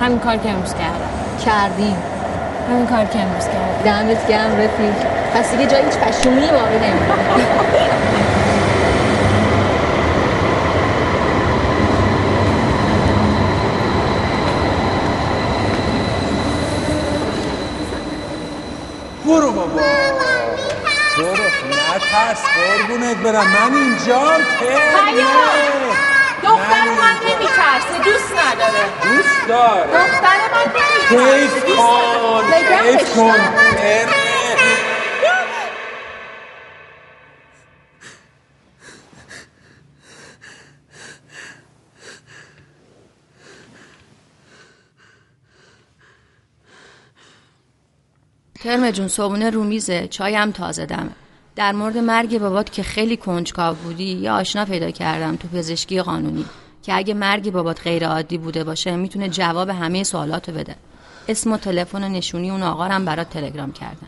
همین 0.00 0.18
کار 0.18 0.36
که 0.36 0.50
امروز 0.50 0.74
کردم. 0.74 1.10
کردیم 1.44 1.96
همین 2.70 2.86
کار 2.86 3.04
که 3.04 3.18
امروز 3.18 3.44
کردم. 3.44 3.82
دمت 3.84 4.28
گرم 4.28 4.56
رفیق. 4.56 4.94
پس 5.34 5.50
دیگه 5.50 5.66
جای 5.66 5.84
هیچ 5.84 5.94
پشیمونی 5.94 6.46
باقی 6.46 6.76
نمیمونه 6.76 7.46
برو 19.26 19.52
بابا 19.52 19.80
برو 21.18 21.44
نترس 22.18 22.42
قربونت 22.44 23.16
برم. 23.16 23.46
من 23.46 23.74
اینجام 23.74 24.42
حیات 25.06 25.96
دختر 26.42 26.84
من 26.84 27.14
نمیترسه. 27.22 28.04
دوست 28.04 28.32
نداره. 28.32 28.84
دوست 29.02 29.48
دار 29.48 29.86
دختر 29.86 30.38
من 30.54 30.66
نمیترسه. 30.74 31.60
دوست 31.66 31.76
کن. 31.76 32.44
حیف 32.84 33.14
کن. 33.14 33.38
ترمه. 33.76 34.18
ترم 48.60 48.90
جون 48.90 49.08
صبونه 49.08 49.50
رو 49.50 49.64
میزه 49.64 50.08
چایم 50.08 50.52
تازه 50.52 50.86
دمه. 50.86 51.10
در 51.58 51.72
مورد 51.72 51.98
مرگ 51.98 52.38
بابات 52.38 52.72
که 52.72 52.82
خیلی 52.82 53.16
کنجکاو 53.16 53.76
بودی 53.76 54.04
یا 54.04 54.34
آشنا 54.34 54.64
پیدا 54.64 54.90
کردم 54.90 55.36
تو 55.36 55.48
پزشکی 55.48 56.00
قانونی 56.00 56.44
که 56.82 56.96
اگه 56.96 57.14
مرگ 57.14 57.50
بابات 57.52 57.82
غیر 57.82 58.08
عادی 58.08 58.38
بوده 58.38 58.64
باشه 58.64 58.96
می‌تونه 58.96 59.28
جواب 59.28 59.68
همه 59.68 60.04
سوالاتو 60.04 60.52
بده. 60.52 60.74
اسم 61.28 61.52
و 61.52 61.56
تلفن 61.56 62.04
و 62.04 62.08
نشونی 62.08 62.50
اون 62.50 62.62
آقا 62.62 62.84
هم 62.84 63.04
برات 63.04 63.30
تلگرام 63.30 63.72
کردم. 63.72 64.06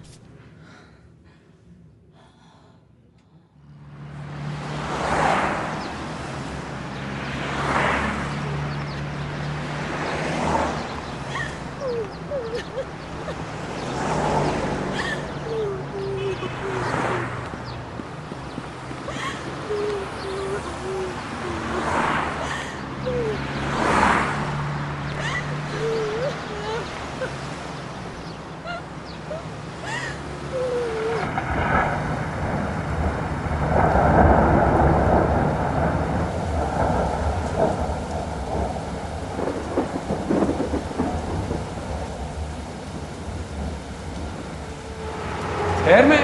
ترمه. 45.87 46.19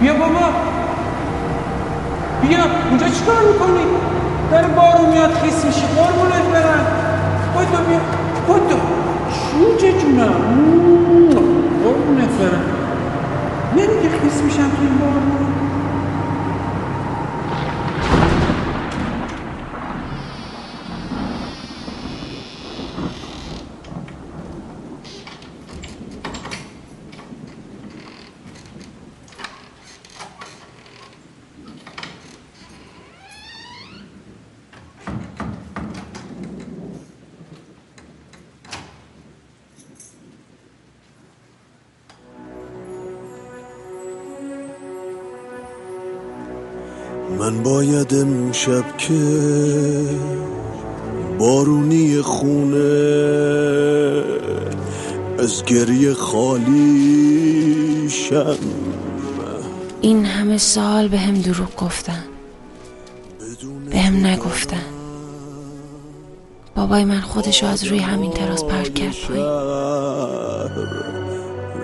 بیا 0.00 0.12
بابا. 0.12 0.46
بیا. 2.42 2.58
اونجا 2.90 3.06
چیکار 3.08 3.36
می‌کنی؟ 3.52 3.86
داره 4.50 4.66
بارون 4.66 5.10
میاد 5.10 5.34
خیس 5.34 5.64
میشی 5.64 5.86
قربونت 5.96 6.46
بدو 7.56 7.84
بیا. 7.88 8.00
بدو 8.48 8.78
جوجه 9.52 9.92
جونم. 9.98 10.34
قربونت 11.84 12.28
برم. 12.28 12.64
نمیگه 13.72 14.08
خیس 14.22 14.42
میشم 14.42 14.70
تو 14.70 14.82
این 14.82 14.98
بارون. 14.98 15.45
باید 48.10 48.22
امشب 48.22 48.96
که 48.96 49.14
بارونی 51.38 52.20
خونه 52.20 52.76
از 55.38 55.64
گریه 55.64 56.14
خالی 56.14 58.08
شم. 58.10 58.56
این 60.00 60.24
همه 60.24 60.58
سال 60.58 61.08
به 61.08 61.18
هم 61.18 61.34
دروغ 61.34 61.76
گفتن. 61.76 62.24
به 63.90 63.98
هم 63.98 64.26
نگفتن. 64.26 64.84
بابای 66.74 67.04
من 67.04 67.20
خودشو 67.20 67.66
از 67.66 67.84
روی 67.84 67.98
همین 67.98 68.30
تراس 68.30 68.64
پرت 68.64 68.94
کرد 68.94 69.14
پایین. 69.28 69.46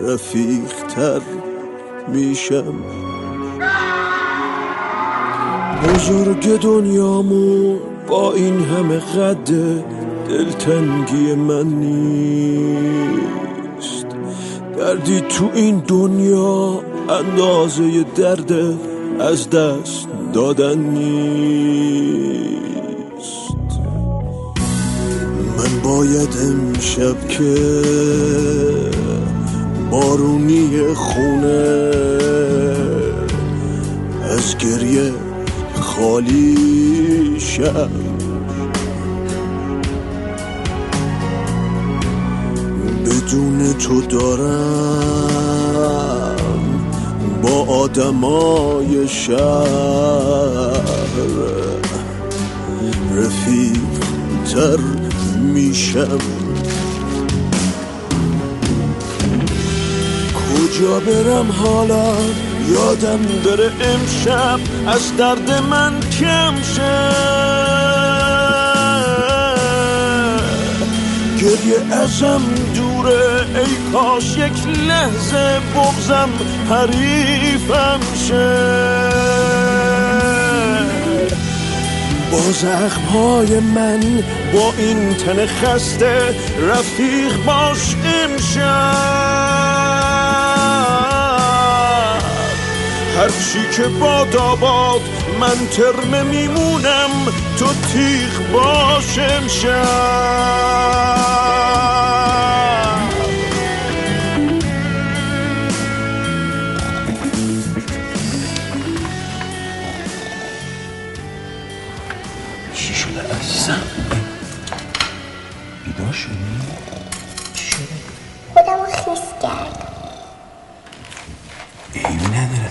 رفیقتر 0.02 1.20
میشم. 2.08 2.74
بزرگ 5.88 6.60
دنیامون 6.60 7.78
با 8.08 8.32
این 8.32 8.60
همه 8.60 8.98
قد 8.98 9.50
دلتنگی 10.28 11.34
من 11.34 11.66
نیست. 11.66 13.16
دردی 14.78 15.20
تو 15.20 15.50
این 15.54 15.82
دنیا 15.88 16.80
اندازه 17.08 18.04
درد 18.16 18.52
از 19.20 19.50
دست 19.50 20.08
دادن 20.32 20.78
نیست. 20.78 21.22
من 25.58 25.80
باید 25.84 26.36
امشب 26.42 27.28
که 27.28 27.54
بارونی 29.90 30.94
خونه 30.94 31.90
از 34.22 34.56
گریه 34.58 35.12
خالی 36.02 37.40
شم 37.40 37.90
بدون 43.06 43.72
تو 43.72 44.00
دارم 44.00 45.56
با 47.42 47.64
آدمای 47.64 49.08
شهر. 49.08 49.36
رفیق 53.16 53.78
تر 54.52 54.80
میشم. 55.54 56.18
کجا 60.34 61.00
برم 61.00 61.52
حالا؟ 61.52 62.14
یادم 62.72 63.22
بره 63.44 63.70
امشب 63.80 64.60
از 64.86 65.16
درد 65.16 65.50
من 65.70 66.00
کم 66.00 66.54
گریه 71.42 71.94
ازم 72.02 72.40
دوره 72.74 73.46
ای 73.54 73.92
کاش 73.92 74.36
یک 74.36 74.78
لحظه 74.88 75.60
بغزم 75.74 76.28
حریفم 76.70 78.00
شه 78.28 78.82
با 82.32 82.40
زخم 82.52 83.02
های 83.02 83.60
من 83.60 84.00
با 84.54 84.72
این 84.78 85.14
تن 85.14 85.46
خسته 85.46 86.34
رفیق 86.68 87.44
باش 87.44 87.96
امشب. 88.04 89.91
هرچی 93.16 93.76
که 93.76 93.88
باد 93.88 94.36
آباد 94.36 95.00
من 95.40 95.66
ترمه 95.66 96.22
میمونم 96.22 97.10
تو 97.58 97.66
تیغ 97.66 98.52
باش 98.52 99.18
امشب. 99.18 101.21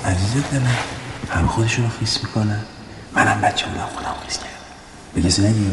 عزیزت 0.06 0.52
دلم. 0.52 0.78
هم 1.30 1.48
خودشون 1.48 1.86
رو 1.86 1.92
خیس 2.00 2.24
می‌کنن. 2.24 2.62
منم 3.14 3.42
بچه 3.42 3.66
بودم 3.66 3.86
خودم 3.96 4.16
خیس 4.28 4.38
کردم. 4.38 4.50
به 5.14 5.22
کسی 5.22 5.42
نگی؟ 5.42 5.72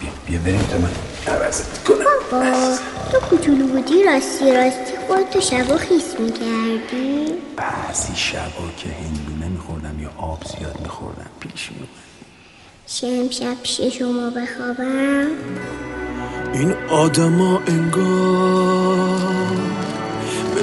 بیا 0.00 0.10
بیا 0.26 0.38
بریم 0.40 0.66
تا 0.70 0.78
من 0.78 0.90
عوضت 1.34 1.84
کنم. 1.84 1.96
بابا 2.30 2.76
تو 3.12 3.18
کوچولو 3.20 3.66
بودی؟ 3.66 4.04
راستی 4.04 4.52
راستی 4.52 4.92
خودتو 5.06 5.40
شبا 5.40 5.76
خیس 5.76 6.14
می‌کردی؟ 6.18 7.32
بعضی 7.56 8.16
شبا 8.16 8.70
که 8.76 8.88
هندونه 8.88 9.48
میخوردم 9.48 10.00
یا 10.02 10.10
آب 10.16 10.44
زیاد 10.44 10.80
میخوردم 10.82 11.30
پیش 11.40 11.70
میومد 11.72 11.88
شم 12.86 13.30
شب 13.30 13.62
پیش 13.62 13.80
شما 13.98 14.30
بخوابم. 14.30 15.26
این 16.52 16.74
آدما 16.90 17.60
انگار 17.66 19.18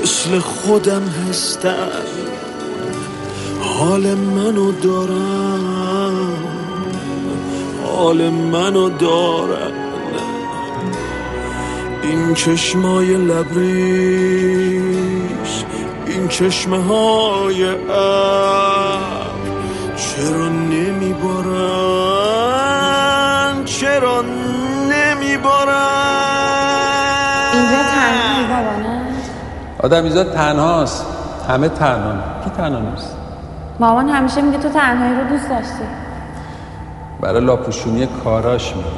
مثل 0.03 0.39
خودم 0.39 1.03
هستن. 1.07 1.89
حال 3.79 4.15
منو 4.15 4.71
دارن 4.71 6.13
حال 7.85 8.29
منو 8.29 8.89
دارن. 8.89 9.71
این 12.03 12.33
چشمای 12.33 13.17
لبریش 13.17 13.55
این 16.05 16.27
چشمه 16.27 16.83
های 16.83 17.69
ابر 17.69 19.25
چرا 19.95 20.49
نمیبارن؟ 20.49 21.55
چرا 23.65 24.21
نمیبارن؟ 24.89 25.75
اینجا 27.53 27.83
تنهایی 27.91 28.47
بابا 28.47 28.75
نه؟ 28.81 29.01
آدمیزاد 29.83 30.33
تنهاست. 30.33 31.05
همه 31.49 31.69
تنها 31.69 32.43
کی 32.43 32.49
تنها 32.49 32.79
نیست 32.79 33.24
مامان 33.79 34.09
همیشه 34.09 34.41
میگه 34.41 34.57
تو 34.57 34.69
تنهایی 34.69 35.13
رو 35.13 35.29
دوست 35.29 35.49
داشتی. 35.49 35.83
برای 37.21 37.45
لاپوشونی 37.45 38.07
کاراش 38.23 38.75
میگه. 38.75 38.89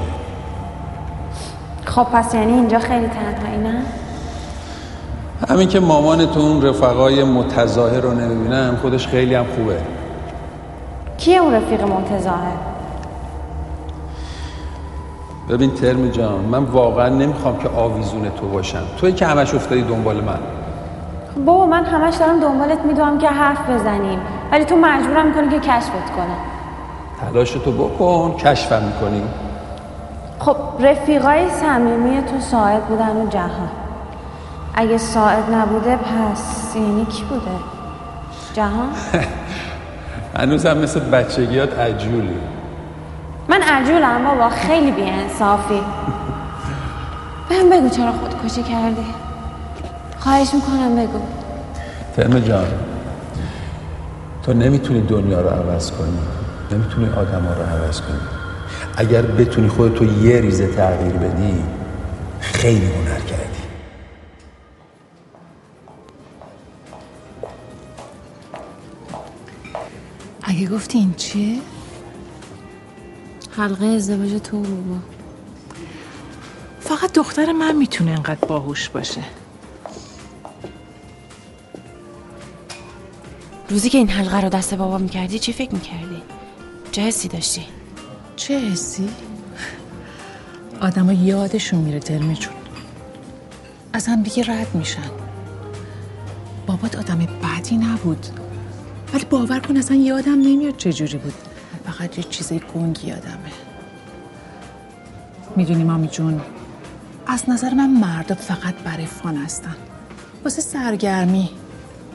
خب 1.86 2.03
پس 2.03 2.34
یعنی 2.34 2.53
اینجا 2.53 2.80
خیلی 2.80 3.07
تنهایی 3.07 3.57
نه؟ 3.57 3.82
همین 5.49 5.67
که 5.67 5.80
مامانتون 5.80 6.61
رفقای 6.61 7.23
متظاهر 7.23 7.99
رو 7.99 8.13
نمی‌بینم 8.13 8.78
خودش 8.82 9.07
خیلی 9.07 9.36
هم 9.36 9.45
خوبه. 9.55 9.78
کیه 11.17 11.38
اون 11.38 11.53
رفیق 11.53 11.82
متظاهر؟ 11.82 12.57
ببین 15.49 15.71
ترم 15.71 16.09
جان 16.09 16.39
من 16.39 16.63
واقعا 16.63 17.09
نمی‌خوام 17.09 17.57
که 17.57 17.69
آویزون 17.69 18.30
تو 18.30 18.47
باشم. 18.47 18.84
توی 18.97 19.11
که 19.11 19.25
همش 19.25 19.53
افتادی 19.53 19.82
دنبال 19.82 20.15
من. 20.15 20.39
بابا 21.38 21.65
من 21.65 21.85
همش 21.85 22.15
دارم 22.15 22.39
دنبالت 22.39 22.79
میدوام 22.79 23.17
که 23.17 23.29
حرف 23.29 23.69
بزنیم. 23.69 24.19
ولی 24.51 24.65
تو 24.65 24.75
مجبورم 24.75 25.27
می‌کنی 25.27 25.49
که 25.49 25.59
کشفت 25.59 26.11
کنم. 26.15 26.38
تلاش 27.21 27.51
تو 27.51 27.71
بکن 27.71 28.35
کشفم 28.38 28.81
می‌کنی. 28.83 29.23
خب 30.39 30.55
رفیقای 30.79 31.49
صمیمی 31.49 32.21
تو 32.21 32.39
ساعد 32.39 32.83
بودن 32.85 33.17
و 33.17 33.27
جهان. 33.29 33.69
اگه 34.75 34.97
ساعد 34.97 35.53
نبوده 35.53 35.95
پس 35.95 36.75
یعنی 36.75 37.05
کی 37.05 37.23
بوده؟ 37.23 37.41
جهان؟ 38.53 38.89
هنوز 40.39 40.65
هم 40.65 40.77
مثل 40.77 40.99
بچگیات 40.99 41.79
عجولی. 41.79 42.39
من 43.47 43.61
عجولم 43.61 44.25
بابا 44.25 44.49
خیلی 44.49 44.91
بیانصافی. 44.91 45.81
بهم 47.49 47.69
بگو 47.69 47.89
چرا 47.89 48.11
خودکشی 48.11 48.63
کردی. 48.63 49.05
خواهش 50.28 50.53
می‌کنم 50.53 50.95
بگو. 50.95 51.21
ترم 52.15 52.39
جان 52.39 52.67
تو 54.43 54.53
نمی‌تونی 54.53 55.01
دنیا 55.01 55.41
رو 55.41 55.49
عوض 55.49 55.91
کنی 55.91 56.17
نمی‌تونی 56.71 57.09
آدم 57.09 57.45
ها 57.45 57.53
رو 57.53 57.63
عوض 57.63 58.01
کنی. 58.01 58.19
اگر 58.97 59.21
بتونی 59.21 59.67
خودتو 59.67 60.05
یه 60.05 60.41
ریزه 60.41 60.67
تغییر 60.67 61.13
بدی 61.13 61.63
خیلی 62.39 62.86
هنر 62.86 63.19
کردی. 63.19 63.61
اگه 70.43 70.67
گفتی 70.67 70.97
این 70.97 71.13
چیه؟ 71.13 71.59
حلقه 73.57 73.86
ازدواج 73.86 74.41
تو 74.43 74.59
بابا 74.59 74.99
فقط 76.80 77.13
دختر 77.13 77.51
من 77.51 77.75
می‌تونه 77.75 78.11
انقدر 78.11 78.47
باهوش 78.47 78.89
باشه. 78.89 79.21
روزی 83.70 83.89
که 83.89 83.97
این 83.97 84.09
حلقه 84.09 84.41
رو 84.41 84.49
دست 84.49 84.74
بابا 84.74 84.97
می‌کردی 84.97 85.39
چی 85.39 85.53
فکر 85.53 85.74
می‌کردی؟ 85.74 86.22
چه 86.91 87.01
حسی 87.01 87.28
داشتی؟ 87.28 87.65
چه 88.36 88.59
حسی؟ 88.59 89.09
آدم 90.82 91.11
یادشون 91.11 91.80
میره 91.80 91.99
ترمه 91.99 92.34
جون. 92.34 92.53
از 93.93 94.07
هم 94.07 94.24
دیگه 94.24 94.43
رد 94.51 94.76
میشن. 94.76 95.09
بابات 96.68 96.95
آدم 96.95 97.18
بدی 97.18 97.78
نبود. 97.78 98.28
ولی 99.13 99.26
باور 99.26 99.59
کن 99.59 99.78
اصلا 99.78 99.97
یادم 99.97 100.41
نمیاد 100.41 100.78
چجوری 100.78 101.18
بود. 101.18 101.34
فقط 101.86 102.18
یه 102.18 102.24
چیزای 102.24 102.61
گنگی 102.76 103.07
یادمه. 103.07 103.51
می‌دونی 105.55 105.84
مامی 105.84 106.07
جون 106.07 106.41
از 107.28 107.49
نظر 107.49 107.74
من 107.74 107.89
مردا 107.89 108.36
فقط 108.36 108.76
برای 108.76 109.05
فان 109.05 109.38
هستن. 109.38 109.76
واسه 110.43 110.61
سرگرمی 110.61 111.49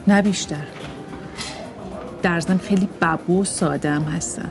نه 0.06 0.22
بیشتر. 0.22 0.66
در 2.22 2.40
ضمن 2.40 2.58
خیلی 2.58 2.88
ببو 3.00 3.40
و 3.40 3.44
ساده 3.44 3.90
هم 3.90 4.02
هستن. 4.02 4.50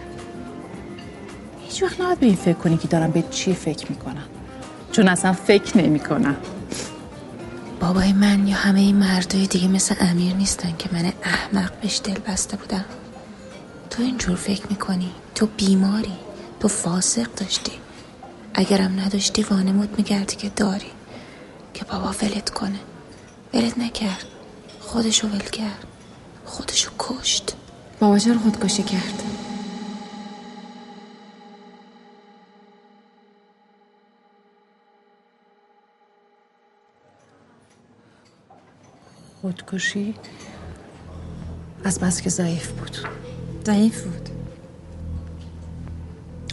هیچ 1.68 1.84
وقت 1.84 2.02
نباید 2.02 2.20
به 2.20 2.26
این 2.26 2.36
فکر 2.36 2.58
کنی 2.58 2.78
که 2.78 2.88
دارم 2.88 3.12
به 3.12 3.24
چی 3.32 3.54
فکر 3.54 3.92
می‌کنم. 3.92 4.28
چون 4.92 5.08
اصلا 5.08 5.34
فکر 5.34 5.78
نمی‌کنم. 5.78 6.36
بابای 7.80 8.14
من 8.14 8.48
یا 8.48 8.56
همه 8.56 8.80
این 8.80 8.96
مردای 8.96 9.48
دیگه 9.48 9.68
مثل 9.68 9.96
امیر 10.00 10.36
نیستن 10.36 10.74
که 10.80 10.90
من 10.94 11.14
احمق 11.24 11.72
بهش 11.82 12.02
دل 12.04 12.20
بسته 12.28 12.58
بودم. 12.58 12.86
تو 13.90 14.04
اینجور 14.04 14.36
فکر 14.36 14.68
می‌کنی؟ 14.70 15.12
تو 15.36 15.48
بیماری؟ 15.58 16.14
تو 16.60 16.68
فاسق 16.68 17.36
داشتی؟ 17.36 17.72
اگرم 18.54 19.00
نداشتی 19.00 19.44
وانمود 19.44 19.98
میگردی 19.98 20.36
که 20.36 20.50
داری. 20.56 20.92
که 21.74 21.86
بابا 21.86 22.16
ولت 22.22 22.50
کنه. 22.50 22.80
ولت 23.54 23.78
نکرد. 23.78 24.26
خودشو 24.80 25.28
ول 25.28 25.40
کرد. 25.40 25.86
خودشو 26.46 26.92
کشت. 27.00 27.56
بابا 28.02 28.18
چرا 28.18 28.38
خودکشی 28.38 28.84
کرد. 28.84 29.24
خودکشی 39.42 40.14
از 41.84 42.00
بس 42.00 42.22
که 42.22 42.30
ضعیف 42.30 42.72
بود. 42.72 42.98
ضعیف 43.66 44.04
بود. 44.04 44.30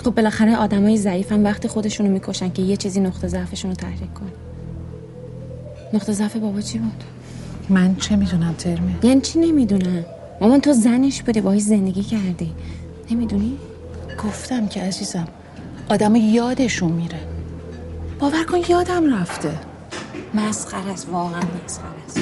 خب 0.05 0.15
بالاخره 0.15 0.57
آدمای 0.57 0.97
ضعیفن 0.97 1.43
وقتی 1.43 1.69
خودشونو 1.69 2.11
می‌کشن 2.11 2.51
که 2.51 2.63
یه 2.63 2.77
چیزی 2.77 3.01
نقطه 3.01 3.29
ضعفشون 3.29 3.71
رو 3.71 3.77
تحریک 3.77 4.15
کنه 4.15 4.33
نقطه 5.93 6.13
ضعف 6.13 6.37
بابا 6.37 6.61
چی 6.61 6.79
بود؟ 6.79 7.05
من 7.69 7.97
چه 7.97 8.17
می‌دونم 8.17 8.55
ترمه؟ 8.55 8.97
یعنی 9.03 9.21
چی 9.21 9.39
نمی‌دونم؟ 9.39 10.05
مامان 10.41 10.61
تو 10.61 10.73
زنش 10.73 11.23
بودی 11.23 11.41
باهاش 11.41 11.61
زندگی 11.61 12.03
کردی. 12.03 12.53
نمی‌دونی؟ 13.11 13.57
گفتم 14.25 14.67
که 14.67 14.81
عزیزم 14.81 15.29
آدم 15.89 16.17
یادشون 16.17 16.93
میره. 16.93 17.19
باور 18.19 18.45
کن 18.45 18.59
یادم 18.69 19.15
رفته. 19.15 19.51
مسخره 20.35 20.91
است 20.93 21.09
واقعا 21.13 21.41
مسخره 21.65 22.05
است. 22.07 22.21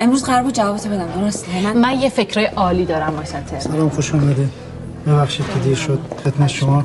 امروز 0.00 0.24
قرار 0.24 0.42
بود 0.42 0.54
جوابتو 0.54 0.88
بدم 0.88 1.20
درسته؟ 1.20 1.62
من 1.62 1.76
من 1.76 2.00
یه 2.00 2.08
فکرای 2.08 2.46
عالی 2.46 2.84
دارم 2.84 3.16
واسه 3.16 3.58
سلام 3.58 3.88
خوش 3.88 4.14
آمده 4.14 4.48
ببخشید 5.06 5.46
که 5.46 5.60
دیر 5.60 5.74
شد. 5.74 5.98
خدمت 6.24 6.48
شما. 6.48 6.84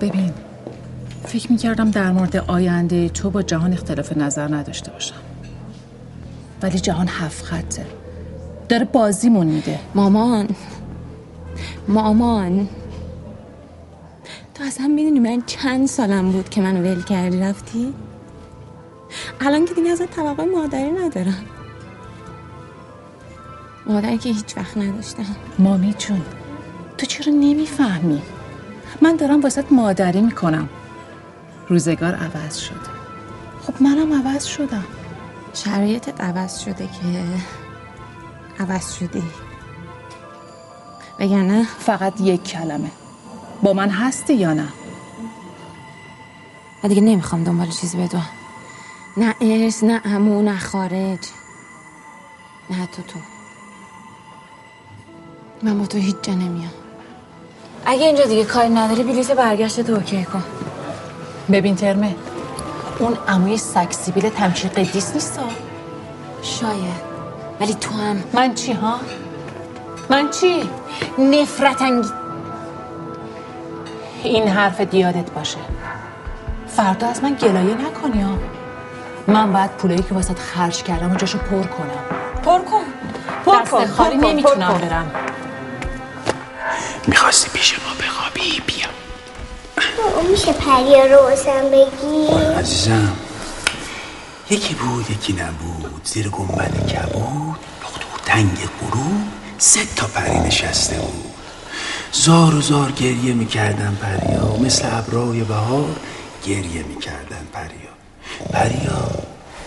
ببین 0.00 0.30
فکر 1.24 1.52
می‌کردم 1.52 1.90
در 1.90 2.12
مورد 2.12 2.36
آینده 2.36 3.08
تو 3.08 3.30
با 3.30 3.42
جهان 3.42 3.72
اختلاف 3.72 4.16
نظر 4.16 4.54
نداشته 4.54 4.90
باشم. 4.90 5.14
ولی 6.64 6.78
جهان 6.80 7.08
هفت 7.08 7.44
خطه. 7.44 7.86
داره 8.68 8.84
بازیمون 8.84 9.46
میده. 9.46 9.78
مامان. 9.94 10.48
مامان. 11.88 12.68
تو 14.54 14.64
اصلا 14.64 14.86
می‌دونی 14.86 15.20
من 15.20 15.42
چند 15.46 15.86
سالم 15.86 16.32
بود 16.32 16.48
که 16.48 16.60
من 16.60 16.76
ول 16.76 17.02
کردی 17.02 17.40
رفتی؟ 17.40 17.94
الان 19.40 19.64
که 19.64 19.74
دیگه 19.74 19.90
ازت 19.90 20.10
توقع 20.10 20.44
مادری 20.44 20.90
ندارم. 20.90 21.44
مادری 23.86 24.18
که 24.18 24.28
هیچ 24.28 24.56
وقت 24.56 24.76
نداشتم. 24.76 25.36
مامی 25.58 25.94
جون 25.98 26.22
تو 26.98 27.06
چرا 27.06 27.32
نمی‌فهمی؟ 27.34 28.22
من 29.02 29.16
دارم 29.16 29.40
واسط 29.40 29.64
مادری 29.70 30.20
می‌کنم. 30.20 30.68
روزگار 31.68 32.14
عوض 32.14 32.56
شده. 32.56 32.76
خب 33.62 33.82
منم 33.82 34.12
عوض 34.12 34.44
شدم. 34.44 34.84
شرایطت 35.54 36.20
عوض 36.20 36.58
شده 36.58 36.86
که 36.86 37.24
عوض 38.60 38.92
شدی. 38.92 39.22
وگرنه 41.20 41.64
فقط 41.78 42.20
یک 42.20 42.44
کلمه. 42.44 42.90
با 43.62 43.72
من 43.72 43.90
هستی 43.90 44.34
یا 44.34 44.52
نه؟ 44.52 44.68
دیگه 46.88 47.00
نمی‌خوام 47.00 47.44
دنبال 47.44 47.68
چیزی 47.68 47.98
بدوم 47.98 48.26
نه 49.16 49.34
ارث 49.40 49.84
نه 49.84 50.00
امو 50.04 50.42
نه 50.42 50.58
خارج. 50.58 51.18
نه 52.70 52.76
حتی 52.76 53.02
تو. 53.02 53.18
من 55.62 55.78
با 55.78 55.86
تو 55.86 55.98
هیچ 55.98 56.16
جا 56.22 56.34
نمیام. 56.34 56.72
اگه 57.86 58.06
اینجا 58.06 58.24
دیگه 58.24 58.44
کاری 58.44 58.68
نداری 58.68 59.02
بلیت 59.02 59.32
برگشت 59.32 59.80
تو 59.80 59.92
اوکی 59.94 60.24
کن. 60.24 60.42
ببین 61.52 61.76
ترمه 61.76 62.16
اون 62.98 63.18
عموی 63.28 63.56
سکسیبیل 63.56 64.28
تمچی 64.28 64.68
قدیس 64.68 65.14
نیست 65.14 65.40
شاید. 66.42 67.14
ولی 67.60 67.74
تو 67.74 67.94
هم. 67.94 68.24
من 68.32 68.54
چی 68.54 68.72
ها؟ 68.72 69.00
من 70.10 70.30
چی؟ 70.30 70.70
نفرت 71.18 71.82
انگیز 71.82 72.12
این 74.22 74.48
حرف 74.48 74.80
دیادت 74.80 75.30
باشه. 75.30 75.58
فردا 76.76 77.06
از 77.06 77.22
من 77.22 77.34
گلایه 77.34 77.74
نکنی 77.74 78.22
ها. 78.22 78.38
من 79.26 79.52
باید 79.52 79.70
پولایی 79.70 80.02
که 80.02 80.14
واسط 80.14 80.38
خرج 80.38 80.82
کردم 80.82 81.12
و 81.12 81.14
جاشو 81.14 81.38
پر 81.38 81.62
کنم. 81.62 82.04
پر 82.44 82.58
کن. 82.58 82.84
پر 83.44 83.60
دست 83.62 83.70
کن 83.70 83.86
خالی 83.86 84.16
پر 84.16 84.22
کن، 84.22 84.28
نمی‌تونم 84.28 84.68
پر 84.68 84.78
کن. 84.78 84.88
برم. 84.88 85.10
می‌خواستی 87.06 87.50
پیش 87.50 87.78
ما 87.78 87.94
بخوابی؟ 88.06 88.62
بیا. 88.66 88.86
بابا 88.86 88.93
میشه 90.30 90.52
پریا 90.52 91.04
رو 91.04 91.16
واسم 91.16 91.70
بگی؟ 91.70 92.26
عزیزم. 92.58 93.16
یکی 94.50 94.74
بود 94.74 95.10
یکی 95.10 95.32
نبود. 95.32 96.00
زیر 96.04 96.28
گنبد 96.28 96.86
کبود. 96.86 97.58
و 98.14 98.18
تنگ 98.26 98.58
غروب 98.80 99.22
سه 99.58 99.80
تا 99.96 100.06
پری 100.06 100.38
نشسته 100.38 100.96
بود. 100.96 101.34
زار 102.12 102.54
و 102.54 102.60
زار 102.60 102.90
گریه 102.90 103.34
می‌کردن 103.34 103.98
پریا. 104.02 104.56
مثل 104.56 104.88
ابرای 104.92 105.40
بهار 105.40 105.96
گریه 106.46 106.82
می‌کردن 106.82 107.46
پریا. 107.52 107.94
پریا 108.52 109.10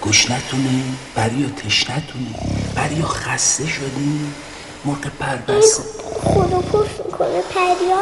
گشنتونه 0.06 0.84
پریا 1.16 1.50
تشنتونه 1.50 2.36
پریا 2.76 3.06
خسته 3.06 3.68
شدی 3.68 4.34
مرغ 4.86 5.08
پربسته 5.20 5.84
خدا 6.24 6.62
پف 6.62 7.06
می‌کنه 7.06 7.42
پریا. 7.42 7.98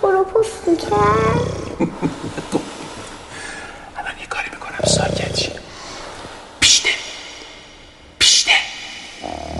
خدا 0.00 0.24
پف 0.24 0.68
می‌کرد. 0.68 0.90
الان 3.96 4.18
یه 4.20 4.26
کاری 4.26 4.50
می‌کنم 4.50 4.84
ساکت 4.86 5.36
شی. 5.38 5.52
پیشته. 6.60 6.88
پیشته. 8.18 8.52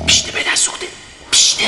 پیشته 0.07 0.33
به 0.33 0.53
نسوخته 0.53 0.87
پیشته. 1.31 1.65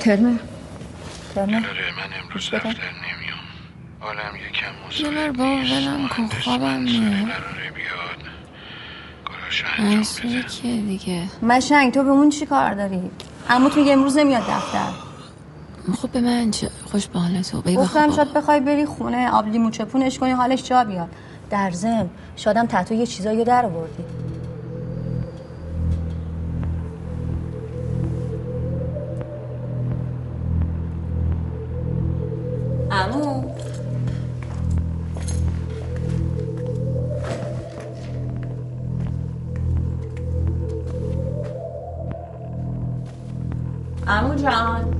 ترمه. 0.00 0.38
ترمه. 1.34 1.56
آره 1.56 1.92
من 1.96 2.12
امروز 2.22 2.50
دفتر 2.50 2.68
نمیام. 2.68 3.44
حالم 4.00 4.36
یکم 4.36 4.74
ولم 5.38 6.08
کن 6.08 6.28
خوابم 6.44 6.80
میاد. 6.80 7.28
قراره 7.28 7.70
بیاد. 7.70 8.23
دیگه؟ 10.62 11.22
مشنگ 11.42 11.92
تو 11.92 12.02
به 12.02 12.10
اون 12.10 12.30
چی 12.30 12.46
کار 12.46 12.74
داری؟ 12.74 13.10
عموت 13.50 13.76
میگه 13.76 13.92
امروز 13.92 14.16
نمیاد 14.16 14.42
دفتر. 14.42 14.88
خب 15.92 16.10
به 16.10 16.20
من 16.20 16.50
چه 16.50 16.70
خوش 16.84 17.06
به 17.06 17.18
حال 17.18 17.42
تو 17.42 17.60
بی 17.60 17.76
گفتم. 17.76 18.10
شاید 18.10 18.32
بخوای 18.32 18.60
بری 18.60 18.86
خونه 18.86 19.30
آب 19.30 19.48
لیمو 19.48 19.70
چپونش 19.70 20.18
کنی 20.18 20.30
حالش 20.30 20.62
جا 20.62 20.84
بیاد 20.84 21.08
در 21.50 21.70
ضمن 21.70 22.10
شادم 22.36 22.66
تحت 22.66 22.92
یه 22.92 23.06
چیزایی 23.06 23.38
رو 23.38 23.44
در 23.44 23.64
آوردی. 23.66 24.23
عمو 44.14 44.34
جان. 44.34 44.94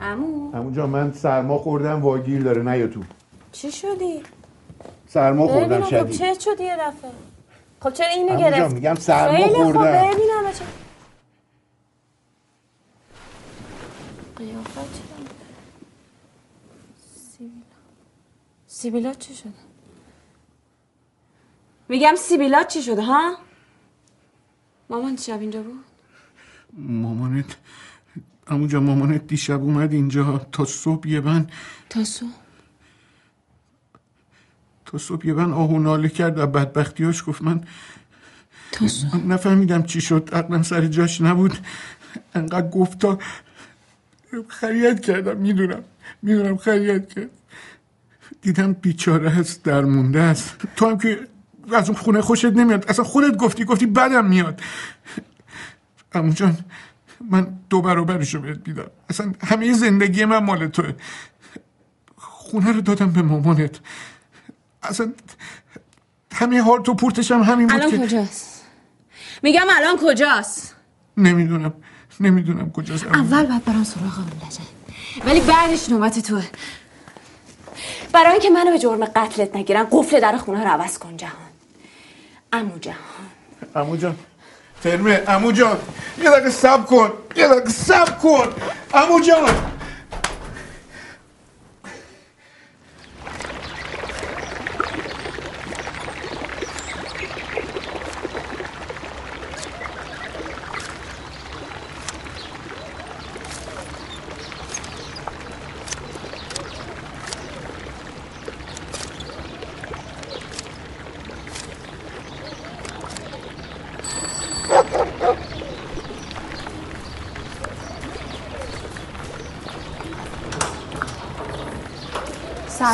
عمو. 0.00 0.52
همونجا 0.52 0.86
من 0.86 1.12
سرما 1.12 1.58
خوردم 1.58 2.02
واگیر 2.02 2.42
داره 2.42 2.62
نیا 2.62 2.86
تو. 2.86 3.00
چی 3.52 3.72
شدی؟ 3.72 4.22
سرما 5.06 5.46
خوردم 5.48 5.80
ببینم 5.80 6.04
خب 6.04 6.10
چه 6.10 6.34
شدی 6.34 6.64
یه 6.64 6.76
دفعه؟ 6.76 7.10
خب 7.80 7.92
چرا 7.92 8.06
اینو 8.06 8.32
عمو 8.32 8.40
جان، 8.40 8.50
گرفت 8.50 8.74
میگم 8.74 8.94
سرما 8.94 9.36
خیلی 9.36 9.54
خوردم. 9.54 9.80
خب 9.80 10.12
ببینم 10.12 10.52
چه 10.52 10.64
قیافت 14.36 14.74
چرا 14.74 15.16
سیبیلا. 17.30 17.54
سیبیلا 18.66 19.14
چی 19.14 19.34
شده؟ 19.34 19.50
میگم 21.88 22.14
سیبیلا 22.18 22.62
چی 22.62 22.82
شده 22.82 23.02
ها؟ 23.02 23.36
مامان 24.90 25.16
شب 25.16 25.40
اینجا 25.40 25.62
بود؟ 25.62 25.84
مامانت 26.78 27.56
همونجا 28.48 28.80
مامانت 28.80 29.26
دیشب 29.26 29.62
اومد 29.62 29.92
اینجا. 29.92 30.38
تا 30.52 30.64
صبح 30.64 31.08
یه 31.08 31.20
من 31.20 31.46
تا 31.90 32.04
صبح؟ 32.04 32.30
تا 34.84 34.98
صبح 34.98 35.26
یه 35.26 35.32
من 35.32 35.52
آهو 35.52 35.78
ناله 35.78 36.08
کرد 36.08 36.38
و 36.38 36.46
بدبختیاش 36.46 37.24
گفت 37.26 37.42
من 37.42 37.64
تا 38.72 38.88
صبح؟ 38.88 39.16
من 39.16 39.34
نفهمیدم 39.34 39.82
چی 39.82 40.00
شد 40.00 40.30
عقلم 40.32 40.62
سر 40.62 40.86
جاش 40.86 41.20
نبود. 41.20 41.58
انقدر 42.34 42.68
گفت 42.68 42.98
تا 42.98 43.18
خریت 44.48 45.00
کردم 45.00 45.36
می‌دونم 45.36 45.84
می‌دونم 46.22 46.56
خریت 46.56 47.08
کرد. 47.14 47.30
دیدم 48.42 48.72
بیچاره 48.72 49.30
هست 49.30 49.62
درمونده 49.62 50.20
است 50.20 50.56
تو 50.76 50.90
هم 50.90 50.98
که 50.98 51.28
از 51.72 51.90
اون 51.90 51.98
خونه 51.98 52.20
خوشت 52.20 52.44
نمیاد. 52.44 52.90
اصلا 52.90 53.04
خودت 53.04 53.36
گفتی 53.36 53.64
گفتی 53.64 53.86
بدم 53.86 54.24
میاد. 54.26 54.60
امو 56.12 56.32
جان 56.32 56.58
من 57.30 57.58
دو 57.70 57.82
برابرشو 57.82 58.40
بهت 58.40 58.68
میدم. 58.68 58.90
اصلا 59.10 59.32
همه 59.40 59.72
زندگی 59.72 60.24
من 60.24 60.38
مال 60.38 60.68
توه. 60.68 60.92
خونه 62.16 62.72
رو 62.72 62.80
دادم 62.80 63.10
به 63.10 63.22
مامانت. 63.22 63.80
اصلا 64.82 65.12
همه 66.32 66.60
حال 66.60 66.82
تو 66.82 66.94
پورتش 66.94 67.32
هم 67.32 67.42
همین 67.42 67.66
بود 67.66 67.76
الان 67.76 67.90
که 67.90 67.98
کجاست؟ 67.98 68.64
میگم 69.42 69.66
الان 69.70 69.96
کجاست؟ 70.02 70.74
نمی‌دونم. 71.16 71.74
نمی‌دونم 72.20 72.70
کجاست. 72.70 73.06
اول 73.06 73.46
باید 73.46 73.64
برم 73.64 73.84
سراغ 73.84 74.18
لجن 74.18 74.64
ولی 75.26 75.40
بعدش 75.40 75.88
نوبت 75.88 76.18
توه. 76.18 76.44
برای 78.12 78.32
اینکه 78.32 78.50
منو 78.50 78.70
به 78.70 78.78
جرم 78.78 79.04
قتلت 79.04 79.56
نگیرن 79.56 79.86
قفل 79.90 80.20
در 80.20 80.36
خونه 80.36 80.64
رو 80.64 80.70
عوض 80.70 80.98
کن 80.98 81.16
جهان. 81.16 81.43
امو 82.54 82.78
جهان 82.78 83.28
امو 83.76 83.96
جان. 83.96 84.16
ترمه 84.82 85.22
امو 85.28 85.52
جان. 85.52 85.78
یه 86.18 86.30
دقیقه 86.30 86.50
سب 86.50 86.86
کن 86.86 87.12
یه 87.36 87.48
دقیقه 87.48 87.70
سب 87.70 88.18
کن. 88.18 88.48
امو 88.94 89.20
جان. 89.20 89.73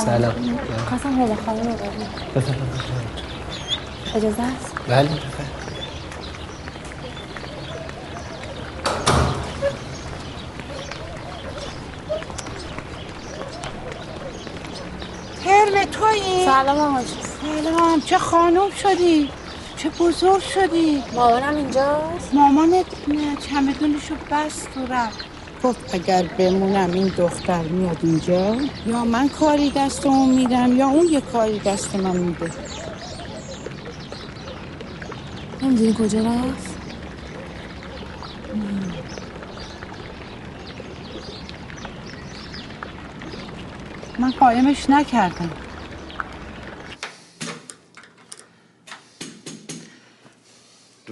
سلام. 0.04 0.32
خواستم 0.88 1.22
حوله 1.22 1.34
خانم 1.46 1.68
رو 1.68 1.74
ببینم. 1.74 2.10
اجازه 4.14 4.42
هست 4.42 4.74
بله. 4.88 5.08
ترم 15.44 15.84
تویی؟ 15.84 16.44
سلام 16.44 16.78
آقا 16.78 17.00
سلام. 17.40 18.00
چه 18.00 18.18
خانوم 18.18 18.70
شدی؟ 18.70 19.30
چه 19.76 19.90
بزرگ 19.90 20.40
شدی؟ 20.42 21.02
مامانم 21.14 21.56
اینجاست؟ 21.56 22.34
مامانت 22.34 22.86
نه 23.08 23.36
چمدونشو 23.36 24.14
بست 24.30 24.68
و 24.76 24.92
رفت. 24.92 25.29
گفت 25.64 25.94
اگر 25.94 26.22
بمونم 26.38 26.94
این 26.94 27.08
دختر 27.08 27.62
میاد 27.62 27.98
اینجا 28.02 28.70
یا 28.86 29.04
من 29.04 29.28
کاری 29.28 29.70
دست 29.70 30.06
اون 30.06 30.34
میدم 30.34 30.76
یا 30.76 30.88
اون 30.88 31.06
یه 31.10 31.20
کاری 31.20 31.60
دست 31.60 31.96
من 31.96 32.16
میده. 32.16 32.54
نمی‌دونی 35.62 35.94
کجا 35.98 36.20
رفت؟ 36.22 36.80
من 44.18 44.32
قایمش 44.32 44.90
نکردم. 44.90 45.56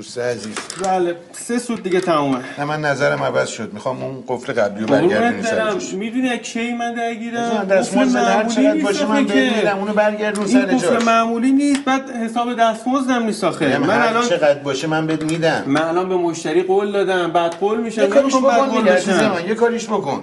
دوست 0.09 0.19
عزیز. 0.19 0.57
بله 0.85 1.17
سه 1.33 1.59
سود 1.59 1.83
دیگه 1.83 2.01
تمومه. 2.01 2.39
نه 2.59 2.65
من 2.65 2.81
نظرم 2.81 3.23
عوض 3.23 3.49
شد. 3.49 3.73
می‌خوام 3.73 4.03
اون 4.03 4.25
قفل 4.29 4.53
قبلی 4.53 4.81
رو 4.81 4.87
برگردونی 4.87 5.43
سر 5.43 5.73
جاش. 5.73 5.95
می‌دونی 5.95 6.39
کی 6.39 6.73
من 6.73 6.95
درگیرم؟ 6.95 7.65
دستمزد 7.65 8.19
هر 8.19 8.49
چقدر 8.49 8.83
باشه 8.83 9.07
من 9.07 9.23
میدم 9.23 9.79
اونو 9.79 9.93
برگردون 9.93 10.47
این 10.47 10.67
سر 10.67 10.67
قفل 10.67 10.95
جاش. 10.95 11.05
معمولی 11.05 11.53
نیست 11.53 11.85
بعد 11.85 12.11
حساب 12.11 12.55
دستمزدم 12.55 13.23
نیست 13.23 13.45
آخه. 13.45 13.79
من 13.79 14.03
الان 14.03 14.29
چقدر 14.29 14.59
باشه 14.59 14.87
من 14.87 15.07
بهت 15.07 15.23
میدم. 15.23 15.63
من 15.67 15.83
الان 15.83 16.09
به 16.09 16.17
مشتری 16.17 16.63
قول 16.63 16.93
دادم 16.93 17.31
بعد 17.31 17.55
قول 17.55 17.81
میشم 17.81 18.03
یه 18.03 18.07
کاریش 18.09 18.35
بعد 18.35 18.69
بکن 18.69 18.81
قول 18.81 19.49
یه 19.49 19.55
کاریش 19.55 19.87
بکن. 19.87 20.23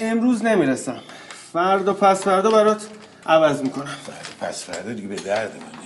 امروز 0.00 0.44
نمی‌رسم. 0.44 0.96
فردا 1.52 1.92
پس 1.92 2.22
فردا 2.22 2.50
برات 2.50 2.86
عوض 3.26 3.62
می‌کنم. 3.62 3.88
پس 4.40 4.64
فردا 4.64 4.92
دیگه 4.92 5.08
به 5.08 5.16
درد 5.16 5.50
من 5.60 5.77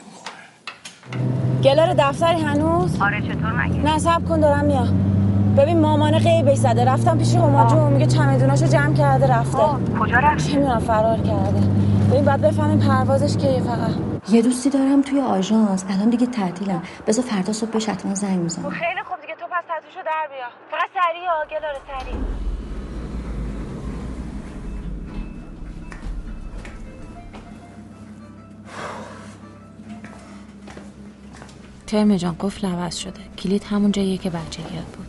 گلار 1.65 1.95
دفتری 1.99 2.41
هنوز؟ 2.41 3.03
آره 3.03 3.21
چطور 3.21 3.53
مگه؟ 3.53 3.77
نه 3.77 3.99
سب 3.99 4.29
کن 4.29 4.41
دارم 4.41 4.65
میام. 4.65 4.89
ببین 5.59 5.81
مامان 5.81 6.19
غیبش 6.19 6.57
زده 6.57 6.85
رفتم 6.85 7.19
پیش 7.19 7.35
هما 7.35 7.67
جون 7.67 7.93
میگه 7.93 8.07
چمدوناشو 8.07 8.67
جمع 8.67 8.95
کرده 8.95 9.27
رفته. 9.27 9.59
کجا 10.01 10.19
رفت 10.19 10.51
چه 10.51 10.57
می‌دونم 10.57 10.79
فرار 10.79 11.17
کرده. 11.19 11.61
ببین 12.11 12.25
باید 12.25 12.41
بفهمیم 12.41 12.79
پروازش 12.79 13.37
کیه 13.37 13.61
فقط. 13.61 13.91
یه 14.29 14.43
دوستی 14.43 14.71
دارم 14.71 15.03
توی 15.03 15.21
آژانس. 15.21 15.85
الان 15.91 16.11
دیگه 16.11 16.27
تعطیلم. 16.27 16.83
بذار 17.07 17.25
فردا 17.25 17.53
صبح 17.53 17.71
بهش 17.71 17.89
حتما 17.89 18.15
زنگ 18.15 18.39
می‌زنم 18.39 18.71
خیلی 18.71 19.03
خوب 19.05 19.21
دیگه. 19.21 19.35
تو 19.35 19.47
پس 19.47 19.65
تتوشو 19.69 20.05
در 20.05 20.29
بیا. 20.31 20.47
فقط 20.71 20.91
سریع 20.95 21.59
گلاره 21.59 21.79
سریع. 21.89 22.17
ترم 31.93 32.17
جان 32.17 32.37
قفل 32.41 32.67
عوض 32.67 32.97
شده. 32.97 33.21
کلید 33.39 33.65
همون 33.65 33.93
جاییه 33.93 34.19
که 34.19 34.31
بچگیات 34.31 34.85
بود. 34.85 35.07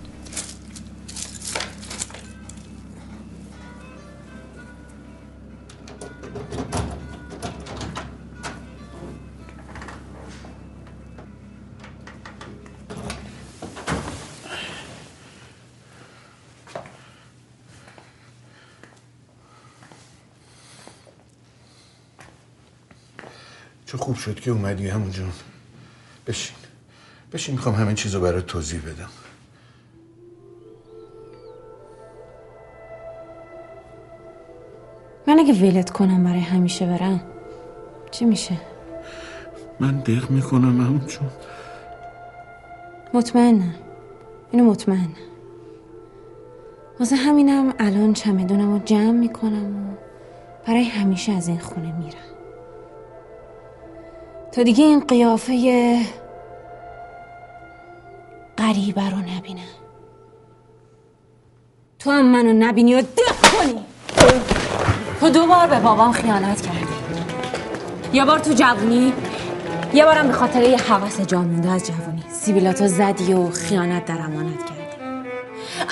چه 23.86 23.98
خوب 23.98 24.16
شد 24.16 24.40
که 24.40 24.52
اومدی 24.52 24.88
همون 24.90 25.12
جون. 25.12 25.32
بشین. 26.28 26.63
بشین 27.34 27.56
می‌خوام 27.56 27.76
همه 27.76 27.94
چیزو 27.94 28.22
برات 28.22 28.46
توضیح 28.46 28.82
بدم. 28.82 29.10
من 35.28 35.40
اگه 35.40 35.54
ولت 35.54 35.90
کنم 35.90 36.24
برای 36.24 36.40
همیشه 36.40 36.86
برم 36.86 37.22
چی 38.12 38.26
میشه؟ 38.26 38.58
من 39.80 40.00
دق 40.00 40.30
می‌کنم 40.32 40.82
همون 40.82 41.08
جون. 41.08 41.30
مطمئنم. 43.14 43.76
اینو 44.52 44.66
مطمئنم. 44.66 45.16
واسه 47.00 47.16
همینم 47.16 47.74
الان 47.80 48.14
چمدونم 48.14 48.74
رو 48.74 48.80
جمع 48.86 49.12
می‌کنم 49.12 49.76
و 49.76 49.96
برای 50.68 50.84
همیشه 50.84 51.32
از 51.32 51.48
این 51.48 51.60
خونه 51.60 51.98
میرم. 51.98 52.34
تا 54.52 54.64
دیگه 54.64 54.84
این 54.84 55.00
قیافه 55.00 55.54
غریبه 58.58 59.10
رو 59.10 59.18
نبینم 59.18 59.74
تو 62.00 62.12
هم 62.12 62.26
منو 62.26 62.54
نبینی 62.54 62.96
و 62.96 63.02
دق 63.02 63.52
کنی. 63.52 63.80
تو 65.20 65.30
دو 65.30 65.46
بار 65.46 65.68
به 65.68 65.80
بابام 65.80 66.12
خیانت 66.12 66.62
کردی. 66.62 66.94
یه 68.14 68.26
بار 68.26 68.40
تو 68.40 68.54
جوونی؟ 68.54 69.14
یه 69.94 70.06
بارم 70.06 70.28
به 70.28 70.34
خاطر 70.34 70.62
یه 70.62 70.78
حوث 70.78 71.22
جان 71.22 71.46
مونده 71.46 71.70
از 71.70 71.88
جوونی. 71.88 72.24
سیبیلاتو 72.30 72.88
زدی 72.88 73.34
و 73.34 73.50
خیانت 73.50 74.06
در 74.06 74.22
امانت 74.22 74.66
کردی. 74.66 75.04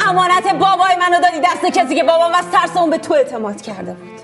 امانت 0.08 0.54
بابای 0.54 0.96
منو 1.00 1.22
دادی. 1.22 1.40
دست 1.44 1.66
کسی 1.80 1.96
که 1.96 2.04
بابام 2.04 2.34
از 2.34 2.46
ترس 2.52 2.78
اون 2.78 2.90
به 2.90 2.98
تو 2.98 3.14
اعتماد 3.14 3.62
کرده 3.62 3.94
بود. 3.94 4.22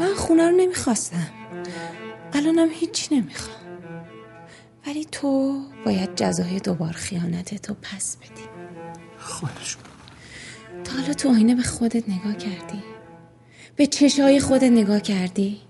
من 0.00 0.14
خونه 0.16 0.50
رو 0.50 0.56
نمی‌خواستم. 0.56 1.28
الانم 2.32 2.68
هیچی 2.70 3.14
نمی‌خوام. 3.14 3.55
ولی 4.86 5.04
تو 5.04 5.60
باید 5.84 6.16
جزای 6.16 6.60
دوبار 6.60 6.92
خیانت 6.92 7.54
تو 7.62 7.74
پس 7.82 8.16
بدی. 8.16 8.48
خودش 9.18 9.76
تا 10.84 10.92
حالا 10.92 11.14
تو 11.14 11.28
آینه 11.28 11.54
به 11.54 11.62
خودت 11.62 12.08
نگاه 12.08 12.36
کردی؟ 12.36 12.82
به 13.76 13.86
چشای 13.86 14.40
خودت 14.40 14.62
نگاه 14.62 15.00
کردی؟ 15.00 15.60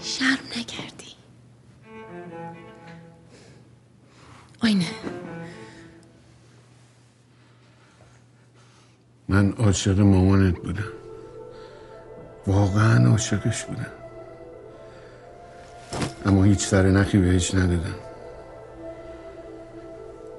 شرم 0.00 0.38
نکردی؟ 0.56 1.14
آینه. 4.62 4.86
من 9.28 9.52
عاشق 9.52 10.00
مامانت 10.00 10.58
بودم. 10.58 10.92
واقعا 12.46 13.10
عاشقش 13.10 13.64
بودم. 13.64 13.99
اما 16.30 16.44
هیچ 16.44 16.66
سر 16.66 16.82
نخی 16.82 17.18
بهش 17.18 17.54
ندادم. 17.54 17.94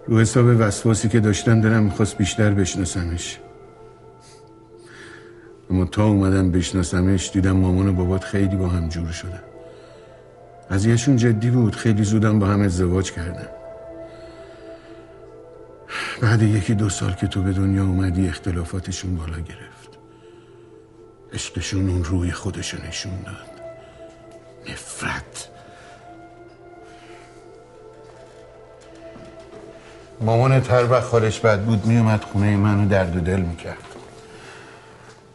رو 0.08 0.20
حساب 0.20 0.46
وسواسی 0.60 1.10
که 1.10 1.20
داشتم 1.20 1.62
دلم 1.62 1.84
می‌خواست 1.84 2.18
بیشتر 2.18 2.54
بشناسمش. 2.54 3.40
اما 5.70 5.86
تا 5.86 6.06
اومدم 6.06 6.52
بشناسمش 6.52 7.32
دیدم 7.34 7.52
مامان 7.52 7.88
و 7.88 7.94
بابات 7.94 8.24
خیلی 8.24 8.56
با 8.56 8.68
هم 8.68 8.90
جور 8.90 9.12
شدن. 9.12 9.44
قضیهشون 10.72 11.16
جدی 11.16 11.50
بود 11.50 11.76
خیلی 11.76 12.04
زودم 12.04 12.40
با 12.40 12.48
هم 12.48 12.62
ازدواج 12.62 13.12
کردن. 13.12 13.48
بعد 16.22 16.42
یکی 16.42 16.74
دو 16.74 16.90
سال 16.90 17.14
که 17.14 17.28
تو 17.28 17.42
به 17.42 17.52
دنیا 17.54 17.84
اومدی 17.84 18.28
اختلافاتشون 18.28 19.16
بالا 19.16 19.40
گرفت. 19.40 20.00
عشقشون 21.34 21.90
اون 21.90 22.04
روی 22.04 22.32
خودشو 22.32 22.78
نشون 22.88 23.22
داد. 23.26 23.62
نفرت. 24.70 25.51
مامانت 30.22 30.72
هر 30.72 30.92
وقت 30.92 31.12
حالش 31.12 31.40
بد 31.40 31.62
بود 31.62 31.86
میومد 31.86 32.24
خونه 32.24 32.58
منو 32.58 32.88
درد 32.88 33.18
و 33.18 33.20
دل 33.20 33.42
می‌کرد. 33.42 33.78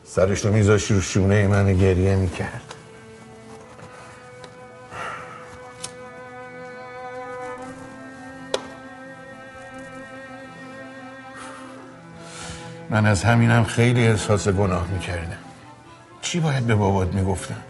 سرش 0.04 0.44
رو 0.44 0.52
میذاشت 0.52 0.90
رو 0.90 1.00
شونه 1.00 1.46
منو 1.46 1.74
گریه 1.74 2.16
می‌کرد. 2.16 2.74
من 12.90 13.06
از 13.06 13.24
همینم 13.24 13.64
خیلی 13.64 14.06
احساس 14.06 14.48
گناه 14.48 14.88
می‌کردم. 14.92 15.36
چی 16.22 16.40
باید 16.40 16.66
به 16.66 16.74
بابات 16.74 17.14
می‌گفتم؟ 17.14 17.62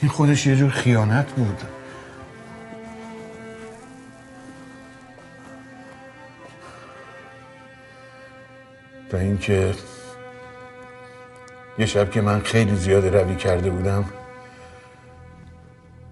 این 0.00 0.10
خودش 0.10 0.46
یه 0.46 0.56
جور 0.56 0.70
خیانت 0.70 1.26
بود. 1.26 1.62
تا 9.10 9.18
اینکه 9.18 9.74
یه 11.78 11.86
شب 11.86 12.10
که 12.10 12.20
من 12.20 12.40
خیلی 12.40 12.76
زیاد 12.76 13.06
روی 13.06 13.36
کرده 13.36 13.70
بودم 13.70 14.04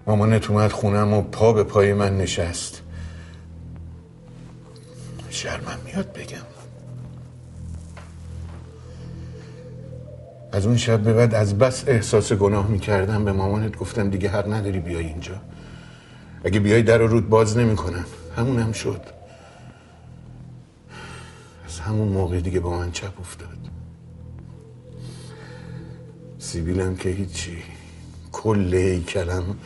مامانت 0.07 0.51
اومد 0.51 0.73
خونم 0.73 1.13
و 1.13 1.23
پا 1.23 1.53
به 1.53 1.65
پای 1.65 1.93
من 1.93 2.19
نشست. 2.19 2.83
شرمم 5.31 5.79
میاد 5.85 6.13
بگم. 6.13 6.37
از 10.53 10.67
اون 10.67 10.77
شب 10.77 11.01
به 11.01 11.13
بعد 11.13 11.35
از 11.35 11.59
بس 11.59 11.85
احساس 11.87 12.33
گناه 12.33 12.69
می‌کردم. 12.69 13.25
به 13.25 13.33
مامانت 13.33 13.77
گفتم 13.77 14.11
دیگه 14.11 14.29
حق 14.29 14.53
نداری 14.53 14.81
بیای 14.81 15.07
اینجا. 15.07 15.35
اگه 16.45 16.61
بیای 16.61 16.83
در 16.83 16.99
رود 16.99 17.29
باز 17.29 17.57
نمی‌کنم. 17.59 18.05
همون 18.37 18.59
هم 18.59 18.73
شد. 18.73 19.01
همون 21.87 22.09
موقع 22.09 22.41
دیگه 22.41 22.61
با 22.61 22.71
من 22.71 22.93
چپ 22.93 23.21
افتاد. 23.21 23.59
سیبیلم 26.39 26.97
که 26.97 27.09
هیچی 27.09 27.63
کل 28.33 28.75
هیکلم. 28.75 29.57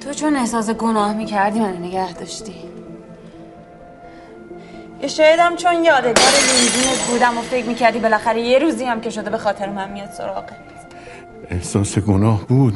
تو 0.00 0.12
چون 0.14 0.36
احساس 0.36 0.70
گناه 0.70 1.14
می‌کردی 1.14 1.60
من 1.60 1.76
نگه 1.76 2.12
داشتی. 2.12 2.54
یه 5.02 5.08
شایدم 5.08 5.56
چون 5.56 5.84
یادگار 5.84 6.14
لیمزینت 6.14 7.06
بودم 7.10 7.38
و 7.38 7.42
فکر 7.42 7.66
می‌کردی 7.66 7.98
بالاخره 7.98 8.40
یه 8.40 8.58
روزی 8.58 8.84
هم 8.84 9.00
که 9.00 9.10
شده 9.10 9.30
به 9.30 9.38
خاطر 9.38 9.68
من 9.68 9.92
میاد 9.92 10.10
سراغت. 10.10 10.69
احساس 11.50 11.98
گناه 11.98 12.46
بود. 12.46 12.74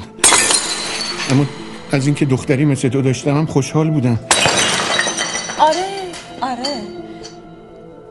اما 1.31 1.45
از 1.93 2.07
اینکه 2.07 2.25
دختری 2.25 2.65
مثل 2.65 2.89
تو 2.89 3.03
داشتم 3.03 3.37
هم 3.37 3.47
خوشحال 3.47 3.91
بودم. 3.91 4.19
آره 5.59 5.85
آره. 6.41 6.83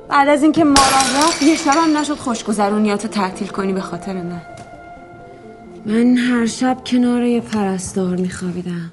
بعد 0.10 0.27
از 0.27 0.44
اینکه 0.44 0.64
ماران 0.64 1.15
رفت 1.18 1.41
یه 1.41 1.56
شبم 1.57 1.98
نشد 1.98 2.18
خوشگذرونیاتو 2.18 3.07
تعطیل 3.07 3.48
کنی 3.48 3.73
به 3.73 3.81
خاطر 3.81 4.14
من. 4.14 4.41
من 5.85 6.18
هر 6.18 6.45
شب 6.45 6.77
کنار 6.85 7.23
یه 7.23 7.41
پرستار 7.41 8.15
میخوابیدم. 8.15 8.91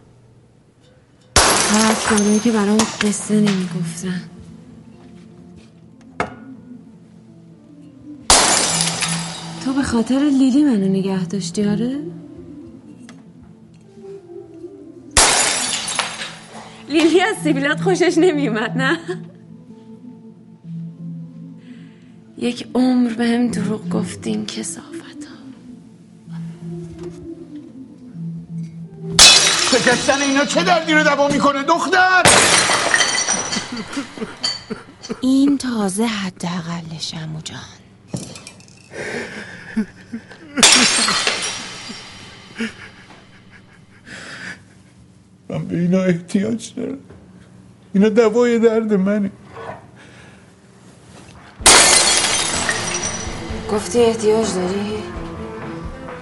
پرستارایی 1.72 2.38
که 2.38 2.50
برام 2.50 2.78
قصه 3.02 3.34
نمی‌گفتن. 3.34 4.29
تو 9.70 9.76
به 9.76 9.82
خاطر 9.82 10.18
لیلی 10.18 10.64
منو 10.64 10.88
نگه 10.88 11.24
داشتی 11.24 11.64
آره؟ 11.64 12.00
لیلی 16.88 17.20
از 17.20 17.36
سیبیلات 17.42 17.80
خوشش 17.80 18.14
نمیومد 18.18 18.76
نه؟ 18.76 18.98
یک 22.38 22.66
عمر 22.74 23.14
به 23.14 23.26
هم 23.26 23.48
دروغ 23.48 23.88
گفتین 23.88 24.46
کسافت 24.46 25.28
شکستن 29.72 30.20
اینا 30.20 30.44
چه 30.44 30.62
دردی 30.62 30.92
رو 30.92 31.02
دوا 31.04 31.28
می‌کنه 31.28 31.62
دختر 31.62 32.22
این 35.20 35.58
تازه 35.58 36.04
حداقلش 36.04 37.14
عمو 37.14 37.40
جان 37.40 37.79
من 45.48 45.64
به 45.64 45.76
اینا 45.76 46.02
احتیاج 46.02 46.72
دارم. 46.76 46.98
اینا 47.94 48.08
دوای 48.08 48.58
درد 48.58 48.94
منه. 48.94 49.30
گفتی 53.72 54.02
احتیاج 54.02 54.54
داری؟ 54.54 55.02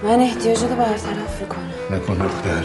من 0.03 0.19
احتیاج 0.19 0.63
رو 0.63 0.67
برطرف 0.67 1.41
می‌کنم. 1.41 1.69
نکن 1.91 2.13
دختر. 2.13 2.63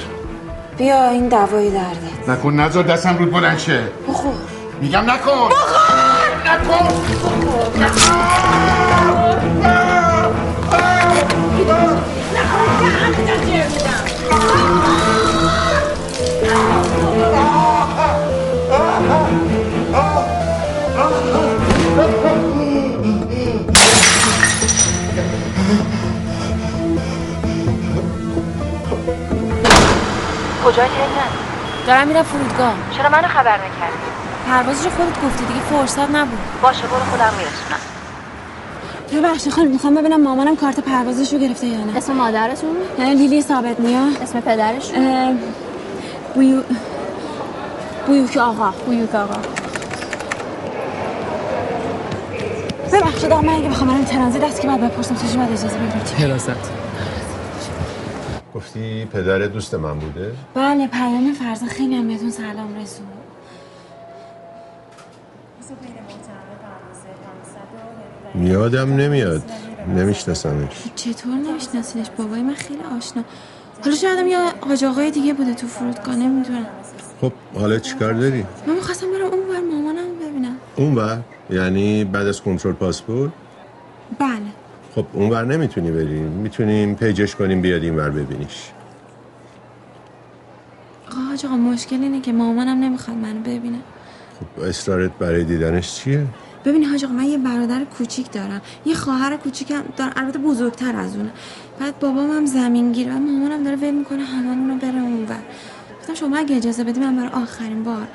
بیا 0.79 1.09
این 1.09 1.29
دوایی 1.29 1.71
درده. 1.71 2.31
نکن 2.33 2.55
نذار 2.55 2.85
دستم 2.85 3.19
رود 3.19 3.31
بلند 3.31 3.59
شه. 3.59 3.89
بخور. 4.09 4.35
میگم 4.81 5.11
نکن. 5.11 5.49
کجای 30.65 30.89
تهران؟ 30.89 31.31
دارم 31.87 32.09
میرم 32.09 32.23
فرودگاه. 32.23 32.75
چرا 32.97 33.09
منو 33.09 33.29
خبر 33.29 33.57
نکردی؟ 33.57 34.05
پروازشو 34.49 34.91
خودت 34.91 35.25
گفتی 35.25 35.45
دیگه 35.45 35.61
فرصت 35.61 36.11
نبود. 36.11 36.39
باشه 36.63 36.83
برو 36.83 37.01
خودم 37.11 37.33
میرسونم. 37.39 37.81
ببخشید 39.13 39.53
خانم 39.53 39.71
می‌خوام 39.71 39.95
ببینم 39.95 40.23
مامانم 40.23 40.57
کارت 40.57 40.81
پروازشو 40.81 41.39
گرفته 41.39 41.67
یا 41.67 41.85
نه. 41.85 41.97
اسم 41.97 42.13
مادرتون؟ 42.13 42.77
لیلی 42.99 43.43
ثابت 43.43 43.81
نیا. 43.81 44.03
اسم 44.23 44.41
پدرش؟ 44.41 44.91
بویو 46.35 46.63
بویوک 48.07 48.37
آقا. 48.37 48.71
بویوک 48.87 49.15
آقا. 49.15 49.35
ببخشید 52.93 53.33
آقا 53.33 53.43
من 53.43 53.53
اگه 53.55 53.69
بخوام 53.69 53.91
برم 53.91 54.05
ترانزیت 54.05 54.45
دست 54.45 54.61
که 54.61 54.69
بعد 54.69 54.81
بپرسم 54.81 55.15
چجوری 55.15 55.37
باید 55.37 55.53
اجازه 55.53 55.79
بگیرید 55.79 56.31
حراست 56.31 56.51
گفتی 58.55 59.05
پدر 59.05 59.39
دوست 59.39 59.75
من 59.75 59.99
بوده؟ 59.99 60.33
بله 60.55 60.87
پیام 60.87 61.33
فرزا 61.33 61.67
خیلی 61.67 61.97
هم 61.97 62.09
بهتون 62.09 62.31
سلام 62.31 62.77
رسون. 62.77 63.07
یادم 68.43 68.97
نمیاد. 68.97 69.43
نمیشناسمش. 69.89 70.85
چطور 70.95 71.35
نمیشناسینش؟ 71.35 72.07
بابای 72.19 72.43
من 72.43 72.55
خیلی 72.55 72.81
آشنا. 72.97 73.25
حالا 73.85 73.97
شاید 73.97 74.27
یا 74.27 74.53
حاج 74.69 74.85
آقای 74.85 75.11
دیگه 75.11 75.35
بوده 75.35 75.55
تو 75.55 75.67
فرودگاه 75.67 76.17
نمی‌دونم. 76.17 76.67
خب 77.21 77.33
حالا 77.55 77.79
چیکار 77.79 78.13
داری؟ 78.13 78.45
من 78.67 78.75
می‌خواستم 78.75 79.07
برم 79.07 79.27
اون 79.27 79.49
بر 79.49 79.61
مامانم 79.61 80.19
ببینم. 80.23 80.57
اون 80.77 80.95
بر 80.95 81.19
یعنی 81.51 82.05
بعد 82.05 82.27
از 82.27 82.43
کنترل 82.43 82.73
پاسپورت؟ 82.73 83.31
بله. 84.19 84.54
خب 84.95 85.07
اون 85.13 85.31
بر 85.31 85.45
نمی‌تونی 85.45 85.91
بری. 85.91 86.21
می‌تونیم 86.21 86.95
پیجش 86.95 87.37
کنیم 87.37 87.61
بیاد 87.61 87.83
این 87.83 87.97
بر 87.97 88.11
ببینیش. 88.11 88.71
آقا 91.09 91.49
آقا 91.49 91.57
مشکل 91.57 92.03
اینه 92.03 92.21
که 92.21 92.33
مامانم 92.33 92.85
نمی‌خواد 92.85 93.17
منو 93.17 93.41
ببینه. 93.41 93.79
خب 94.41 94.63
اصرارت 94.63 95.11
برای 95.19 95.45
دیدنش 95.45 95.95
چیه؟ 95.95 96.27
ببینی 96.65 96.85
حاج 96.85 97.05
آقا 97.05 97.15
من 97.15 97.25
یه 97.25 97.39
برادر 97.39 97.85
کوچیک 97.85 98.33
دارم. 98.33 98.61
یه 98.87 98.95
خواهر 98.95 99.37
کوچیکم 99.37 99.83
دارم. 99.97 100.13
البته 100.17 100.39
بزرگتر 100.39 100.97
از 100.97 101.17
اونه. 101.17 101.31
بعد 101.81 101.99
بابام 101.99 102.31
هم 102.31 102.47
زمینگیر 102.47 103.09
و 103.09 103.19
مامانم 103.19 103.65
داره 103.65 103.77
ول 103.77 103.91
می‌کنه 103.91 104.23
هممون 104.23 104.71
رو 104.71 104.77
بره 104.77 105.01
اونور 105.03 105.43
گفتم 106.01 106.15
شما 106.15 106.37
اگه 106.37 106.57
اجازه 106.57 106.85
بدی 106.85 107.01
من 107.01 107.17
برای 107.17 107.29
آخرین 107.29 107.83
بار 107.85 108.07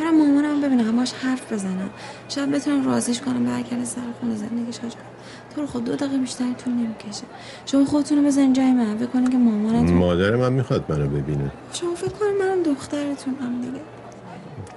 برم 0.00 0.18
مامانم 0.18 0.60
ببینم. 0.60 0.96
باش 0.96 1.12
حرف 1.12 1.52
بزنم 1.52 1.90
شاید 2.28 2.50
بتونم 2.50 2.86
راضیش 2.86 3.20
کنم 3.20 3.44
برگرده 3.44 3.84
سر 3.84 4.00
خونه 4.20 4.36
زندگیش 4.36 4.78
حاج 4.78 4.92
آقا. 4.92 5.11
تو 5.54 5.60
رو 5.60 5.66
خود 5.66 5.84
دو 5.84 5.96
دقیقه 5.96 6.18
بیشتر 6.18 6.44
طول 6.64 6.72
نمی‌کشه. 6.72 7.24
شما 7.66 7.84
خودتون 7.84 8.18
رو 8.18 8.24
بزنین 8.24 8.52
جای 8.52 8.72
من. 8.72 8.96
فکر 8.96 9.06
کنین 9.06 9.30
که 9.30 9.38
مامانتون 9.38 9.96
مادر 9.96 10.36
من 10.36 10.52
می‌خواد 10.52 10.84
منو 10.88 11.06
ببینه. 11.06 11.50
شما 11.72 11.94
فکر 11.94 12.10
کنین 12.10 12.38
منم 12.38 12.62
دخترتونم 12.62 13.60
دیگه. 13.60 13.80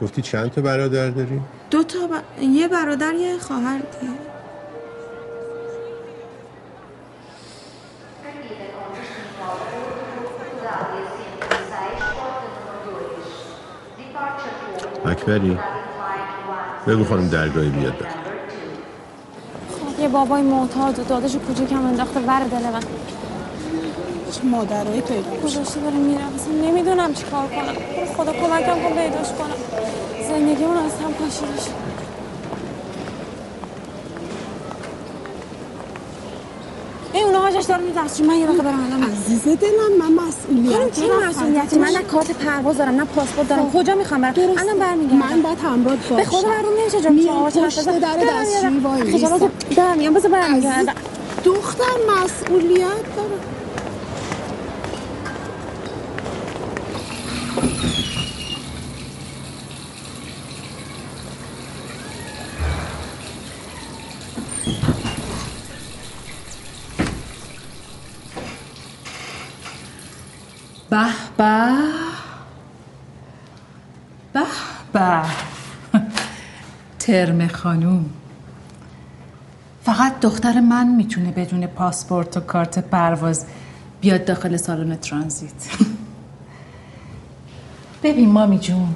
گفتی 0.02 0.22
چند 0.22 0.52
تا 0.52 0.62
برادر 0.62 1.10
داری؟ 1.10 1.42
دو 1.72 1.84
تا 1.84 2.00
ب... 2.08 2.44
یه 2.44 2.68
برادر 2.68 3.14
یه 3.14 3.38
خواهر 3.38 3.78
دیگه. 3.78 4.14
اکبری 15.06 15.58
بگو 16.88 17.04
خانم 17.04 17.30
درگاهی 17.30 17.70
بیاد. 17.70 17.94
بکن 17.94 18.10
خب 18.10 18.25
یه 20.06 20.12
بابای 20.12 20.42
معتاد 20.42 21.00
و 21.00 21.04
داداش 21.04 21.36
کوچیکم 21.36 21.86
انداخته 21.86 22.20
ور 22.20 22.40
دل 22.40 22.70
من 22.74 22.80
چه 24.32 24.44
مادرایی 24.44 25.02
پیدا 25.02 25.32
گذاشته 25.44 25.80
داره 25.80 25.96
میره. 25.96 26.22
اصلا 26.36 26.54
نمی‌دونم 26.70 27.14
چی 27.14 27.24
کار 27.24 27.48
کنم. 27.48 27.76
خدا 28.18 28.34
کمکم 28.34 28.76
کن 28.84 28.96
پیداش 28.96 29.28
کنم. 29.28 29.58
زندگیمون 30.30 30.78
از 30.78 30.92
هم 30.92 31.14
پاشیده 31.14 31.62
شد 31.62 31.86
این 37.14 37.26
اونا 37.26 37.40
هاجش 37.40 37.70
میره 37.70 38.04
دستشون 38.04 38.28
من 38.28 38.36
یه 38.36 38.46
دقیقه 38.46 38.64
برم 38.64 38.84
الان. 38.86 39.04
عزیز 39.04 39.44
دلم 39.44 39.98
من 40.00 40.24
مسئولیت؟ 40.24 40.96
چه 40.96 41.28
مسئولیتی 41.30 41.80
من 41.80 41.88
نه 41.88 42.02
کارت 42.02 42.32
پرواز 42.32 42.78
دارم 42.78 42.96
نه 42.96 43.06
پاسپورت 43.06 43.48
دارم. 43.50 43.72
کجا 43.72 43.96
می‌خوام 43.96 44.22
برم؟ 44.22 44.34
الان 44.58 44.80
برمیگردم. 44.80 45.18
من 45.18 45.42
باید 45.42 45.60
همراه 45.60 45.96
باشم 45.96 46.16
به 46.16 46.26
خدا 46.26 46.42
برام 46.42 46.74
نمیشه 46.82 47.02
جا 47.02 47.10
میام 47.10 47.50
پشت 47.50 48.00
در 48.00 48.18
دستشویی 48.18 48.80
وای 48.80 49.18
خجالت 49.18 49.42
دارم 49.86 49.98
میام 49.98 50.14
بذار 50.14 50.32
برمیگردم 50.32 50.94
دختر 51.44 51.84
مسئولیت 52.10 53.16
داره. 53.16 53.40
به 70.90 71.06
به. 71.38 71.76
به 74.34 74.44
به. 74.94 75.22
ترم 77.00 77.48
خانوم. 77.48 78.25
فقط 80.16 80.24
دختر 80.24 80.60
من 80.60 80.88
می‌تونه 80.88 81.32
بدون 81.32 81.68
پاسپورت 81.68 82.38
و 82.38 82.40
کارت 82.40 82.80
پرواز 82.80 83.46
بیاد 84.02 84.26
داخل 84.26 84.58
سالن 84.58 84.96
ترانزیت. 84.96 85.52
ببین 88.04 88.32
مامی 88.32 88.60
جون 88.60 88.96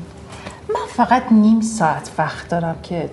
من 0.70 0.86
فقط 0.96 1.24
نیم 1.32 1.62
ساعت 1.62 2.12
وقت 2.18 2.50
دارم 2.50 2.76
که 2.84 3.10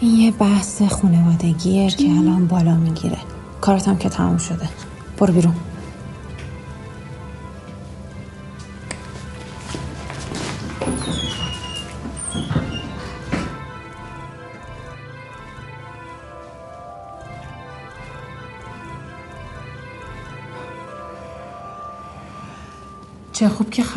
این 0.00 0.14
یه 0.14 0.30
بحث 0.30 0.82
خانوادگیه 0.82 1.90
که 1.90 2.10
الان 2.10 2.46
بالا 2.46 2.74
می‌گیره. 2.74 3.18
کارتم 3.60 3.96
که 3.96 4.08
تمام 4.08 4.38
شده. 4.38 4.68
برو 5.18 5.34
بیرون. 5.34 5.54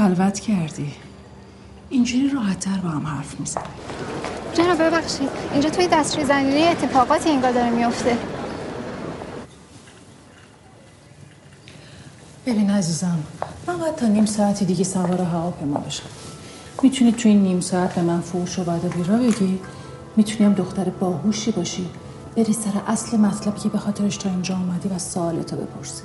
خلوت 0.06 0.40
کردی. 0.40 0.94
اینجوری 1.90 2.30
راحتتر 2.30 2.78
با 2.84 2.90
هم 2.90 3.08
حرف 3.08 3.40
می‌زنی. 3.40 3.64
جناب 4.54 4.84
ببخشید. 4.84 5.30
اینجا 5.52 5.70
توی 5.70 5.88
دستشوی 5.88 6.26
زنینه 6.26 6.70
اتفاقاتی 6.70 7.30
انگار 7.30 7.52
داره 7.52 7.70
میفته 7.70 8.18
ببین 12.46 12.70
عزیزم 12.70 13.20
من 13.68 13.78
باید 13.78 13.96
تا 13.96 14.08
نیم 14.08 14.26
ساعتی 14.26 14.66
دیگه 14.66 14.84
سوار 14.84 15.22
هواپیما 15.22 15.80
بشم. 15.80 16.10
می‌تونی 16.82 17.12
توی 17.12 17.32
این 17.32 17.42
نیم 17.42 17.60
ساعت 17.60 17.96
به 17.96 18.02
من 18.02 18.22
فوش 18.22 18.60
و 18.60 18.64
بعد 18.64 18.94
بیرا 18.96 19.18
بگی 19.18 19.60
می‌تونی 20.16 20.46
هم 20.46 20.54
دختر 20.54 20.90
باهوشی 20.90 21.52
باشی. 21.52 21.90
بری 22.36 22.54
سر 22.54 22.82
اصل 22.88 23.18
مطلبی 23.18 23.60
که 23.60 23.70
به 23.70 23.78
خاطرش 23.78 24.18
تا 24.18 24.30
اینجا 24.30 24.56
اومدی 24.56 24.90
و 24.90 25.00
سوالتو 25.00 25.56
بپرسی. 25.56 26.04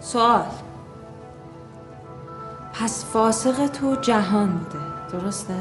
سوال؟ 0.00 0.42
پس 2.80 3.04
فاسق 3.04 3.66
تو 3.66 3.96
جهان 3.96 4.48
بوده. 4.48 4.84
درسته؟ 5.12 5.54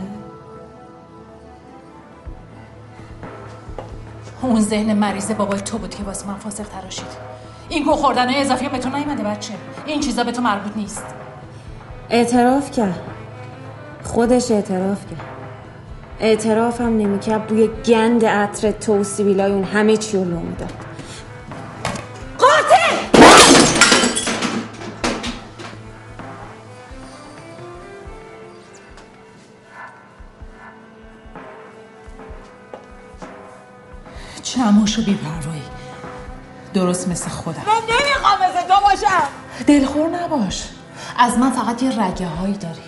اون 4.41 4.61
ذهن 4.61 4.93
مریض 4.93 5.31
بابای 5.31 5.61
تو 5.61 5.77
بود 5.77 5.95
که 5.95 6.03
واسه 6.03 6.27
من 6.27 6.35
فاسق 6.35 6.63
تراشید. 6.63 7.05
این 7.69 7.83
گو 7.83 7.91
خوردن 7.91 8.33
اضافی 8.35 8.69
به 8.69 8.77
تو 8.77 8.89
نیومده 8.89 9.23
بچه. 9.23 9.53
این 9.85 9.99
چیزا 9.99 10.23
به 10.23 10.31
تو 10.31 10.41
مربوط 10.41 10.77
نیست. 10.77 11.03
اعتراف 12.09 12.71
کرد. 12.71 12.99
خودش 14.03 14.51
اعتراف 14.51 15.05
کرد. 15.09 15.25
اعتراف 16.19 16.81
هم 16.81 16.97
نمی‌کرد. 16.97 17.47
بوی 17.47 17.69
گند 17.85 18.25
عطر 18.25 18.71
تو 18.71 18.99
و 18.99 19.03
سیبیلای 19.03 19.51
اون 19.51 19.63
همه 19.63 19.97
چی 19.97 20.17
رو 20.17 20.23
لو 20.23 20.39
خموش 34.97 35.07
و 35.07 35.11
بیپروایی 35.11 35.63
درست 36.73 37.07
مثل 37.07 37.29
خودم. 37.29 37.61
من 37.67 37.73
نمی‌خوام 37.73 38.49
مثل 38.49 38.67
تو 38.67 38.81
باشم. 38.81 39.27
دلخور 39.67 40.09
نباش. 40.09 40.69
از 41.17 41.37
من 41.37 41.51
فقط 41.51 41.83
یه 41.83 42.01
رگه 42.01 42.27
هایی 42.27 42.53
داری. 42.53 42.81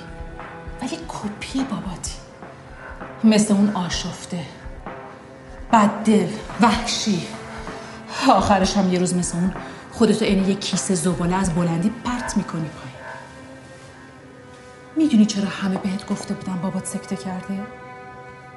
ولی 0.81 0.97
کپی 1.07 1.63
باباتی. 1.63 2.13
مثل 3.23 3.53
اون 3.53 3.75
آشفته. 3.75 4.45
بددل 5.73 6.27
وحشی. 6.61 7.27
آخرش 8.29 8.77
هم 8.77 8.93
یه 8.93 8.99
روز 8.99 9.15
مثل 9.15 9.37
اون 9.37 9.53
خودتو 9.91 10.25
این 10.25 10.49
یه 10.49 10.55
کیسه 10.55 10.95
زباله 10.95 11.35
از 11.35 11.55
بلندی 11.55 11.89
پرت 12.05 12.37
می‌کنی 12.37 12.69
پایین. 12.69 12.99
می‌دونی 14.95 15.25
چرا 15.25 15.47
همه 15.47 15.77
بهت 15.77 16.07
گفته 16.07 16.33
بودن 16.33 16.59
بابات 16.61 16.85
سکته 16.85 17.15
کرده؟ 17.15 17.59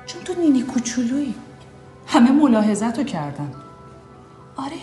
چون 0.07 0.23
تو 0.23 0.35
نینی 0.35 0.63
کوچولویی. 0.63 1.35
همه 2.07 2.31
ملاحظتو 2.31 3.05
کردن. 3.05 3.55
آره. 4.57 4.79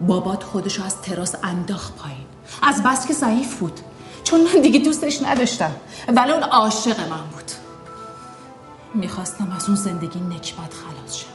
بابات 0.00 0.42
خودشو 0.42 0.84
از 0.84 1.02
تراس 1.02 1.34
انداخت 1.42 1.96
پایین. 1.96 2.26
از 2.62 2.82
بس 2.82 3.06
که 3.06 3.14
ضعیف 3.14 3.58
بود. 3.58 3.80
چون 4.24 4.40
من 4.40 4.60
دیگه 4.62 4.78
دوستش 4.80 5.22
نداشتم. 5.22 5.72
ولی 6.08 6.32
اون 6.32 6.42
عاشق 6.42 7.00
من 7.00 7.26
بود. 7.32 7.52
می‌خواستم 8.94 9.52
از 9.56 9.66
اون 9.66 9.76
زندگی 9.76 10.20
نکبت 10.20 10.74
خلاص 10.74 11.16
شم. 11.16 11.26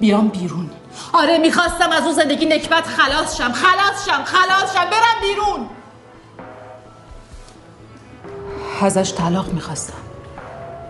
بیام 0.00 0.28
بیرون. 0.28 0.70
آره 1.12 1.38
می‌خواستم 1.38 1.90
از 1.90 2.02
اون 2.02 2.12
زندگی 2.12 2.46
نکبت 2.46 2.86
خلاص 2.86 3.36
شم. 3.36 3.52
خلاص 3.52 4.06
شم 4.06 4.24
خلاص 4.24 4.74
شم. 4.74 4.84
برم 4.84 5.20
بیرون. 5.22 5.68
ازش 8.82 9.14
طلاق 9.14 9.52
می‌خواستم. 9.52 10.11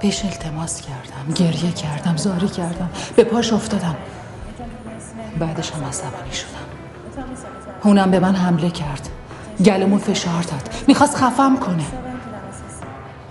بهش 0.02 0.24
التماس 0.24 0.80
کردم 0.80 1.34
گریه 1.34 1.72
کردم 1.72 2.16
زاری 2.16 2.48
کردم 2.48 2.90
به 3.16 3.24
پاش 3.24 3.52
افتادم. 3.52 3.96
بعدش 5.38 5.70
هم 5.70 5.84
عصبانی 5.84 6.32
شدم. 6.32 6.48
اونم 7.84 8.10
به 8.10 8.20
من 8.20 8.34
حمله 8.34 8.70
کرد. 8.70 9.08
گلمو 9.64 9.98
فشار 9.98 10.42
داد. 10.42 10.74
می‌خواست 10.88 11.16
خفم 11.16 11.56
کنه. 11.56 11.84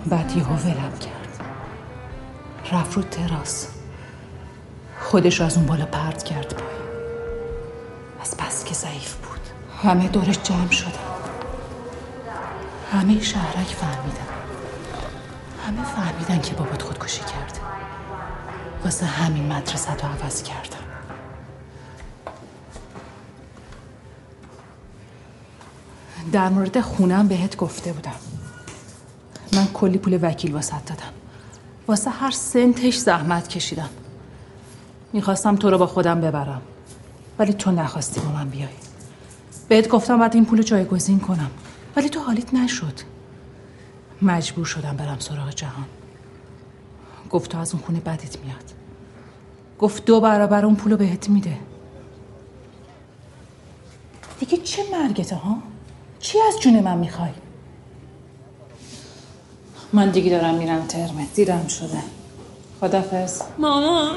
بعد 0.06 0.36
یهو 0.36 0.54
ولم 0.54 0.98
کرد. 1.00 1.46
رفت 2.72 2.96
رو 2.96 3.02
تراس. 3.02 3.68
خودش 5.00 5.40
از 5.40 5.56
اون 5.56 5.66
بالا 5.66 5.86
پرت 5.86 6.22
کرد 6.22 6.54
پایین. 6.54 6.82
از 8.22 8.36
بس 8.36 8.64
که 8.64 8.74
ضعیف 8.74 9.14
بود. 9.14 9.40
همه 9.82 10.08
دورش 10.08 10.38
جمع 10.42 10.70
شدن. 10.70 10.92
همه 12.92 13.20
شهرک 13.20 13.66
فهمیدن. 13.66 14.31
همه 15.66 15.84
فهمیدن 15.84 16.40
که 16.40 16.54
بابات 16.54 16.82
خودکشی 16.82 17.20
کرد 17.20 17.58
واسه 18.84 19.06
همین 19.06 19.52
مدرسه 19.52 19.94
رو 19.94 20.08
عوض 20.08 20.42
کردم. 20.42 20.78
در 26.32 26.48
مورد 26.48 26.80
خونم 26.80 27.28
بهت 27.28 27.56
گفته 27.56 27.92
بودم. 27.92 28.14
من 29.52 29.66
کلی 29.66 29.98
پول 29.98 30.18
وکیل 30.22 30.54
واسه 30.54 30.80
دادم. 30.80 31.12
واسه 31.88 32.10
هر 32.10 32.30
سنتش 32.30 32.96
زحمت 32.96 33.48
کشیدم. 33.48 33.88
می‌خواستم 35.12 35.56
تو 35.56 35.70
رو 35.70 35.78
با 35.78 35.86
خودم 35.86 36.20
ببرم. 36.20 36.62
ولی 37.38 37.52
تو 37.52 37.70
نخواستی 37.70 38.20
با 38.20 38.32
من 38.32 38.48
بیای. 38.48 38.68
بهت 39.68 39.88
گفتم 39.88 40.18
بعد 40.18 40.34
این 40.34 40.44
پول 40.44 40.62
جایگزین 40.62 41.20
کنم. 41.20 41.50
ولی 41.96 42.08
تو 42.08 42.20
حالیت 42.20 42.54
نشد. 42.54 43.11
مجبور 44.22 44.64
شدم 44.64 44.96
برم 44.96 45.18
سراغ 45.18 45.50
جهان. 45.50 45.86
گفت 47.30 47.50
تو 47.50 47.58
از 47.58 47.74
اون 47.74 47.82
خونه 47.82 48.00
بدت 48.00 48.38
میاد. 48.44 48.64
گفت 49.78 50.04
دو 50.04 50.20
برابر 50.20 50.64
اون 50.64 50.76
پولو 50.76 50.96
بهت 50.96 51.28
میده. 51.28 51.58
دیگه 54.40 54.58
چه 54.58 54.82
مرگته 54.92 55.36
ها؟ 55.36 55.58
چی 56.20 56.38
از 56.48 56.60
جون 56.60 56.80
من 56.80 56.98
می‌خوای؟ 56.98 57.30
من 59.92 60.10
دیگه 60.10 60.30
دارم 60.30 60.54
میرم 60.54 60.86
ترمه 60.86 61.26
دیرم 61.34 61.66
شده. 61.68 61.98
خدافز 62.80 63.42
ماما. 63.58 64.12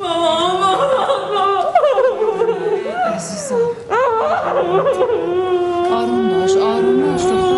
ماما 0.00 0.58
ماما 0.58 0.74
عزیزم. 3.14 3.54
آروم 5.90 6.28
باش 6.28 6.56
آروم 6.56 7.12
باش 7.12 7.57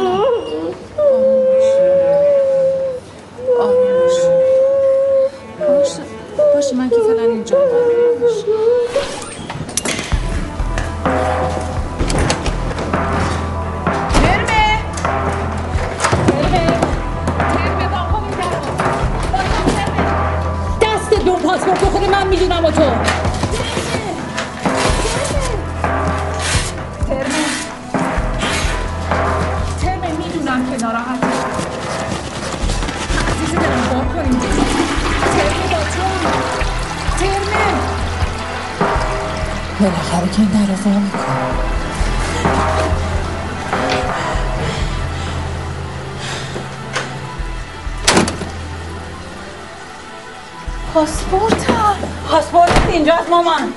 دست 20.81 21.15
دو 21.25 21.33
پاسپورت 21.33 21.81
بخوره 21.81 22.11
من 22.11 22.27
می‌دونم 22.27 22.65
و 22.65 22.71
تو. 22.71 22.83
ترمه. 27.09 27.45
ترمه 29.83 30.13
می‌دونم 30.19 30.71
که 30.71 30.85
ناراحتی 30.85 31.30
بالاخره 39.81 40.29
که 40.29 40.41
این 40.41 40.49
در 40.49 40.73
پاسپورتم. 50.95 51.97
پاسپورت 52.31 52.89
اینجاست 52.93 53.31
مامان. 53.31 53.73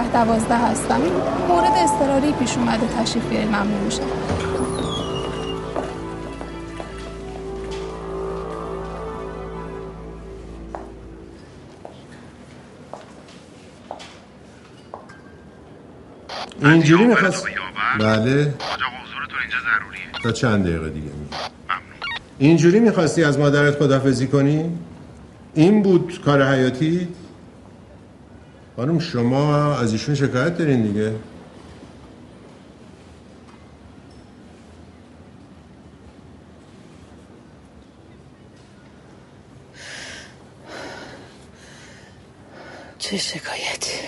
ده 0.00 0.12
دوازده 0.12 0.56
هستم. 0.56 1.02
این 1.02 1.12
مورد 1.48 1.72
اضطراری 1.76 2.32
پیش 2.32 2.56
اومده 2.56 2.86
تشریف 2.86 3.26
بیاری 3.26 3.46
ممنون 3.46 3.84
میشم. 3.84 4.02
اینجوری 16.62 17.04
می‌خواست؟ 17.04 17.46
بله. 18.00 18.54
تا 20.22 20.32
چند 20.32 20.64
دقیقه 20.64 20.90
دیگه 20.90 21.06
می 21.06 21.26
اینجوری 22.38 22.80
می‌خواستی 22.80 23.24
از 23.24 23.38
مادرت 23.38 23.78
خدافزی 23.78 24.26
کنی؟ 24.26 24.78
این 25.54 25.82
بود 25.82 26.20
کار 26.24 26.42
حیاتی؟ 26.42 27.08
خانم 28.80 28.98
شما 28.98 29.74
از 29.76 29.92
ایشون 29.92 30.14
شکایت 30.14 30.58
دارین 30.58 30.82
دیگه. 30.82 31.14
چه 42.98 43.16
شکایتی؟ 43.16 44.00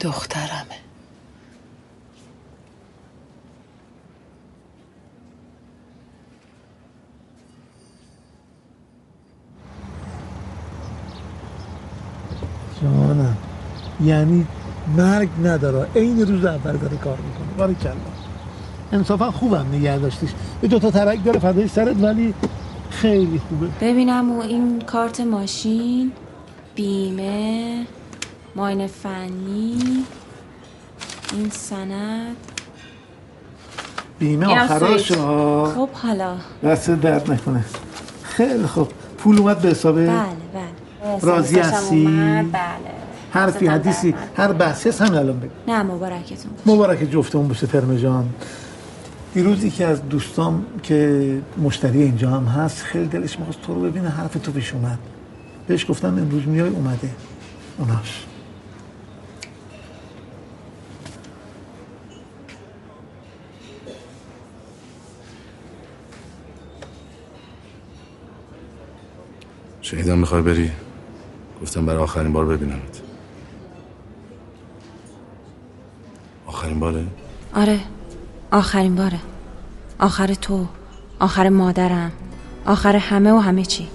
دخترمه. 0.00 0.81
جانم. 12.82 13.36
یعنی 14.04 14.46
مرگ 14.96 15.28
نداره. 15.44 15.86
عین 15.96 16.26
روز 16.26 16.44
اول 16.44 16.76
داره 16.76 16.96
کار 16.96 17.16
می‌کنه. 17.16 17.56
باری 17.58 17.74
کلا 17.74 17.92
انصافا 18.92 19.30
خوبم 19.30 19.66
نگه 19.72 19.98
داشتیش. 19.98 20.30
یه 20.62 20.68
دوتا 20.68 20.90
ترک 20.90 21.24
داره 21.24 21.38
فدای 21.38 21.68
سرت 21.68 21.96
ولی 22.02 22.34
خیلی 22.90 23.40
خوبه. 23.48 23.66
ببینم 23.80 24.32
و 24.32 24.40
این 24.40 24.80
کارت 24.80 25.20
ماشین 25.20 26.12
بیمه 26.74 27.86
ماین 28.56 28.86
فنی 28.86 29.78
این 31.32 31.50
سند. 31.50 32.36
بیمه 34.18 34.62
آخراش 34.62 35.12
خب 35.12 35.88
حالا. 35.92 36.36
دست 36.64 36.90
درد 36.90 37.32
نکنه. 37.32 37.64
خیلی 38.22 38.66
خوب. 38.66 38.88
پول 39.18 39.38
اومد 39.38 39.58
به 39.58 39.68
حسابه 39.68 40.06
بله 40.06 40.16
بله. 40.54 40.81
راضی 41.22 41.58
هستی؟ 41.58 42.04
بله. 42.04 42.52
حرفی 43.30 43.66
حدیثی 43.66 44.14
هر 44.36 44.52
بحثی 44.52 44.88
هست 44.88 45.02
همین 45.02 45.14
الان 45.14 45.40
بگو. 45.40 45.50
نه 45.68 45.82
مبارکتون 45.82 46.52
مبارک 46.66 47.10
جفتمون 47.10 47.48
باشه 47.48 47.66
ترم 47.66 47.96
جان. 47.96 48.28
دیروز 49.34 49.64
یکی 49.64 49.84
از 49.84 50.08
دوستام 50.08 50.66
که 50.82 51.38
مشتری 51.62 52.02
اینجا 52.02 52.30
هم 52.30 52.44
هست 52.44 52.82
خیلی 52.82 53.06
دلش 53.06 53.38
می‌خواست 53.38 53.62
تو 53.62 53.74
رو 53.74 53.80
ببینه 53.80 54.08
حرف 54.08 54.32
تو 54.34 54.52
پیش 54.52 54.72
اومد. 54.74 54.98
بهش 55.66 55.90
گفتم 55.90 56.08
امروز 56.08 56.46
میای 56.46 56.68
اومده. 56.68 57.10
اوناش. 57.78 58.24
شهیدم 69.80 70.18
می‌خوای 70.18 70.42
بری؟ 70.42 70.70
گفتم 71.62 71.86
برای 71.86 72.02
آخرین 72.02 72.32
بار 72.32 72.46
ببینمت. 72.46 73.00
آخرین 76.46 76.80
باره 76.80 77.04
آره 77.54 77.80
آخرین 78.52 78.94
باره. 78.94 79.18
آخر 79.98 80.34
تو 80.34 80.66
آخر 81.20 81.48
مادرم 81.48 82.12
آخر 82.66 82.96
همه 82.96 83.32
و 83.32 83.38
همه 83.38 83.64
چی. 83.64 83.88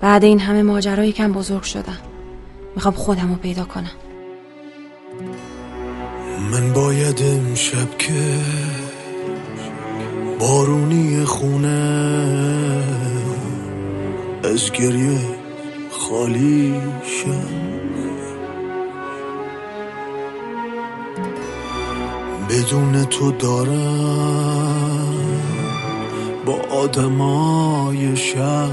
بعد 0.00 0.24
این 0.24 0.40
همه 0.40 0.62
ماجرا 0.62 1.04
یکم 1.04 1.32
بزرگ 1.32 1.62
شدم 1.62 1.98
می‌خوام 2.74 2.94
خودم 2.94 3.28
رو 3.28 3.34
پیدا 3.34 3.64
کنم. 3.64 3.90
من 6.52 6.72
باید 6.72 7.22
امشب 7.22 7.98
که 7.98 8.40
بارونی 10.40 11.24
خونه 11.24 11.68
از 14.44 14.72
گریه 14.72 15.37
خالی 16.08 16.74
شم 17.02 17.68
بدون 22.50 23.04
تو 23.04 23.32
دارم 23.32 25.14
با 26.46 26.60
آدمای 26.70 28.16
شهر 28.16 28.70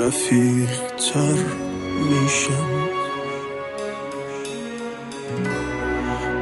رفیق 0.00 0.70
تر 1.12 1.38
میشم. 2.10 2.66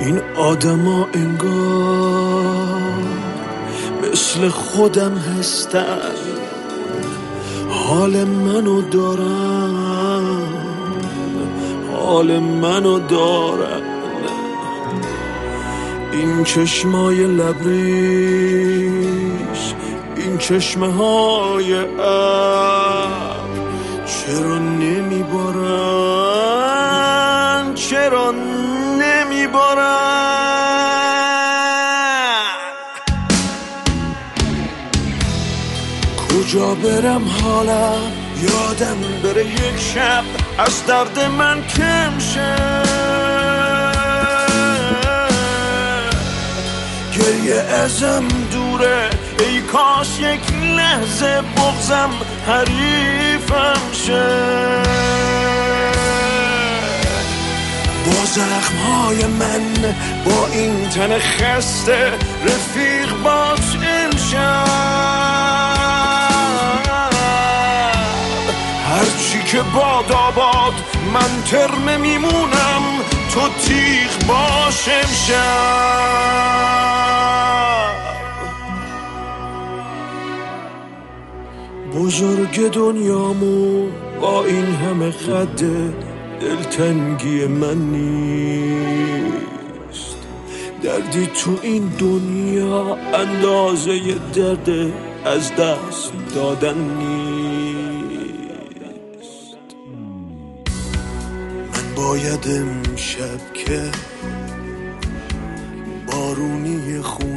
این 0.01 0.21
آدما 0.37 1.07
انگار 1.15 2.65
مثل 4.03 4.49
خودم 4.49 5.15
هستن. 5.15 6.34
حال 7.85 8.24
منو 8.24 8.81
دارن 8.81 10.43
حال 11.93 12.39
منو 12.39 12.98
دارن. 12.98 13.82
این 16.12 16.44
چشمای 16.44 17.24
لبریش 17.27 17.65
این 20.16 20.39
چشمه 20.39 20.93
های 20.93 21.74
ابر 21.74 23.35
چرا 24.06 24.59
برم 36.55 37.29
حالا؟ 37.29 37.93
یادم 38.43 38.97
بره 39.23 39.47
یک 39.47 39.81
شب 39.95 40.25
از 40.59 40.87
درد 40.87 41.19
من 41.39 41.63
کم 41.63 42.19
شه. 42.19 42.57
گریه 47.19 47.55
ازم 47.55 48.29
دوره. 48.53 49.11
ای 49.39 49.61
کاش 49.61 50.21
یک 50.21 50.53
لحظه 50.77 51.43
بغزم 51.57 52.11
حریفم 52.47 53.93
شه. 54.07 54.27
با 58.07 58.25
زخم 58.25 58.77
های 58.77 59.25
من 59.25 59.95
با 60.25 60.47
این 60.53 60.89
تن 60.89 61.19
خسته 61.19 62.13
رفیق 62.45 63.23
باش 63.23 63.77
امشب. 63.83 65.24
که 69.55 69.63
باد 69.63 70.13
آباد 70.13 70.73
من 71.15 71.43
ترمه 71.51 71.97
میمونم 71.97 72.83
تو 73.35 73.41
تیغ 73.41 74.27
باش 74.29 74.89
امشب 74.89 75.35
بزرگ 81.95 82.71
دنیامو 82.71 83.89
با 84.21 84.45
این 84.45 84.65
همه 84.65 85.11
قد 85.11 85.63
دلتنگی 86.41 87.47
من 87.47 87.79
نیست. 87.79 88.15
دردی 90.83 91.27
تو 91.27 91.59
این 91.63 91.93
دنیا 91.99 92.97
اندازه 92.97 94.15
درد 94.35 94.69
از 95.25 95.57
دست 95.57 96.13
دادن 96.35 96.79
نیست. 96.79 97.34
باید 102.05 102.49
امشب 102.49 103.53
که 103.55 103.91
بارونی 106.07 107.03
خونه 107.03 107.34